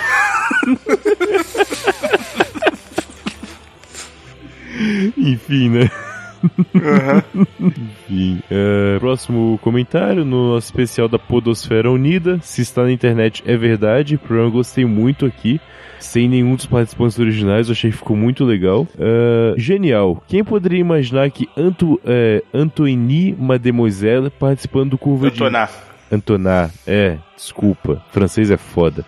Enfim, 5.16 5.70
né? 5.70 5.90
Uhum. 6.74 7.46
Enfim, 8.08 8.42
é, 8.50 8.98
próximo 8.98 9.58
comentário 9.62 10.24
no 10.24 10.54
nosso 10.54 10.66
especial 10.66 11.08
da 11.08 11.18
Podosfera 11.18 11.90
Unida. 11.90 12.38
Se 12.42 12.62
está 12.62 12.82
na 12.82 12.92
internet, 12.92 13.42
é 13.46 13.56
verdade. 13.56 14.16
O 14.16 14.18
programa 14.18 14.48
eu 14.48 14.52
gostei 14.52 14.84
muito 14.84 15.26
aqui. 15.26 15.60
Sem 15.98 16.28
nenhum 16.28 16.54
dos 16.54 16.66
participantes 16.66 17.18
originais, 17.18 17.68
eu 17.68 17.72
achei 17.72 17.90
que 17.90 17.96
ficou 17.96 18.16
muito 18.16 18.44
legal. 18.44 18.86
Uh, 18.94 19.58
genial. 19.58 20.22
Quem 20.28 20.44
poderia 20.44 20.78
imaginar 20.78 21.30
que 21.30 21.48
Anto, 21.56 21.98
é, 22.04 22.42
Antoni 22.52 23.34
Mademoiselle 23.38 24.28
participando 24.28 24.90
do 24.90 24.98
Curva 24.98 25.28
Antonar. 25.28 25.70
de... 26.10 26.14
Antonar. 26.14 26.70
É, 26.86 27.16
desculpa. 27.34 28.02
francês 28.10 28.50
é 28.50 28.58
foda. 28.58 29.04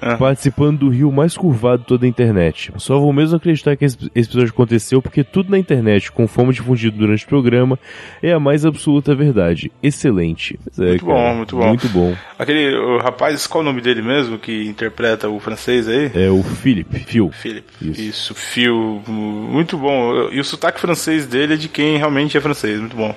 Ah. 0.00 0.16
participando 0.16 0.80
do 0.80 0.88
rio 0.88 1.10
mais 1.10 1.36
curvado 1.36 1.82
de 1.82 1.88
toda 1.88 2.06
a 2.06 2.08
internet. 2.08 2.72
Só 2.76 2.98
vou 2.98 3.12
mesmo 3.12 3.36
acreditar 3.36 3.76
que 3.76 3.84
esse 3.84 3.96
episódio 4.14 4.50
aconteceu 4.50 5.00
porque 5.00 5.24
tudo 5.24 5.50
na 5.50 5.58
internet, 5.58 6.12
conforme 6.12 6.52
difundido 6.52 6.96
durante 6.98 7.24
o 7.24 7.28
programa, 7.28 7.78
é 8.22 8.32
a 8.32 8.40
mais 8.40 8.64
absoluta 8.64 9.14
verdade. 9.14 9.70
Excelente. 9.82 10.58
É, 10.78 10.86
muito 10.86 11.06
cara, 11.06 11.18
bom, 11.18 11.36
muito 11.36 11.56
bom. 11.56 11.68
Muito 11.68 11.88
bom. 11.88 12.16
Aquele 12.38 12.76
o 12.76 12.98
rapaz, 12.98 13.46
qual 13.46 13.62
é 13.62 13.64
o 13.64 13.70
nome 13.70 13.80
dele 13.80 14.02
mesmo 14.02 14.38
que 14.38 14.66
interpreta 14.66 15.28
o 15.28 15.40
francês 15.40 15.88
aí? 15.88 16.10
É 16.14 16.30
o 16.30 16.42
Philip. 16.42 16.98
Phil. 17.00 17.30
Philip. 17.32 17.66
Isso. 17.80 18.00
Isso, 18.00 18.34
Phil. 18.34 19.02
Muito 19.06 19.76
bom. 19.78 20.30
E 20.30 20.40
o 20.40 20.44
sotaque 20.44 20.80
francês 20.80 21.26
dele 21.26 21.54
é 21.54 21.56
de 21.56 21.68
quem 21.68 21.96
realmente 21.96 22.36
é 22.36 22.40
francês. 22.40 22.80
Muito 22.80 22.96
bom. 22.96 23.14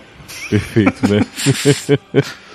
Perfeito, 0.49 1.07
né? 1.07 1.19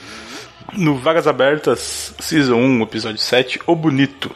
No 0.77 0.97
Vagas 0.97 1.27
Abertas, 1.27 2.15
Season 2.19 2.57
1, 2.57 2.83
episódio 2.83 3.21
7, 3.21 3.61
O 3.67 3.77
Bonito. 3.77 4.35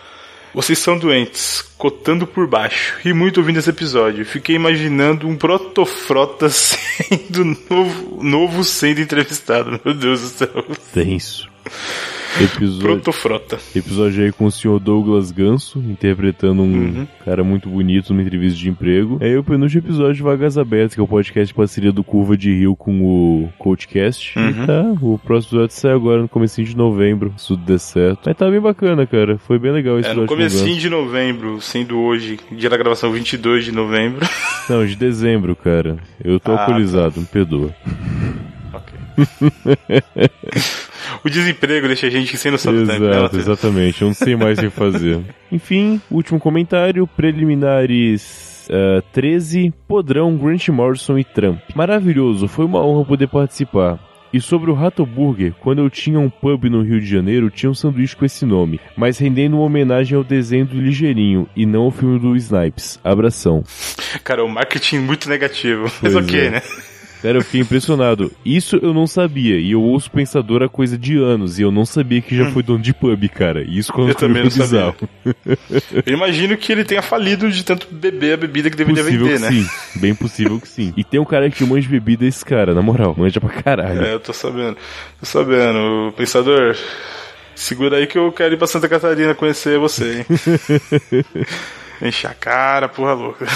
Vocês 0.54 0.78
são 0.78 0.98
doentes, 0.98 1.62
cotando 1.76 2.26
por 2.26 2.46
baixo. 2.46 2.94
Ri 3.02 3.12
muito 3.12 3.38
ouvindo 3.38 3.58
esse 3.58 3.70
episódio. 3.70 4.24
Fiquei 4.24 4.56
imaginando 4.56 5.28
um 5.28 5.36
protofrota 5.36 6.48
sendo 6.50 7.44
novo, 7.68 8.22
novo 8.22 8.64
sendo 8.64 9.00
entrevistado. 9.00 9.80
Meu 9.84 9.94
Deus 9.94 10.20
do 10.20 10.28
céu. 10.28 10.64
Tenso. 10.92 11.48
Episódio, 12.40 12.80
Protofrota. 12.80 13.58
Episódio 13.74 14.24
aí 14.24 14.30
com 14.30 14.44
o 14.44 14.50
senhor 14.50 14.78
Douglas 14.78 15.32
Ganso, 15.32 15.80
interpretando 15.80 16.62
um 16.62 16.72
uhum. 16.72 17.06
cara 17.24 17.42
muito 17.42 17.68
bonito 17.68 18.12
numa 18.12 18.22
entrevista 18.22 18.56
de 18.56 18.68
emprego. 18.68 19.18
É 19.20 19.36
o 19.36 19.42
penúltimo 19.42 19.82
episódio 19.82 20.14
de 20.14 20.22
Vagas 20.22 20.56
Abertas, 20.56 20.94
que 20.94 21.00
é 21.00 21.02
o 21.02 21.08
podcast 21.08 21.48
de 21.48 21.54
parceria 21.54 21.90
do 21.90 22.04
Curva 22.04 22.36
de 22.36 22.54
Rio 22.54 22.76
com 22.76 23.02
o 23.02 23.52
Coachcast. 23.58 24.38
Uhum. 24.38 24.50
E 24.50 24.66
tá, 24.66 24.82
o 25.02 25.18
próximo 25.18 25.58
episódio 25.58 25.74
sai 25.74 25.92
agora 25.92 26.22
no 26.22 26.28
comecinho 26.28 26.68
de 26.68 26.76
novembro, 26.76 27.34
se 27.36 27.48
tudo 27.48 27.64
der 27.64 27.80
certo. 27.80 28.20
Mas 28.26 28.36
tá 28.36 28.48
bem 28.48 28.60
bacana, 28.60 29.04
cara. 29.04 29.36
Foi 29.38 29.58
bem 29.58 29.72
legal 29.72 29.98
esse 29.98 30.08
é, 30.08 30.12
episódio. 30.12 30.36
no 30.36 30.36
comecinho 30.36 30.78
de 30.78 30.88
novembro, 30.88 31.60
sendo 31.60 31.98
hoje, 31.98 32.38
dia 32.52 32.70
da 32.70 32.76
gravação 32.76 33.10
22 33.10 33.64
de 33.64 33.72
novembro. 33.72 34.24
Não, 34.70 34.86
de 34.86 34.94
dezembro, 34.94 35.56
cara. 35.56 35.98
Eu 36.22 36.38
tô 36.38 36.52
ah, 36.52 36.60
alcoolizado, 36.60 37.14
tá. 37.14 37.20
me 37.20 37.26
perdoa. 37.26 37.74
o 41.24 41.30
desemprego 41.30 41.86
deixa 41.86 42.06
a 42.06 42.10
gente 42.10 42.36
sem 42.36 42.52
noção. 42.52 42.72
Né, 42.72 42.94
exatamente, 43.34 44.02
eu 44.02 44.08
não 44.08 44.14
sei 44.14 44.36
mais 44.36 44.58
o 44.58 44.62
que 44.62 44.70
fazer. 44.70 45.20
Enfim, 45.50 46.00
último 46.10 46.38
comentário, 46.38 47.06
preliminares 47.06 48.68
uh, 48.68 49.02
13, 49.12 49.72
Podrão, 49.86 50.36
Grant 50.36 50.68
Morrison 50.68 51.18
e 51.18 51.24
Trump. 51.24 51.60
Maravilhoso, 51.74 52.48
foi 52.48 52.64
uma 52.64 52.84
honra 52.84 53.04
poder 53.04 53.28
participar. 53.28 53.98
E 54.30 54.42
sobre 54.42 54.70
o 54.70 54.74
Rato 54.74 55.06
Burger, 55.06 55.54
quando 55.58 55.78
eu 55.78 55.88
tinha 55.88 56.20
um 56.20 56.28
pub 56.28 56.64
no 56.64 56.82
Rio 56.82 57.00
de 57.00 57.06
Janeiro, 57.06 57.50
tinha 57.50 57.70
um 57.70 57.74
sanduíche 57.74 58.14
com 58.14 58.26
esse 58.26 58.44
nome, 58.44 58.78
mas 58.94 59.16
rendendo 59.16 59.56
uma 59.56 59.64
homenagem 59.64 60.18
ao 60.18 60.22
desenho 60.22 60.66
do 60.66 60.78
Ligeirinho 60.78 61.48
e 61.56 61.64
não 61.64 61.84
ao 61.84 61.90
filme 61.90 62.18
do 62.18 62.36
Snipes. 62.36 63.00
Abração. 63.02 63.64
Cara, 64.22 64.44
o 64.44 64.48
marketing 64.48 64.98
muito 64.98 65.30
negativo. 65.30 65.90
Pois 66.00 66.12
mas 66.12 66.24
ok, 66.24 66.40
é. 66.40 66.50
né? 66.50 66.62
Cara, 67.22 67.38
eu 67.38 67.42
fiquei 67.42 67.60
impressionado. 67.60 68.30
Isso 68.44 68.78
eu 68.80 68.94
não 68.94 69.06
sabia. 69.06 69.56
E 69.56 69.72
eu 69.72 69.82
ouço 69.82 70.10
Pensador 70.10 70.62
há 70.62 70.68
coisa 70.68 70.96
de 70.96 71.16
anos. 71.16 71.58
E 71.58 71.62
eu 71.62 71.70
não 71.70 71.84
sabia 71.84 72.20
que 72.20 72.36
já 72.36 72.44
hum. 72.44 72.52
foi 72.52 72.62
dono 72.62 72.80
de 72.80 72.94
pub, 72.94 73.28
cara. 73.28 73.62
E 73.62 73.78
isso 73.78 73.92
quando 73.92 74.10
eu 74.10 74.14
também 74.14 74.42
não 74.44 74.50
bizarro. 74.50 74.94
sabia. 75.24 76.02
eu 76.06 76.14
imagino 76.14 76.56
que 76.56 76.70
ele 76.70 76.84
tenha 76.84 77.02
falido 77.02 77.50
de 77.50 77.64
tanto 77.64 77.88
beber 77.90 78.34
a 78.34 78.36
bebida 78.36 78.70
que 78.70 78.76
deveria 78.76 79.02
possível 79.02 79.26
vender, 79.26 79.48
que 79.48 79.54
né? 79.54 79.62
Sim, 79.62 80.00
bem 80.00 80.14
possível 80.14 80.60
que 80.60 80.68
sim. 80.68 80.94
E 80.96 81.02
tem 81.02 81.18
um 81.18 81.24
cara 81.24 81.50
que 81.50 81.64
manja 81.64 81.88
bebida 81.88 82.24
esse 82.24 82.44
cara, 82.44 82.74
na 82.74 82.82
moral. 82.82 83.14
Manja 83.16 83.40
pra 83.40 83.50
caralho. 83.50 84.02
É, 84.02 84.14
eu 84.14 84.20
tô 84.20 84.32
sabendo. 84.32 84.76
Tô 85.18 85.26
sabendo. 85.26 86.12
Pensador, 86.16 86.76
segura 87.54 87.96
aí 87.96 88.06
que 88.06 88.18
eu 88.18 88.30
quero 88.30 88.54
ir 88.54 88.56
pra 88.56 88.66
Santa 88.66 88.88
Catarina 88.88 89.34
conhecer 89.34 89.78
você, 89.78 90.18
hein? 90.18 90.26
Enche 92.00 92.28
a 92.28 92.34
cara, 92.34 92.88
porra 92.88 93.12
louca. 93.12 93.46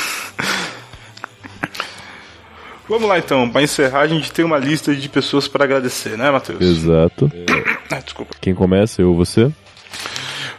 Vamos 2.92 3.08
lá 3.08 3.18
então, 3.18 3.48
para 3.48 3.62
encerrar, 3.62 4.00
a 4.00 4.06
gente 4.06 4.30
tem 4.30 4.44
uma 4.44 4.58
lista 4.58 4.94
de 4.94 5.08
pessoas 5.08 5.48
para 5.48 5.64
agradecer, 5.64 6.14
né, 6.18 6.30
Matheus? 6.30 6.60
Exato. 6.60 7.32
Ah, 7.90 8.00
desculpa. 8.00 8.34
Quem 8.38 8.54
começa, 8.54 9.00
eu 9.00 9.08
ou 9.08 9.16
você? 9.16 9.50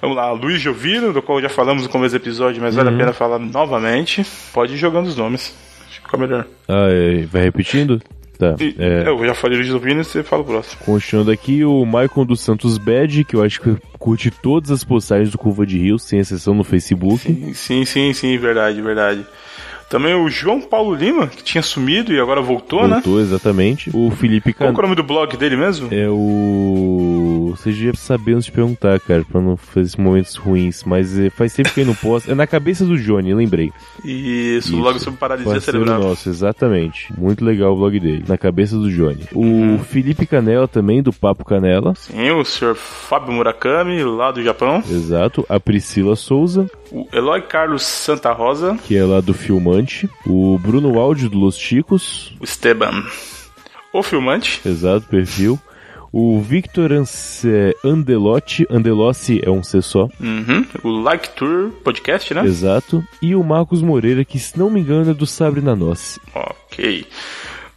Vamos 0.01 0.17
lá, 0.17 0.31
Luiz 0.31 0.59
Giovino, 0.59 1.13
do 1.13 1.21
qual 1.21 1.39
já 1.39 1.47
falamos 1.47 1.83
no 1.83 1.89
começo 1.89 2.17
do 2.17 2.21
episódio, 2.23 2.59
mas 2.59 2.73
uhum. 2.73 2.77
vale 2.77 2.89
a 2.89 2.91
uhum. 2.91 2.97
pena 2.97 3.13
falar 3.13 3.37
novamente. 3.37 4.25
Pode 4.51 4.73
ir 4.73 4.77
jogando 4.77 5.05
os 5.05 5.15
nomes, 5.15 5.55
fica 5.89 6.17
melhor. 6.17 6.47
Ah, 6.67 6.87
é, 6.89 7.23
vai 7.27 7.43
repetindo? 7.43 8.01
Tá. 8.39 8.55
E, 8.59 8.75
é... 8.79 9.07
Eu 9.07 9.23
já 9.27 9.35
falei 9.35 9.57
Luiz 9.57 9.67
Giovino 9.67 10.01
e 10.01 10.03
você 10.03 10.23
fala 10.23 10.41
o 10.41 10.45
próximo. 10.45 10.81
Continuando 10.83 11.29
aqui, 11.29 11.63
o 11.63 11.85
Maicon 11.85 12.25
dos 12.25 12.41
Santos 12.41 12.79
Bad, 12.79 13.25
que 13.25 13.35
eu 13.35 13.43
acho 13.43 13.61
que 13.61 13.77
curte 13.99 14.31
todas 14.31 14.71
as 14.71 14.83
postagens 14.83 15.29
do 15.29 15.37
Curva 15.37 15.67
de 15.67 15.77
Rio, 15.77 15.99
sem 15.99 16.17
exceção 16.17 16.55
no 16.55 16.63
Facebook. 16.63 17.21
Sim, 17.21 17.53
sim, 17.53 17.85
sim, 17.85 18.11
sim 18.11 18.37
verdade, 18.39 18.81
verdade. 18.81 19.23
Também 19.93 20.15
o 20.15 20.27
João 20.27 20.59
Paulo 20.59 20.95
Lima, 20.95 21.27
que 21.27 21.43
tinha 21.43 21.61
sumido 21.61 22.11
e 22.11 22.19
agora 22.19 22.41
voltou, 22.41 22.79
voltou 22.79 22.87
né? 22.87 22.95
Voltou, 22.95 23.21
exatamente. 23.21 23.91
O 23.93 24.09
Felipe 24.09 24.51
Can... 24.51 24.73
Qual 24.73 24.75
é 24.75 24.79
o 24.79 24.81
nome 24.81 24.95
do 24.95 25.03
blog 25.03 25.37
dele 25.37 25.55
mesmo? 25.55 25.87
É 25.93 26.09
o. 26.09 27.12
Você 27.55 27.71
devia 27.71 27.93
saber 27.95 28.33
antes 28.33 28.45
de 28.45 28.51
perguntar, 28.51 28.99
cara, 28.99 29.23
pra 29.23 29.41
não 29.41 29.57
fazer 29.57 29.99
momentos 29.99 30.35
ruins. 30.35 30.83
Mas 30.83 31.17
é, 31.17 31.29
faz 31.29 31.53
tempo 31.53 31.69
que 31.73 31.81
ele 31.81 31.87
não 31.87 31.95
posta. 31.95 32.31
É 32.31 32.35
na 32.35 32.47
cabeça 32.47 32.85
do 32.85 32.97
Johnny, 32.97 33.33
lembrei. 33.33 33.71
Isso, 34.03 34.69
Isso. 34.69 34.75
o 34.75 34.81
blog 34.81 34.99
sobre 34.99 35.19
paralisia 35.19 35.59
cerebral. 35.59 35.99
Nossa, 35.99 36.29
exatamente. 36.29 37.13
Muito 37.17 37.43
legal 37.43 37.73
o 37.73 37.77
blog 37.77 37.99
dele. 37.99 38.23
Na 38.27 38.37
cabeça 38.37 38.77
do 38.77 38.91
Johnny. 38.91 39.27
O 39.33 39.41
uhum. 39.41 39.79
Felipe 39.79 40.25
Canela 40.25 40.67
também, 40.67 41.01
do 41.01 41.13
Papo 41.13 41.45
Canela. 41.45 41.93
Sim, 41.95 42.31
o 42.31 42.43
senhor 42.43 42.75
Fábio 42.75 43.33
Murakami, 43.33 44.03
lá 44.03 44.31
do 44.31 44.43
Japão. 44.43 44.83
Exato. 44.89 45.45
A 45.49 45.59
Priscila 45.59 46.15
Souza. 46.15 46.69
O 46.91 47.07
Eloy 47.11 47.41
Carlos 47.41 47.83
Santa 47.83 48.31
Rosa. 48.31 48.77
Que 48.85 48.97
é 48.97 49.03
lá 49.03 49.21
do 49.21 49.33
Filmante 49.33 49.63
Filmante, 49.63 50.09
o 50.25 50.57
Bruno 50.57 50.99
Áudio 50.99 51.29
do 51.29 51.37
Los 51.37 51.57
Chicos, 51.57 52.35
o 52.39 52.43
Esteban, 52.43 53.03
o 53.93 54.03
Filmante, 54.03 54.61
exato, 54.65 55.07
perfil, 55.07 55.59
o 56.13 56.39
Victor 56.39 56.91
Andelotti, 57.83 58.67
Andelossi 58.69 59.41
é 59.43 59.49
um 59.49 59.63
C 59.63 59.81
só. 59.81 60.07
Uhum. 60.21 60.63
O 60.83 60.89
Like 61.01 61.29
Tour 61.31 61.71
Podcast, 61.83 62.31
né? 62.35 62.45
Exato. 62.45 63.03
E 63.19 63.35
o 63.35 63.43
Marcos 63.43 63.81
Moreira, 63.81 64.23
que 64.23 64.37
se 64.37 64.57
não 64.57 64.69
me 64.69 64.79
engano 64.79 65.09
é 65.09 65.13
do 65.15 65.25
Sabre 65.25 65.59
na 65.59 65.75
Nossa. 65.75 66.21
Ok. 66.35 67.07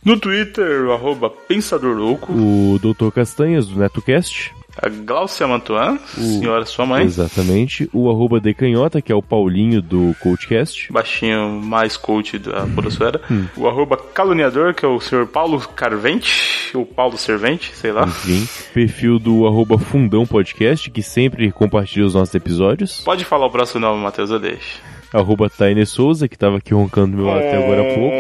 No 0.05 0.21
Twitter, 0.21 0.85
o 0.85 0.93
arroba 0.93 1.31
Pensador 1.31 1.97
Louco. 1.97 2.31
O 2.31 2.79
Dr. 2.79 3.11
Castanhas, 3.11 3.67
do 3.67 3.79
NetoCast. 3.79 4.55
A 4.81 4.89
Glaucia 4.89 5.47
Mantuan, 5.47 5.99
senhora 6.07 6.67
sua 6.67 6.85
mãe. 6.85 7.05
Exatamente. 7.05 7.89
O 7.93 8.11
arroba 8.11 8.39
Decanhota, 8.39 9.01
que 9.01 9.11
é 9.11 9.15
o 9.15 9.23
Paulinho 9.23 9.81
do 9.81 10.15
CoachCast. 10.21 10.93
Baixinho 10.93 11.49
mais 11.63 11.97
coach 11.97 12.39
da 12.39 12.67
Podosfera. 12.67 13.21
Hum. 13.31 13.47
O 13.57 13.67
arroba 13.67 13.97
Caluniador, 13.97 14.75
que 14.75 14.85
é 14.85 14.89
o 14.89 15.01
senhor 15.01 15.27
Paulo 15.29 15.59
Carvente, 15.61 16.71
ou 16.75 16.85
Paulo 16.85 17.17
Servente, 17.17 17.75
sei 17.75 17.91
lá. 17.91 18.05
Enfim. 18.07 18.47
Perfil 18.75 19.19
do 19.19 19.47
arroba 19.47 19.79
Fundão 19.79 20.27
Podcast, 20.27 20.91
que 20.91 21.03
sempre 21.03 21.51
compartilha 21.51 22.05
os 22.05 22.15
nossos 22.15 22.35
episódios. 22.35 23.01
Pode 23.01 23.25
falar 23.25 23.47
o 23.47 23.51
próximo 23.51 23.81
nome, 23.81 24.03
Matheus, 24.03 24.31
eu 24.31 24.39
deixo. 24.39 24.81
Arroba 25.13 25.49
Taine 25.49 25.87
Souza, 25.87 26.29
que 26.29 26.37
tava 26.37 26.59
aqui 26.59 26.75
roncando 26.75 27.17
do 27.17 27.23
meu 27.23 27.33
até 27.33 27.57
agora 27.57 27.81
há 27.81 27.95
pouco. 27.95 28.17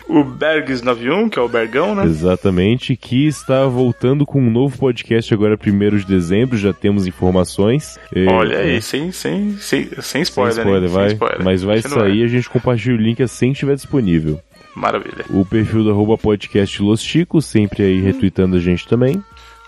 o 0.08 0.24
Bergs91, 0.24 1.30
que 1.30 1.38
é 1.38 1.42
o 1.42 1.48
Bergão, 1.48 1.94
né? 1.94 2.04
Exatamente, 2.04 2.96
que 2.96 3.26
está 3.26 3.66
voltando 3.66 4.26
com 4.26 4.40
um 4.40 4.50
novo 4.50 4.78
podcast 4.78 5.32
agora, 5.32 5.58
1 5.58 5.96
de 5.98 6.06
dezembro, 6.06 6.56
já 6.56 6.72
temos 6.72 7.06
informações. 7.06 7.98
Olha 8.28 8.58
aí, 8.58 8.76
é... 8.76 8.80
sem, 8.80 9.12
sem, 9.12 9.56
sem, 9.58 9.88
sem 10.00 10.22
spoiler, 10.22 10.54
sem 10.54 10.64
spoiler, 10.64 10.90
vai. 10.90 11.08
Sem 11.08 11.14
spoiler. 11.14 11.44
Mas 11.44 11.62
vai 11.62 11.80
sair, 11.80 12.24
a 12.24 12.28
gente 12.28 12.48
compartilha 12.48 12.94
o 12.94 12.98
link 12.98 13.22
assim 13.22 13.48
que 13.48 13.52
estiver 13.52 13.74
disponível. 13.74 14.40
Maravilha. 14.74 15.24
O 15.28 15.44
perfil 15.44 15.84
do 15.84 15.90
arroba 15.90 16.16
podcast 16.16 16.82
Los 16.82 17.02
Chicos, 17.02 17.44
sempre 17.44 17.82
aí 17.82 18.00
retweetando 18.00 18.56
a 18.56 18.60
gente 18.60 18.88
também 18.88 19.22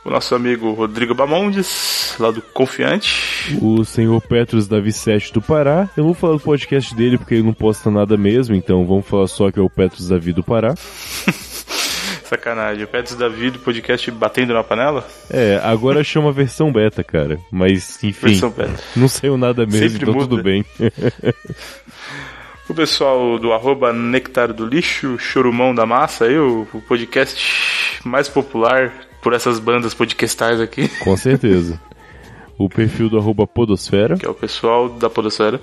o 0.04 0.10
nosso 0.10 0.34
amigo 0.34 0.72
Rodrigo 0.72 1.14
Bamondes, 1.14 2.14
lá 2.20 2.30
do 2.30 2.42
Confiante. 2.42 3.56
O 3.60 3.84
senhor 3.84 4.20
Petros 4.20 4.68
Davi 4.68 4.92
Sete 4.92 5.32
do 5.32 5.40
Pará. 5.40 5.88
Eu 5.96 6.04
não 6.04 6.12
vou 6.12 6.14
falar 6.14 6.34
do 6.34 6.40
podcast 6.40 6.94
dele 6.94 7.16
porque 7.16 7.34
ele 7.34 7.42
não 7.42 7.54
posta 7.54 7.90
nada 7.90 8.16
mesmo, 8.16 8.54
então 8.54 8.84
vamos 8.86 9.06
falar 9.06 9.26
só 9.26 9.50
que 9.50 9.58
é 9.58 9.62
o 9.62 9.70
Petros 9.70 10.08
Davi 10.08 10.32
do 10.32 10.44
Pará. 10.44 10.74
Sacanagem, 12.24 12.84
o 12.84 12.88
Petros 12.88 13.16
Davi 13.16 13.50
do 13.50 13.58
podcast 13.58 14.10
Batendo 14.10 14.52
na 14.52 14.62
Panela? 14.62 15.06
É, 15.30 15.60
agora 15.62 16.04
chama 16.04 16.32
versão 16.32 16.70
beta, 16.70 17.02
cara. 17.02 17.38
Mas, 17.50 18.02
enfim, 18.02 18.40
não 18.96 19.08
saiu 19.08 19.36
nada 19.36 19.64
mesmo, 19.64 19.88
Sempre 19.88 20.02
então 20.02 20.14
muda. 20.14 20.28
tudo 20.28 20.42
bem. 20.42 20.64
o 22.68 22.74
pessoal 22.74 23.38
do 23.38 23.52
arroba 23.52 23.92
Nectar 23.92 24.52
do 24.52 24.66
Lixo, 24.66 25.18
Chorumão 25.18 25.74
da 25.74 25.86
Massa, 25.86 26.24
aí, 26.24 26.38
o 26.38 26.66
podcast 26.88 28.00
mais 28.04 28.28
popular 28.28 28.92
por 29.24 29.32
essas 29.32 29.58
bandas 29.58 29.94
podcastais 29.94 30.60
aqui. 30.60 30.86
Com 31.02 31.16
certeza. 31.16 31.80
O 32.56 32.68
perfil 32.68 33.08
do 33.08 33.18
arroba 33.18 33.48
Podosfera. 33.48 34.16
Que 34.16 34.26
é 34.26 34.28
o 34.28 34.34
pessoal 34.34 34.88
da 34.88 35.10
Podosfera. 35.10 35.60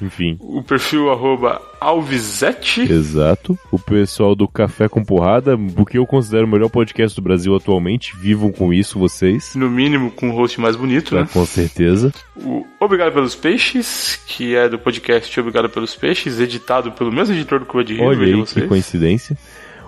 Enfim. 0.00 0.36
O 0.40 0.60
perfil 0.60 1.08
arroba 1.12 1.62
Alvizete. 1.78 2.80
Exato. 2.80 3.56
O 3.70 3.78
pessoal 3.78 4.34
do 4.34 4.48
Café 4.48 4.88
com 4.88 5.04
Porrada, 5.04 5.56
o 5.76 5.84
que 5.84 5.98
eu 5.98 6.06
considero 6.06 6.46
o 6.46 6.48
melhor 6.48 6.68
podcast 6.68 7.14
do 7.14 7.22
Brasil 7.22 7.54
atualmente. 7.54 8.16
Vivam 8.16 8.50
com 8.50 8.72
isso 8.72 8.98
vocês. 8.98 9.54
No 9.54 9.70
mínimo 9.70 10.10
com 10.10 10.30
o 10.30 10.34
host 10.34 10.60
mais 10.60 10.74
bonito, 10.74 11.14
né? 11.14 11.28
Com 11.32 11.46
certeza. 11.46 12.12
O 12.34 12.66
Obrigado 12.80 13.12
pelos 13.12 13.36
Peixes, 13.36 14.20
que 14.26 14.56
é 14.56 14.68
do 14.68 14.78
podcast 14.78 15.38
Obrigado 15.38 15.68
pelos 15.68 15.94
Peixes, 15.94 16.40
editado 16.40 16.90
pelo 16.90 17.12
mesmo 17.12 17.34
editor 17.34 17.60
do 17.60 17.66
Curva 17.66 17.84
de 17.84 17.94
Rio. 17.94 18.06
Olha 18.06 18.24
aí, 18.24 18.44
que 18.44 18.62
coincidência 18.62 19.36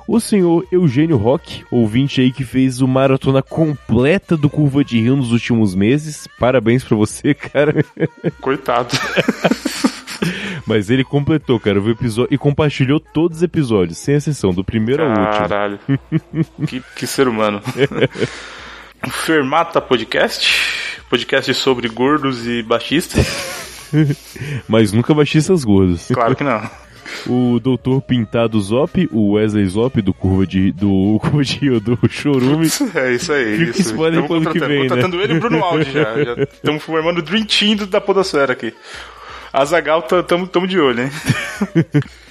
o 0.06 0.20
senhor 0.20 0.66
Eugênio 0.70 1.16
Rock, 1.16 1.64
ouvinte 1.70 2.20
aí 2.20 2.30
que 2.30 2.44
fez 2.44 2.80
o 2.80 2.88
maratona 2.88 3.42
completa 3.42 4.36
do 4.36 4.50
Curva 4.50 4.84
de 4.84 5.00
Rio 5.00 5.16
nos 5.16 5.32
últimos 5.32 5.74
meses. 5.74 6.28
Parabéns 6.38 6.84
para 6.84 6.96
você, 6.96 7.32
cara. 7.34 7.84
Coitado. 8.40 8.96
Mas 10.66 10.88
ele 10.88 11.04
completou, 11.04 11.60
cara, 11.60 11.80
o 11.80 11.90
episódio 11.90 12.32
e 12.32 12.38
compartilhou 12.38 12.98
todos 12.98 13.38
os 13.38 13.42
episódios, 13.42 13.98
sem 13.98 14.14
exceção, 14.14 14.52
do 14.52 14.64
primeiro 14.64 15.02
Caralho. 15.02 15.20
ao 15.20 15.26
último. 15.26 15.48
Caralho. 15.48 15.78
que, 16.66 16.82
que 16.96 17.06
ser 17.06 17.28
humano. 17.28 17.60
Fermata 19.10 19.82
Podcast, 19.82 20.54
podcast 21.10 21.52
sobre 21.52 21.88
gordos 21.88 22.46
e 22.46 22.62
baixistas. 22.62 23.26
Mas 24.66 24.92
nunca 24.92 25.12
baixistas 25.12 25.62
gordos. 25.64 26.08
Claro 26.08 26.34
que 26.34 26.42
não 26.42 26.62
o 27.26 27.58
Doutor 27.60 28.02
Pintado 28.02 28.60
Zop, 28.60 29.08
o 29.12 29.32
Wesley 29.32 29.66
Zop 29.66 30.00
do 30.02 30.12
Curva 30.14 30.46
de 30.46 30.72
do 30.72 31.18
Curva 31.20 31.44
de 31.44 31.58
Rio 31.58 31.80
do 31.80 31.98
Chorume. 32.08 32.68
É 32.94 33.14
isso 33.14 33.32
aí. 33.32 33.56
Fica 33.56 33.70
isso. 33.70 33.90
spoiler 33.90 34.24
pro 34.24 34.36
ano 34.36 34.50
que 34.50 34.58
vem, 34.58 34.82
contratando 34.82 35.16
né? 35.16 35.24
ele 35.24 35.34
e 35.34 35.36
o 35.36 35.40
Bruno 35.40 35.64
Aldi 35.64 35.90
já. 35.90 36.14
Estamos 36.52 36.82
formando 36.84 37.18
o 37.18 37.22
Dream 37.22 37.44
Team 37.44 37.76
da 37.88 38.00
Podosfera 38.00 38.52
aqui. 38.52 38.72
A 39.52 39.64
Zagal, 39.64 40.02
tamo 40.02 40.66
de 40.66 40.78
olho, 40.78 41.04
hein? 41.04 41.10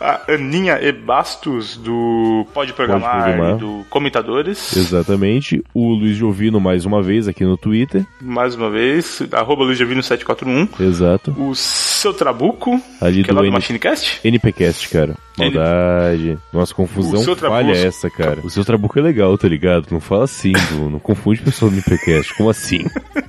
a 0.00 0.32
Aninha 0.32 0.78
e 0.80 0.92
Bastos 0.92 1.76
do 1.76 2.46
Pode 2.52 2.72
Programar, 2.72 3.22
Pode 3.22 3.24
Programar. 3.24 3.56
e 3.56 3.58
do 3.58 3.84
Comentadores. 3.88 4.76
Exatamente. 4.76 5.62
O 5.72 5.94
Luiz 5.94 6.16
Jovino 6.16 6.60
mais 6.60 6.84
uma 6.84 7.02
vez 7.02 7.28
aqui 7.28 7.44
no 7.44 7.56
Twitter. 7.56 8.04
Mais 8.20 8.54
uma 8.54 8.70
vez. 8.70 9.22
Arroba 9.32 9.64
Luiz 9.64 9.78
Jovino 9.78 10.02
741. 10.02 10.84
Exato. 10.84 11.30
O 11.38 11.54
Seu 11.54 12.12
Trabuco. 12.12 12.80
Ali 13.00 13.22
que 13.22 13.30
é 13.30 13.32
do, 13.32 13.38
é 13.38 13.40
lá 13.40 13.40
do 13.42 13.46
N... 13.46 13.52
Machinecast. 13.52 14.20
NPcast, 14.24 14.88
cara. 14.90 15.14
Maldade. 15.38 16.38
Nossa, 16.52 16.74
confusão 16.74 17.36
falha 17.36 17.72
essa, 17.72 18.08
cara. 18.08 18.40
O 18.42 18.50
seu 18.50 18.64
trabuco 18.64 18.98
é 18.98 19.02
legal, 19.02 19.36
tá 19.36 19.46
ligado? 19.48 19.86
Não 19.90 20.00
fala 20.00 20.24
assim, 20.24 20.52
não, 20.72 20.98
confunde 20.98 21.42
pessoal 21.42 21.70
do 21.70 21.76
NPcast. 21.76 22.34
Como 22.34 22.48
assim? 22.48 22.84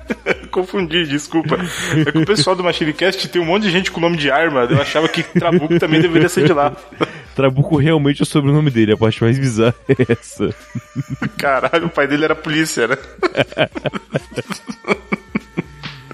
Confundi, 0.58 1.06
desculpa. 1.06 1.56
É 1.96 2.12
que 2.12 2.18
o 2.18 2.26
pessoal 2.26 2.56
do 2.56 2.64
Machinecast 2.64 3.28
tem 3.28 3.40
um 3.40 3.46
monte 3.46 3.64
de 3.64 3.70
gente 3.70 3.92
com 3.92 4.02
nome 4.02 4.18
de 4.18 4.32
arma. 4.32 4.62
Eu 4.62 4.82
achava 4.82 5.08
que 5.08 5.22
Trabuco 5.22 5.78
também 5.78 6.02
deveria 6.02 6.28
ser 6.28 6.48
de 6.48 6.54
lá. 6.54 6.76
Trabuco 7.36 7.78
realmente 7.78 8.22
é 8.22 8.24
o 8.24 8.26
sobrenome 8.26 8.72
dele. 8.72 8.94
A 8.94 8.98
parte 8.98 9.22
mais 9.22 9.38
bizarra 9.38 9.76
é 9.88 10.12
essa. 10.12 10.50
Caralho, 11.38 11.86
o 11.86 11.90
pai 11.92 12.08
dele 12.08 12.26
era 12.26 12.34
polícia, 12.34 12.88
né? 12.88 12.98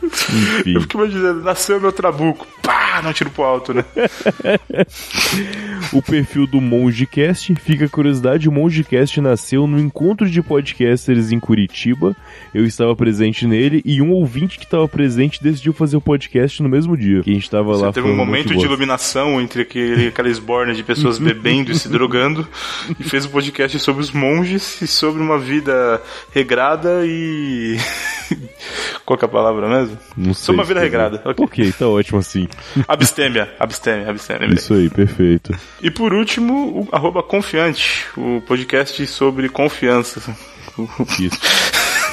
Enfim. 0.03 0.73
Eu 0.73 0.81
fico 0.81 0.97
imaginando, 0.97 1.41
nasceu 1.41 1.79
meu 1.79 1.93
trabuco. 1.93 2.45
Pá, 2.61 2.82
não 3.01 3.13
tiro 3.13 3.29
pro 3.29 3.43
alto, 3.43 3.73
né? 3.73 3.83
o 5.91 6.01
perfil 6.01 6.45
do 6.45 6.59
Mongecast, 6.59 7.55
fica 7.55 7.85
a 7.85 7.89
curiosidade, 7.89 8.47
o 8.47 8.51
Mongecast 8.51 9.19
nasceu 9.21 9.65
no 9.65 9.79
encontro 9.79 10.29
de 10.29 10.41
podcasters 10.41 11.31
em 11.31 11.39
Curitiba. 11.39 12.15
Eu 12.53 12.65
estava 12.65 12.95
presente 12.95 13.47
nele 13.47 13.81
e 13.85 14.01
um 14.01 14.11
ouvinte 14.11 14.57
que 14.57 14.65
estava 14.65 14.87
presente 14.87 15.41
decidiu 15.41 15.73
fazer 15.73 15.97
o 15.97 16.01
podcast 16.01 16.61
no 16.61 16.69
mesmo 16.69 16.97
dia. 16.97 17.21
Que 17.23 17.31
a 17.31 17.33
gente 17.33 17.43
estava 17.43 17.75
lá 17.75 17.91
teve 17.91 18.07
um 18.07 18.15
momento 18.15 18.55
de 18.55 18.65
iluminação 18.65 19.39
entre 19.39 19.61
aquele, 19.61 20.07
aquela 20.07 20.29
esborna 20.29 20.73
de 20.73 20.83
pessoas 20.83 21.17
bebendo 21.19 21.71
e 21.71 21.75
se 21.75 21.87
drogando 21.87 22.47
e 22.99 23.03
fez 23.03 23.25
um 23.25 23.29
podcast 23.29 23.79
sobre 23.79 24.01
os 24.01 24.11
monges 24.11 24.81
e 24.81 24.87
sobre 24.87 25.21
uma 25.21 25.37
vida 25.37 26.01
regrada 26.33 27.05
e 27.05 27.77
qual 29.05 29.19
é 29.21 29.25
a 29.25 29.27
palavra 29.27 29.67
mesmo? 29.69 29.97
Não 30.17 30.33
sei. 30.33 30.45
Sobre 30.45 30.61
uma 30.61 30.65
vida 30.65 30.79
regrada. 30.79 31.21
Okay. 31.25 31.45
ok, 31.45 31.71
tá 31.73 31.87
ótimo 31.87 32.19
assim. 32.19 32.47
Abstêmia, 32.87 33.53
abstêmia, 33.59 34.09
abstêmia. 34.09 34.53
Isso 34.53 34.73
aí, 34.73 34.89
perfeito. 34.89 35.57
E 35.81 35.89
por 35.89 36.13
último, 36.13 36.81
o 36.81 36.87
arroba 36.91 37.23
confiante, 37.23 38.05
o 38.17 38.41
podcast 38.41 39.05
sobre 39.07 39.49
confiança. 39.49 40.21
Isso. 41.19 41.39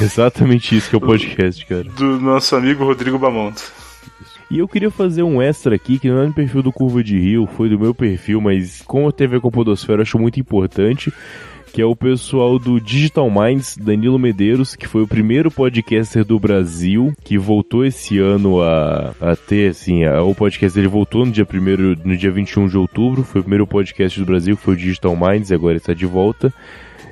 Exatamente 0.01 0.77
isso 0.77 0.89
que 0.89 0.95
é 0.95 0.99
o 0.99 1.01
podcast, 1.01 1.65
cara. 1.67 1.85
Do 1.85 2.21
nosso 2.21 2.57
amigo 2.57 2.85
Rodrigo 2.85 3.19
Bamonte. 3.19 3.63
E 4.51 4.59
eu 4.59 4.67
queria 4.67 4.91
fazer 4.91 5.23
um 5.23 5.41
extra 5.41 5.77
aqui, 5.77 5.99
que 5.99 6.09
não 6.09 6.23
é 6.23 6.27
no 6.27 6.33
perfil 6.33 6.61
do 6.61 6.73
Curva 6.73 7.05
de 7.05 7.17
Rio, 7.17 7.47
foi 7.47 7.69
do 7.69 7.79
meu 7.79 7.95
perfil, 7.95 8.41
mas 8.41 8.83
como 8.83 9.13
com 9.13 9.49
a 9.49 9.51
Podosfera, 9.51 9.99
eu 9.99 10.03
acho 10.03 10.19
muito 10.19 10.41
importante 10.41 11.13
que 11.73 11.81
é 11.81 11.85
o 11.85 11.95
pessoal 11.95 12.59
do 12.59 12.81
Digital 12.81 13.31
Minds, 13.31 13.77
Danilo 13.77 14.19
Medeiros, 14.19 14.75
que 14.75 14.87
foi 14.87 15.03
o 15.03 15.09
primeiro 15.09 15.51
podcaster 15.51 16.25
do 16.25 16.39
Brasil, 16.39 17.13
que 17.23 17.39
voltou 17.39 17.85
esse 17.85 18.19
ano 18.19 18.61
a, 18.61 19.15
a 19.21 19.37
ter, 19.37 19.71
assim, 19.71 20.05
a, 20.05 20.23
o 20.23 20.35
podcast 20.35 20.79
ele 20.79 20.89
voltou 20.89 21.25
no 21.25 21.33
dia 21.33 21.47
primeiro, 21.47 21.97
no 22.05 22.17
dia 22.17 22.31
21 22.31 22.69
de 22.69 22.77
outubro, 22.77 23.23
foi 23.23 23.41
o 23.41 23.45
primeiro 23.45 23.67
podcast 23.67 24.19
do 24.19 24.27
Brasil, 24.27 24.57
que 24.57 24.63
foi 24.63 24.75
o 24.75 24.77
Digital 24.77 25.17
Minds, 25.17 25.51
e 25.51 25.55
agora 25.55 25.77
está 25.77 25.95
de 25.95 26.07
volta. 26.07 26.53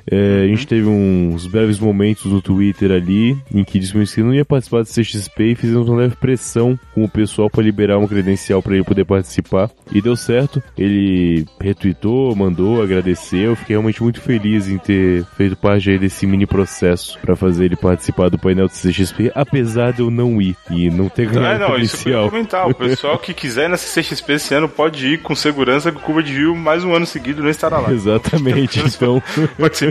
É, 0.09 0.43
a 0.43 0.47
gente 0.47 0.67
teve 0.67 0.87
uns 0.87 1.47
breves 1.47 1.79
momentos 1.79 2.25
no 2.25 2.41
Twitter 2.41 2.91
ali 2.91 3.37
em 3.53 3.63
que 3.63 3.79
disse 3.79 4.15
que 4.15 4.23
não 4.23 4.33
ia 4.33 4.45
participar 4.45 4.83
do 4.83 4.89
CXP 4.89 5.43
e 5.43 5.55
fizemos 5.55 5.87
uma 5.87 5.99
leve 5.99 6.15
pressão 6.15 6.79
com 6.93 7.03
o 7.03 7.09
pessoal 7.09 7.49
para 7.49 7.63
liberar 7.63 7.97
uma 7.97 8.07
credencial 8.07 8.61
para 8.61 8.75
ele 8.75 8.83
poder 8.83 9.05
participar. 9.05 9.69
E 9.91 10.01
deu 10.01 10.15
certo. 10.15 10.61
Ele 10.77 11.45
retweetou, 11.59 12.35
mandou, 12.35 12.81
agradeceu. 12.81 13.55
Fiquei 13.55 13.75
realmente 13.75 14.01
muito 14.01 14.21
feliz 14.21 14.67
em 14.67 14.77
ter 14.77 15.25
feito 15.37 15.55
parte 15.55 15.89
aí 15.89 15.99
desse 15.99 16.25
mini 16.25 16.45
processo 16.45 17.17
para 17.19 17.35
fazer 17.35 17.65
ele 17.65 17.75
participar 17.75 18.29
do 18.29 18.37
painel 18.37 18.67
do 18.67 18.73
CXP, 18.73 19.31
apesar 19.35 19.93
de 19.93 20.01
eu 20.01 20.11
não 20.11 20.41
ir 20.41 20.55
e 20.69 20.89
não 20.89 21.09
ter 21.09 21.27
ganhado 21.27 21.59
não, 21.59 21.71
credencial. 21.71 22.23
Isso 22.23 22.31
comentar. 22.31 22.67
O 22.67 22.73
pessoal 22.73 23.17
que 23.17 23.33
quiser 23.33 23.69
nessa 23.69 24.01
CXP 24.01 24.33
esse 24.33 24.53
ano 24.53 24.69
pode 24.69 25.05
ir 25.05 25.21
com 25.21 25.35
segurança 25.35 25.91
que 25.91 25.97
o 25.97 26.01
Curva 26.01 26.23
de 26.23 26.33
Rio 26.33 26.55
mais 26.55 26.83
um 26.83 26.93
ano 26.93 27.05
seguido 27.05 27.41
não 27.41 27.49
estará 27.49 27.79
lá. 27.79 27.91
Exatamente. 27.93 28.79
Então, 28.79 29.21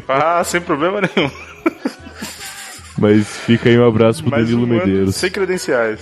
participar 0.00 0.44
sem 0.44 0.60
problema 0.60 1.00
nenhum. 1.00 1.30
Mas 2.98 3.28
fica 3.28 3.68
aí 3.68 3.78
um 3.78 3.86
abraço 3.86 4.22
pro 4.22 4.32
Mais 4.32 4.50
Danilo 4.50 4.64
um 4.64 4.68
Medeiros. 4.68 5.14
Sem 5.14 5.30
credenciais. 5.30 6.00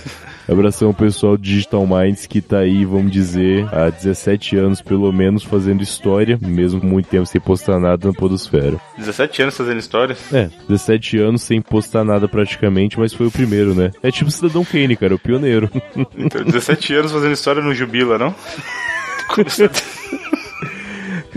Abração 0.49 0.87
ao 0.87 0.93
pessoal 0.93 1.37
do 1.37 1.43
Digital 1.43 1.85
Minds 1.85 2.25
que 2.25 2.41
tá 2.41 2.59
aí, 2.59 2.85
vamos 2.85 3.11
dizer, 3.11 3.67
há 3.71 3.89
17 3.89 4.55
anos 4.57 4.81
pelo 4.81 5.11
menos 5.11 5.43
fazendo 5.43 5.83
história, 5.83 6.39
mesmo 6.41 6.81
com 6.81 6.87
muito 6.87 7.07
tempo 7.07 7.25
sem 7.25 7.39
postar 7.39 7.79
nada 7.79 8.07
na 8.07 8.13
Podosfera. 8.13 8.79
17 8.97 9.43
anos 9.43 9.57
fazendo 9.57 9.77
histórias. 9.77 10.33
É, 10.33 10.49
17 10.67 11.19
anos 11.19 11.43
sem 11.43 11.61
postar 11.61 12.03
nada 12.03 12.27
praticamente, 12.27 12.97
mas 12.97 13.13
foi 13.13 13.27
o 13.27 13.31
primeiro, 13.31 13.75
né? 13.75 13.91
É 14.01 14.09
tipo 14.09 14.31
Cidadão 14.31 14.65
Kane, 14.65 14.95
cara, 14.95 15.13
o 15.13 15.19
pioneiro. 15.19 15.69
Então, 16.17 16.43
17 16.43 16.95
anos 16.95 17.11
fazendo 17.11 17.33
história 17.33 17.61
no 17.61 17.75
Jubila, 17.75 18.17
não? 18.17 18.33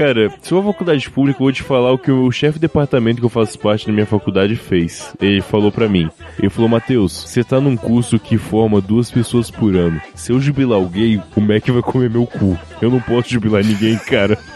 Cara, 0.01 0.33
se 0.41 0.49
for 0.49 0.65
faculdade 0.65 1.11
pública, 1.11 1.43
eu 1.43 1.45
vou 1.45 1.53
te 1.53 1.63
falar 1.63 1.93
o 1.93 1.99
que 1.99 2.11
o 2.11 2.33
chefe 2.33 2.55
de 2.55 2.63
departamento 2.63 3.21
que 3.21 3.27
eu 3.27 3.29
faço 3.29 3.59
parte 3.59 3.87
da 3.87 3.93
minha 3.93 4.07
faculdade 4.07 4.57
fez. 4.57 5.15
Ele 5.21 5.43
falou 5.43 5.71
pra 5.71 5.91
mim. 5.91 6.09
Ele 6.39 6.49
falou, 6.49 6.71
Matheus, 6.71 7.13
você 7.13 7.45
tá 7.45 7.61
num 7.61 7.77
curso 7.77 8.19
que 8.19 8.39
forma 8.39 8.81
duas 8.81 9.11
pessoas 9.11 9.51
por 9.51 9.77
ano. 9.77 10.01
Se 10.15 10.33
eu 10.33 10.41
jubilar 10.41 10.79
alguém, 10.79 11.23
o 11.37 11.41
Mac 11.43 11.69
vai 11.69 11.83
comer 11.83 12.09
meu 12.09 12.27
cu. 12.27 12.59
Eu 12.81 12.91
não 12.91 12.99
posso 12.99 13.29
jubilar 13.29 13.63
ninguém, 13.63 13.99
cara. 13.99 14.39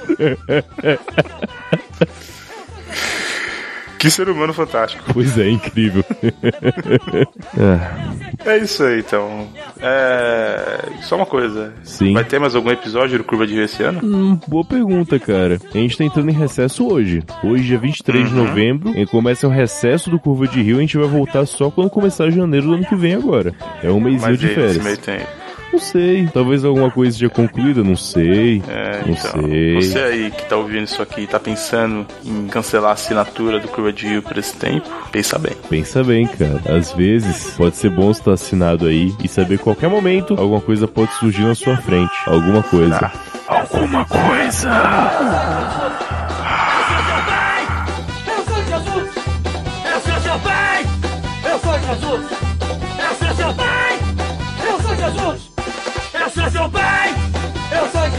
Que 4.04 4.10
ser 4.10 4.28
humano 4.28 4.52
fantástico. 4.52 5.02
Pois 5.14 5.38
é, 5.38 5.48
incrível. 5.48 6.04
É 8.44 8.58
isso 8.58 8.84
aí, 8.84 8.98
então. 9.00 9.48
É... 9.80 10.78
Só 11.00 11.16
uma 11.16 11.24
coisa. 11.24 11.72
Sim. 11.82 12.12
Vai 12.12 12.22
ter 12.22 12.38
mais 12.38 12.54
algum 12.54 12.70
episódio 12.70 13.16
do 13.16 13.24
Curva 13.24 13.46
de 13.46 13.54
Rio 13.54 13.64
esse 13.64 13.82
ano? 13.82 14.00
Hum, 14.04 14.38
boa 14.46 14.62
pergunta, 14.62 15.18
cara. 15.18 15.58
A 15.74 15.78
gente 15.78 15.96
tá 15.96 16.04
entrando 16.04 16.28
em 16.28 16.34
recesso 16.34 16.86
hoje. 16.86 17.22
Hoje, 17.42 17.64
dia 17.64 17.78
23 17.78 18.28
de 18.28 18.34
novembro, 18.34 18.90
e 18.90 19.06
começa 19.06 19.46
o 19.46 19.50
recesso 19.50 20.10
do 20.10 20.20
Curva 20.20 20.46
de 20.46 20.60
Rio. 20.60 20.76
A 20.76 20.80
gente 20.82 20.98
vai 20.98 21.08
voltar 21.08 21.46
só 21.46 21.70
quando 21.70 21.88
começar 21.88 22.28
janeiro 22.28 22.66
do 22.66 22.74
ano 22.74 22.84
que 22.84 22.94
vem 22.94 23.14
agora. 23.14 23.54
É 23.82 23.90
um 23.90 24.00
mêsinho 24.00 24.20
Mas 24.20 24.38
de 24.38 24.44
e 24.44 24.50
esse 24.50 24.54
férias. 24.54 24.84
meio 24.84 24.98
tempo. 24.98 25.43
Não 25.72 25.78
sei. 25.78 26.28
Talvez 26.32 26.64
alguma 26.64 26.90
coisa 26.90 27.18
já 27.18 27.28
concluída, 27.28 27.82
não 27.82 27.96
sei. 27.96 28.62
É, 28.68 29.02
não 29.04 29.12
então. 29.12 29.42
sei. 29.42 29.74
Você 29.74 29.98
aí 29.98 30.30
que 30.30 30.44
tá 30.46 30.56
ouvindo 30.56 30.84
isso 30.84 31.02
aqui 31.02 31.22
e 31.22 31.26
tá 31.26 31.40
pensando 31.40 32.06
em 32.24 32.46
cancelar 32.48 32.90
a 32.90 32.94
assinatura 32.94 33.58
do 33.58 33.68
Curva 33.68 33.92
de 33.92 34.20
por 34.20 34.38
esse 34.38 34.54
tempo, 34.56 34.88
pensa 35.10 35.38
bem. 35.38 35.52
Pensa 35.68 36.04
bem, 36.04 36.26
cara. 36.26 36.60
Às 36.76 36.92
vezes 36.92 37.54
pode 37.56 37.76
ser 37.76 37.90
bom 37.90 38.10
estar 38.10 38.32
assinado 38.32 38.86
aí 38.86 39.14
e 39.22 39.28
saber 39.28 39.58
qualquer 39.58 39.88
momento 39.88 40.34
alguma 40.38 40.60
coisa 40.60 40.86
pode 40.86 41.12
surgir 41.14 41.42
na 41.42 41.54
sua 41.54 41.76
frente. 41.76 42.12
Alguma 42.26 42.62
coisa. 42.62 42.96
Ah. 42.96 43.34
Alguma 43.46 44.04
coisa. 44.06 44.70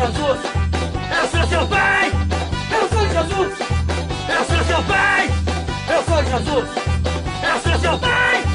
Jesus! 0.06 0.40
Eu 1.20 1.28
sou 1.30 1.48
seu 1.48 1.68
pai! 1.68 2.12
Eu 2.72 2.90
sou 2.90 3.08
Jesus! 3.10 3.60
Eu 4.30 4.46
sou 4.46 4.66
seu 4.66 4.84
pai! 4.84 5.30
Eu 5.90 6.04
sou 6.04 6.24
Jesus! 6.24 6.70
Eu 7.44 7.72
sou 7.72 7.80
seu 7.80 8.00
pai! 8.00 8.55